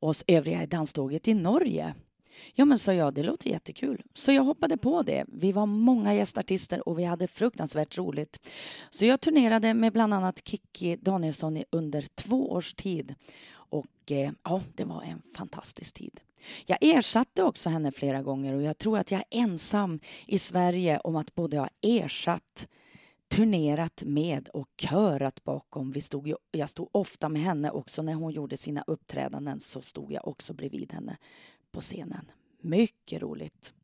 oss 0.00 0.24
övriga 0.26 0.62
i 0.62 0.66
danståget 0.66 1.28
i 1.28 1.34
Norge? 1.34 1.94
Ja, 2.54 2.64
men 2.64 2.78
sa 2.78 2.94
jag, 2.94 3.14
det 3.14 3.22
låter 3.22 3.50
jättekul. 3.50 4.02
Så 4.14 4.32
jag 4.32 4.42
hoppade 4.42 4.76
på 4.76 5.02
det. 5.02 5.24
Vi 5.28 5.52
var 5.52 5.66
många 5.66 6.14
gästartister 6.14 6.88
och 6.88 6.98
vi 6.98 7.04
hade 7.04 7.28
fruktansvärt 7.28 7.98
roligt. 7.98 8.50
Så 8.90 9.06
jag 9.06 9.20
turnerade 9.20 9.74
med 9.74 9.92
bland 9.92 10.14
annat 10.14 10.48
Kikki 10.48 10.96
Danielsson 10.96 11.62
under 11.70 12.06
två 12.14 12.52
års 12.52 12.74
tid. 12.74 13.14
Och 13.48 14.12
eh, 14.12 14.30
ja, 14.42 14.62
det 14.74 14.84
var 14.84 15.02
en 15.02 15.22
fantastisk 15.36 15.94
tid. 15.94 16.20
Jag 16.66 16.78
ersatte 16.80 17.42
också 17.42 17.68
henne 17.68 17.92
flera 17.92 18.22
gånger 18.22 18.54
och 18.54 18.62
jag 18.62 18.78
tror 18.78 18.98
att 18.98 19.10
jag 19.10 19.18
är 19.18 19.38
ensam 19.42 20.00
i 20.26 20.38
Sverige 20.38 20.98
om 20.98 21.16
att 21.16 21.34
både 21.34 21.58
ha 21.58 21.68
ersatt 21.82 22.68
turnerat 23.28 24.02
med 24.02 24.48
och 24.48 24.68
körat 24.76 25.44
bakom. 25.44 25.92
Vi 25.92 26.00
stod 26.00 26.28
ju, 26.28 26.36
jag 26.50 26.70
stod 26.70 26.88
ofta 26.92 27.28
med 27.28 27.42
henne 27.42 27.70
också 27.70 28.02
när 28.02 28.14
hon 28.14 28.32
gjorde 28.32 28.56
sina 28.56 28.84
uppträdanden 28.86 29.60
så 29.60 29.82
stod 29.82 30.12
jag 30.12 30.28
också 30.28 30.54
bredvid 30.54 30.92
henne 30.92 31.16
på 31.76 31.80
scenen. 31.80 32.30
Mycket 32.60 33.22
roligt. 33.22 33.74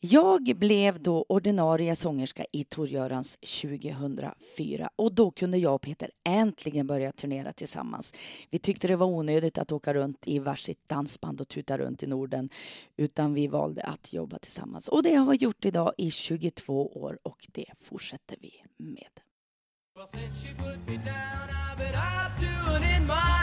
Jag 0.00 0.56
blev 0.56 1.02
då 1.02 1.24
ordinarie 1.28 1.96
sångerska 1.96 2.46
i 2.52 2.64
Tor-Görans 2.64 3.36
2004 3.36 4.90
och 4.96 5.12
då 5.12 5.30
kunde 5.30 5.58
jag 5.58 5.74
och 5.74 5.82
Peter 5.82 6.10
äntligen 6.24 6.86
börja 6.86 7.12
turnera 7.12 7.52
tillsammans. 7.52 8.12
Vi 8.50 8.58
tyckte 8.58 8.88
det 8.88 8.96
var 8.96 9.06
onödigt 9.06 9.58
att 9.58 9.72
åka 9.72 9.94
runt 9.94 10.26
i 10.28 10.38
varsitt 10.38 10.88
dansband 10.88 11.40
och 11.40 11.48
tuta 11.48 11.78
runt 11.78 12.02
i 12.02 12.06
Norden 12.06 12.48
utan 12.96 13.34
vi 13.34 13.46
valde 13.46 13.82
att 13.82 14.12
jobba 14.12 14.38
tillsammans. 14.38 14.88
Och 14.88 15.02
det 15.02 15.14
har 15.14 15.30
vi 15.30 15.36
gjort 15.36 15.64
idag 15.64 15.92
i 15.98 16.10
22 16.10 17.02
år 17.02 17.18
och 17.22 17.46
det 17.52 17.72
fortsätter 17.80 18.36
vi 18.40 18.64
med. 18.76 19.20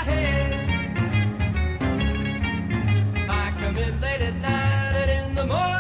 Well, 0.08 0.75
come 3.66 3.78
in 3.78 4.00
late 4.00 4.22
at 4.22 4.36
night 4.36 4.96
and 4.96 5.30
in 5.30 5.36
the 5.36 5.46
morning 5.48 5.75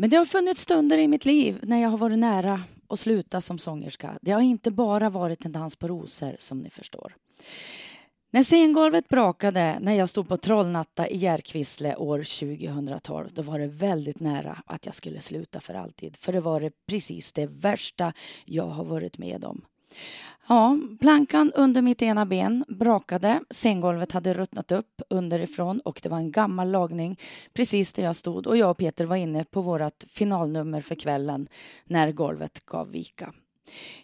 Men 0.00 0.10
det 0.10 0.16
har 0.16 0.24
funnits 0.24 0.60
stunder 0.60 0.98
i 0.98 1.08
mitt 1.08 1.24
liv 1.24 1.58
när 1.62 1.82
jag 1.82 1.88
har 1.88 1.98
varit 1.98 2.18
nära 2.18 2.62
att 2.88 3.00
sluta 3.00 3.40
som 3.40 3.58
sångerska. 3.58 4.18
Det 4.22 4.32
har 4.32 4.40
inte 4.40 4.70
bara 4.70 5.10
varit 5.10 5.44
en 5.44 5.52
dans 5.52 5.76
på 5.76 5.88
rosor, 5.88 6.36
som 6.38 6.58
ni 6.58 6.70
förstår. 6.70 7.16
När 8.30 8.44
scengolvet 8.44 9.08
brakade 9.08 9.78
när 9.80 9.94
jag 9.94 10.08
stod 10.08 10.28
på 10.28 10.36
Trollnatta 10.36 11.08
i 11.08 11.16
Järkvissle 11.16 11.96
år 11.96 12.18
2012 12.18 13.28
då 13.32 13.42
var 13.42 13.58
det 13.58 13.66
väldigt 13.66 14.20
nära 14.20 14.62
att 14.66 14.86
jag 14.86 14.94
skulle 14.94 15.20
sluta 15.20 15.60
för 15.60 15.74
alltid. 15.74 16.16
För 16.16 16.32
det 16.32 16.40
var 16.40 16.60
det 16.60 16.72
precis 16.86 17.32
det 17.32 17.46
värsta 17.46 18.12
jag 18.44 18.66
har 18.66 18.84
varit 18.84 19.18
med 19.18 19.44
om. 19.44 19.64
Ja, 20.50 20.78
plankan 21.00 21.52
under 21.54 21.82
mitt 21.82 22.02
ena 22.02 22.26
ben 22.26 22.64
brakade. 22.68 23.40
Scengolvet 23.50 24.12
hade 24.12 24.34
ruttnat 24.34 24.72
upp 24.72 25.02
underifrån 25.10 25.80
och 25.80 26.00
det 26.02 26.08
var 26.08 26.18
en 26.18 26.32
gammal 26.32 26.70
lagning 26.70 27.20
precis 27.52 27.92
där 27.92 28.02
jag 28.02 28.16
stod 28.16 28.46
och 28.46 28.56
jag 28.56 28.70
och 28.70 28.78
Peter 28.78 29.04
var 29.04 29.16
inne 29.16 29.44
på 29.44 29.62
vårt 29.62 30.04
finalnummer 30.08 30.80
för 30.80 30.94
kvällen 30.94 31.48
när 31.84 32.12
golvet 32.12 32.66
gav 32.66 32.90
vika. 32.90 33.32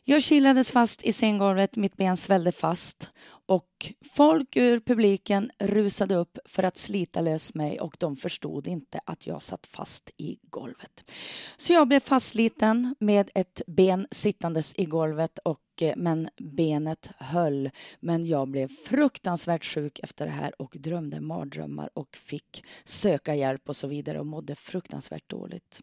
Jag 0.04 0.22
kilades 0.22 0.70
fast 0.70 1.04
i 1.04 1.12
sänggolvet, 1.12 1.76
mitt 1.76 1.96
ben 1.96 2.16
svällde 2.16 2.52
fast 2.52 3.10
och 3.46 3.92
folk 4.12 4.56
ur 4.56 4.80
publiken 4.80 5.50
rusade 5.58 6.14
upp 6.14 6.38
för 6.44 6.62
att 6.62 6.78
slita 6.78 7.20
lös 7.20 7.54
mig 7.54 7.80
och 7.80 7.96
de 7.98 8.16
förstod 8.16 8.66
inte 8.66 9.00
att 9.04 9.26
jag 9.26 9.42
satt 9.42 9.66
fast 9.66 10.10
i 10.16 10.38
golvet. 10.42 11.12
Så 11.56 11.72
jag 11.72 11.88
blev 11.88 12.00
fastsliten 12.00 12.94
med 12.98 13.30
ett 13.34 13.62
ben 13.66 14.06
sittandes 14.10 14.74
i 14.76 14.84
golvet 14.84 15.38
och 15.38 15.60
eh, 15.80 15.94
men 15.96 16.28
benet 16.36 17.10
höll. 17.18 17.70
Men 18.00 18.26
jag 18.26 18.48
blev 18.48 18.68
fruktansvärt 18.68 19.64
sjuk 19.64 19.98
efter 19.98 20.26
det 20.26 20.32
här 20.32 20.62
och 20.62 20.76
drömde 20.78 21.20
mardrömmar 21.20 21.90
och 21.94 22.16
fick 22.16 22.64
söka 22.84 23.34
hjälp 23.34 23.68
och 23.68 23.76
så 23.76 23.86
vidare 23.86 24.20
och 24.20 24.26
mådde 24.26 24.54
fruktansvärt 24.54 25.30
dåligt. 25.30 25.80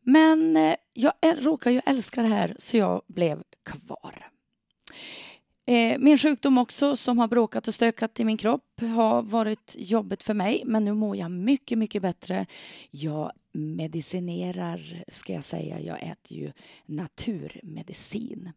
Men 0.00 0.56
eh, 0.56 0.76
jag 0.92 1.12
råkar 1.22 1.70
ju 1.70 1.80
älska 1.86 2.22
det 2.22 2.28
här 2.28 2.56
så 2.58 2.76
jag 2.76 3.02
blev 3.06 3.42
kvar. 3.62 4.28
Eh, 5.66 5.98
min 5.98 6.18
sjukdom 6.18 6.58
också 6.58 6.96
som 6.96 7.18
har 7.18 7.28
bråkat 7.28 7.68
och 7.68 7.74
stökat 7.74 8.20
i 8.20 8.24
min 8.24 8.36
kropp 8.36 8.80
har 8.80 9.22
varit 9.22 9.74
jobbigt 9.78 10.22
för 10.22 10.34
mig 10.34 10.62
men 10.66 10.84
nu 10.84 10.94
mår 10.94 11.16
jag 11.16 11.30
mycket, 11.30 11.78
mycket 11.78 12.02
bättre. 12.02 12.46
Jag 12.90 13.32
medicinerar, 13.52 15.04
ska 15.08 15.32
jag 15.32 15.44
säga. 15.44 15.80
Jag 15.80 16.02
äter 16.02 16.38
ju 16.38 16.52
naturmedicin. 16.86 18.52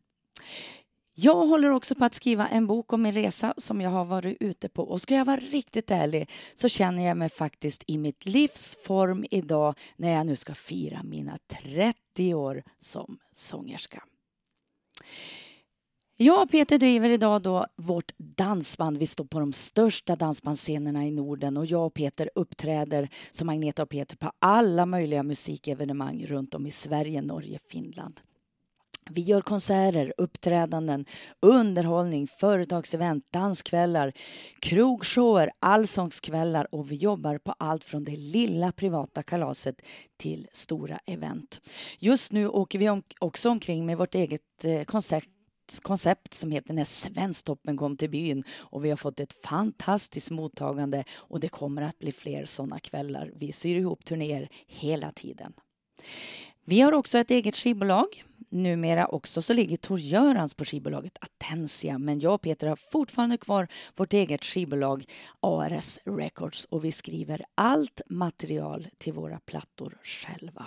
Jag 1.17 1.45
håller 1.45 1.69
också 1.69 1.95
på 1.95 2.05
att 2.05 2.13
skriva 2.13 2.47
en 2.47 2.67
bok 2.67 2.93
om 2.93 3.01
min 3.01 3.13
resa 3.13 3.53
som 3.57 3.81
jag 3.81 3.89
har 3.89 4.05
varit 4.05 4.37
ute 4.39 4.69
på 4.69 4.83
och 4.83 5.01
ska 5.01 5.15
jag 5.15 5.25
vara 5.25 5.39
riktigt 5.39 5.91
ärlig 5.91 6.29
så 6.55 6.69
känner 6.69 7.03
jag 7.07 7.17
mig 7.17 7.29
faktiskt 7.29 7.83
i 7.87 7.97
mitt 7.97 8.25
livs 8.25 8.77
form 8.85 9.25
idag 9.31 9.75
när 9.95 10.11
jag 10.11 10.25
nu 10.25 10.35
ska 10.35 10.53
fira 10.53 11.03
mina 11.03 11.37
30 11.47 12.33
år 12.33 12.63
som 12.79 13.17
sångerska. 13.33 14.03
Jag 16.17 16.41
och 16.41 16.51
Peter 16.51 16.77
driver 16.77 17.09
idag 17.09 17.41
då 17.41 17.65
vårt 17.75 18.11
dansband. 18.17 18.97
Vi 18.97 19.07
står 19.07 19.25
på 19.25 19.39
de 19.39 19.53
största 19.53 20.15
dansbandsscenerna 20.15 21.05
i 21.05 21.11
Norden 21.11 21.57
och 21.57 21.65
jag 21.65 21.85
och 21.85 21.93
Peter 21.93 22.29
uppträder 22.35 23.09
som 23.31 23.49
Agneta 23.49 23.83
och 23.83 23.89
Peter 23.89 24.15
på 24.17 24.31
alla 24.39 24.85
möjliga 24.85 25.23
musikevenemang 25.23 26.25
runt 26.25 26.53
om 26.53 26.67
i 26.67 26.71
Sverige, 26.71 27.21
Norge, 27.21 27.59
Finland. 27.69 28.19
Vi 29.09 29.21
gör 29.21 29.41
konserter, 29.41 30.13
uppträdanden, 30.17 31.05
underhållning, 31.39 32.27
företagsevent, 32.27 33.31
danskvällar, 33.31 34.11
krogshower, 34.59 35.51
allsångskvällar 35.59 36.75
och 36.75 36.91
vi 36.91 36.95
jobbar 36.95 37.37
på 37.37 37.55
allt 37.57 37.83
från 37.83 38.03
det 38.03 38.15
lilla 38.15 38.71
privata 38.71 39.23
kalaset 39.23 39.81
till 40.17 40.47
stora 40.53 40.99
event. 41.05 41.61
Just 41.99 42.31
nu 42.31 42.47
åker 42.47 42.79
vi 42.79 43.01
också 43.19 43.49
omkring 43.49 43.85
med 43.85 43.97
vårt 43.97 44.15
eget 44.15 44.41
eh, 44.63 44.83
koncept 44.83 45.29
koncept 45.71 46.25
koncept 46.25 46.33
som 46.33 46.51
heter 46.51 46.73
När 46.73 46.85
Svensktoppen 46.85 47.77
kom 47.77 47.97
till 47.97 48.09
byn 48.09 48.43
och 48.57 48.85
vi 48.85 48.89
har 48.89 48.97
fått 48.97 49.19
ett 49.19 49.45
fantastiskt 49.45 50.31
mottagande 50.31 51.03
och 51.13 51.39
det 51.39 51.49
kommer 51.49 51.81
att 51.81 51.99
bli 51.99 52.11
fler 52.11 52.45
sådana 52.45 52.79
kvällar. 52.79 53.31
Vi 53.35 53.51
syr 53.51 53.75
ihop 53.75 54.05
turnéer 54.05 54.49
hela 54.67 55.11
tiden. 55.11 55.53
Vi 56.65 56.81
har 56.81 56.91
också 56.91 57.17
ett 57.17 57.31
eget 57.31 57.55
skivbolag. 57.55 58.23
Numera 58.49 59.07
också 59.07 59.41
så 59.41 59.53
ligger 59.53 59.77
Tor 59.77 59.99
Görans 59.99 60.53
på 60.53 60.65
skivbolaget 60.65 61.17
Atensia 61.21 61.97
men 61.97 62.19
jag 62.19 62.33
och 62.33 62.41
Peter 62.41 62.67
har 62.67 62.75
fortfarande 62.75 63.37
kvar 63.37 63.67
vårt 63.95 64.13
eget 64.13 64.43
skivbolag 64.43 65.05
ARS 65.39 65.99
Records 66.05 66.65
och 66.65 66.85
vi 66.85 66.91
skriver 66.91 67.45
allt 67.55 68.01
material 68.09 68.87
till 68.97 69.13
våra 69.13 69.39
plattor 69.39 69.97
själva. 70.03 70.65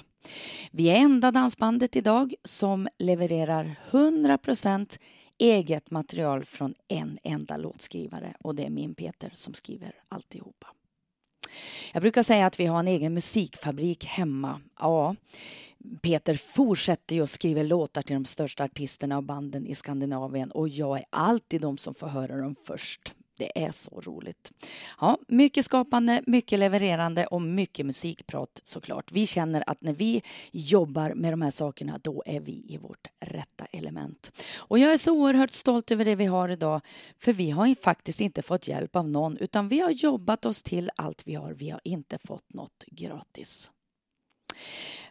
Vi 0.71 0.89
är 0.89 0.97
enda 0.97 1.31
dansbandet 1.31 1.97
idag 1.97 2.35
som 2.45 2.89
levererar 2.99 3.81
100% 3.91 4.99
eget 5.39 5.91
material 5.91 6.45
från 6.45 6.75
en 6.89 7.19
enda 7.23 7.57
låtskrivare 7.57 8.35
och 8.41 8.55
det 8.55 8.65
är 8.67 8.71
min 8.71 8.95
Peter 8.95 9.31
som 9.35 9.55
skriver 9.55 9.93
alltihopa. 10.09 10.67
Jag 11.93 12.03
brukar 12.03 12.23
säga 12.23 12.47
att 12.47 12.61
vi 12.61 12.67
har 12.67 12.79
en 12.79 12.89
egen 12.89 13.15
musikfabrik 13.15 14.05
hemma. 14.05 14.61
Ja, 14.79 15.17
Peter 16.03 16.35
fortsätter 16.35 17.17
ju 17.17 17.23
att 17.23 17.31
skriva 17.31 17.63
låtar 17.63 18.03
till 18.03 18.15
de 18.15 18.25
största 18.25 18.65
artisterna 18.65 19.17
och 19.17 19.23
banden 19.23 19.67
i 19.67 19.75
Skandinavien 19.75 20.51
och 20.51 20.69
jag 20.69 20.99
är 20.99 21.05
alltid 21.11 21.61
de 21.61 21.79
som 21.79 21.95
får 21.95 22.07
höra 22.07 22.37
dem 22.37 22.57
först. 22.65 23.15
Det 23.39 23.65
är 23.65 23.71
så 23.71 24.01
roligt. 24.01 24.53
Ja, 25.01 25.19
mycket 25.29 25.65
skapande, 25.65 26.23
mycket 26.27 26.59
levererande 26.59 27.27
och 27.27 27.43
mycket 27.43 27.87
musikprat 27.87 28.61
såklart. 28.65 29.13
Vi 29.13 29.27
känner 29.27 29.65
att 29.67 29.83
när 29.83 29.93
vi 29.93 30.23
jobbar 30.53 31.15
med 31.15 31.33
de 31.33 31.43
här 31.43 31.51
sakerna, 31.51 31.99
då 32.03 32.23
är 32.27 32.41
vi 32.41 32.65
i 32.69 32.77
vårt 32.77 33.07
rätta 33.21 33.65
element. 33.65 34.43
Och 34.57 34.79
jag 34.79 34.93
är 34.93 34.99
så 34.99 35.13
oerhört 35.13 35.51
stolt 35.51 35.91
över 35.91 36.05
det 36.05 36.15
vi 36.15 36.27
har 36.27 36.49
idag, 36.49 36.81
för 37.19 37.33
vi 37.33 37.51
har 37.51 37.75
faktiskt 37.83 38.21
inte 38.21 38.43
fått 38.43 38.69
hjälp 38.69 38.97
av 38.97 39.09
någon, 39.09 39.37
utan 39.37 39.69
vi 39.69 39.81
har 39.81 39.91
jobbat 39.91 40.45
oss 40.45 40.63
till 40.63 40.91
allt 40.97 41.23
vi 41.27 41.35
har. 41.35 41.53
Vi 41.53 41.71
har 41.71 41.81
inte 41.85 42.19
fått 42.19 42.55
något 42.55 42.85
gratis. 42.87 43.71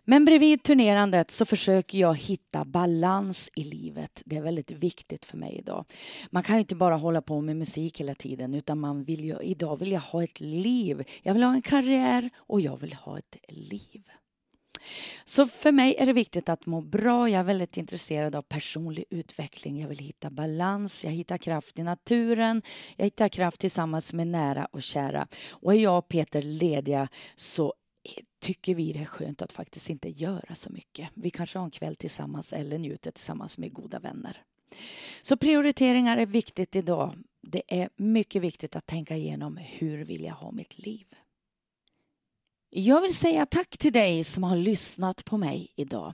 Men 0.10 0.26
bredvid 0.26 0.64
turnerandet 0.64 1.32
så 1.32 1.46
försöker 1.46 1.98
jag 1.98 2.18
hitta 2.18 2.66
balans 2.66 3.50
i 3.56 3.64
livet. 3.64 4.22
Det 4.26 4.38
är 4.38 4.42
väldigt 4.42 4.72
viktigt 4.72 5.26
för 5.26 5.38
mig 5.38 5.56
idag. 5.58 5.86
Man 6.30 6.44
kan 6.44 6.56
ju 6.56 6.60
inte 6.60 6.76
bara 6.76 6.96
hålla 6.96 7.22
på 7.22 7.42
med 7.42 7.56
musik 7.56 8.00
hela 8.00 8.16
tiden 8.16 8.54
utan 8.54 8.80
man 8.80 9.04
vill 9.04 9.26
ju, 9.26 9.38
idag 9.42 9.80
vill 9.80 9.92
jag 9.92 10.00
ha 10.00 10.24
ett 10.24 10.40
liv. 10.40 11.04
Jag 11.24 11.34
vill 11.34 11.44
ha 11.44 11.54
en 11.54 11.62
karriär 11.62 12.30
och 12.38 12.62
jag 12.62 12.78
vill 12.78 12.94
ha 12.94 13.18
ett 13.18 13.38
liv. 13.48 14.04
Så 15.26 15.48
för 15.48 15.72
mig 15.72 15.96
är 16.00 16.06
det 16.06 16.14
viktigt 16.14 16.50
att 16.50 16.66
må 16.66 16.82
bra. 16.82 17.30
Jag 17.30 17.40
är 17.40 17.44
väldigt 17.44 17.78
intresserad 17.78 18.36
av 18.36 18.42
personlig 18.42 19.06
utveckling. 19.10 19.82
Jag 19.82 19.88
vill 19.88 20.00
hitta 20.00 20.30
balans, 20.30 21.04
jag 21.04 21.12
hittar 21.12 21.38
kraft 21.38 21.80
i 21.80 21.84
naturen, 21.84 22.62
jag 22.96 23.06
hittar 23.06 23.28
kraft 23.28 23.60
tillsammans 23.60 24.14
med 24.14 24.28
nära 24.28 24.66
och 24.66 24.84
kära. 24.84 25.28
Och 25.50 25.74
är 25.74 25.78
jag 25.80 25.98
och 25.98 26.08
Peter 26.08 26.42
lediga 26.42 27.08
så 27.36 27.74
tycker 28.40 28.76
vi 28.76 28.94
det 28.94 29.00
är 29.00 29.06
skönt 29.06 29.42
att 29.42 29.52
faktiskt 29.52 29.90
inte 29.90 30.10
göra 30.10 30.56
så 30.56 30.70
mycket. 30.70 31.10
Vi 31.14 31.30
kanske 31.30 31.60
har 31.60 31.66
en 31.66 31.72
kväll 31.72 31.96
tillsammans 31.96 32.54
eller 32.54 32.78
njuter 32.78 33.12
tillsammans 33.12 33.58
med 33.58 33.74
goda 33.74 34.00
vänner. 34.00 34.44
Så 35.22 35.38
prioriteringar 35.38 36.18
är 36.18 36.26
viktigt 36.26 36.76
idag. 36.76 37.16
Det 37.42 37.62
är 37.68 37.90
mycket 37.96 38.42
viktigt 38.42 38.76
att 38.76 38.86
tänka 38.86 39.16
igenom 39.16 39.58
hur 39.58 40.06
vill 40.06 40.24
jag 40.24 40.34
ha 40.34 40.52
mitt 40.52 40.80
liv? 40.80 41.06
Jag 42.70 43.02
vill 43.02 43.16
säga 43.16 43.46
tack 43.46 43.78
till 43.78 43.94
dig 43.94 44.24
som 44.24 44.44
har 44.44 44.56
lyssnat 44.56 45.26
på 45.26 45.38
mig 45.38 45.74
idag. 45.76 46.14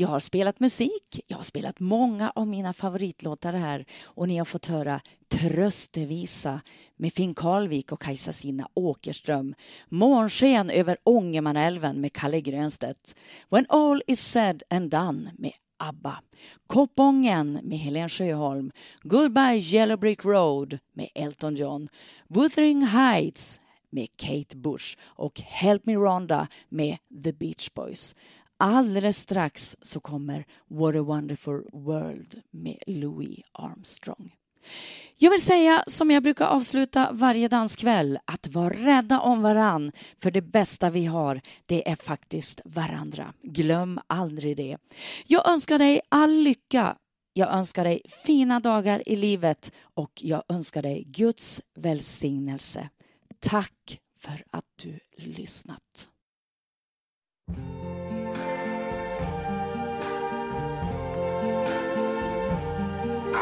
Jag 0.00 0.08
har 0.08 0.20
spelat 0.20 0.60
musik, 0.60 1.20
jag 1.26 1.36
har 1.36 1.44
spelat 1.44 1.80
många 1.80 2.32
av 2.34 2.46
mina 2.46 2.72
favoritlåtar 2.72 3.52
här 3.52 3.84
och 4.02 4.28
ni 4.28 4.38
har 4.38 4.44
fått 4.44 4.66
höra 4.66 5.00
Tröstevisa 5.28 6.60
med 6.96 7.12
Finn 7.12 7.34
Karlvik 7.34 7.92
och 7.92 8.02
Kajsa 8.02 8.32
Sina 8.32 8.68
Åkerström. 8.74 9.54
Månsken 9.88 10.70
över 10.70 10.96
Ångermanälven 11.04 12.00
med 12.00 12.12
Kalle 12.12 12.40
Grönstedt. 12.40 13.14
When 13.48 13.66
all 13.68 14.02
is 14.06 14.20
said 14.20 14.62
and 14.70 14.90
done 14.90 15.30
med 15.38 15.52
ABBA. 15.76 16.22
Koppången 16.66 17.60
med 17.62 17.78
Helen 17.78 18.08
Sjöholm. 18.08 18.70
Goodbye 19.02 19.58
Yellow 19.58 19.98
Brick 19.98 20.24
Road 20.24 20.78
med 20.92 21.08
Elton 21.14 21.56
John. 21.56 21.88
Wuthering 22.28 22.82
Heights 22.82 23.60
med 23.90 24.08
Kate 24.16 24.56
Bush 24.56 24.98
och 25.02 25.40
Help 25.40 25.86
Me 25.86 25.94
Ronda 25.94 26.48
med 26.68 26.96
The 27.24 27.32
Beach 27.32 27.70
Boys. 27.74 28.14
Alldeles 28.60 29.18
strax 29.18 29.76
så 29.82 30.00
kommer 30.00 30.44
What 30.68 30.94
a 30.94 31.02
wonderful 31.02 31.62
world 31.72 32.42
med 32.50 32.82
Louis 32.86 33.40
Armstrong. 33.52 34.34
Jag 35.16 35.30
vill 35.30 35.42
säga 35.42 35.84
som 35.86 36.10
jag 36.10 36.22
brukar 36.22 36.46
avsluta 36.46 37.12
varje 37.12 37.48
danskväll 37.48 38.18
att 38.24 38.46
vara 38.46 38.74
rädda 38.74 39.20
om 39.20 39.42
varann 39.42 39.92
för 40.22 40.30
det 40.30 40.42
bästa 40.42 40.90
vi 40.90 41.06
har 41.06 41.40
det 41.66 41.90
är 41.90 41.96
faktiskt 41.96 42.60
varandra. 42.64 43.34
Glöm 43.42 44.00
aldrig 44.06 44.56
det. 44.56 44.78
Jag 45.26 45.48
önskar 45.48 45.78
dig 45.78 46.00
all 46.08 46.32
lycka. 46.32 46.96
Jag 47.32 47.52
önskar 47.52 47.84
dig 47.84 48.02
fina 48.24 48.60
dagar 48.60 49.08
i 49.08 49.16
livet 49.16 49.72
och 49.80 50.12
jag 50.22 50.42
önskar 50.48 50.82
dig 50.82 51.04
Guds 51.06 51.62
välsignelse. 51.74 52.88
Tack 53.40 54.00
för 54.20 54.44
att 54.50 54.64
du 54.82 55.00
lyssnat. 55.16 56.08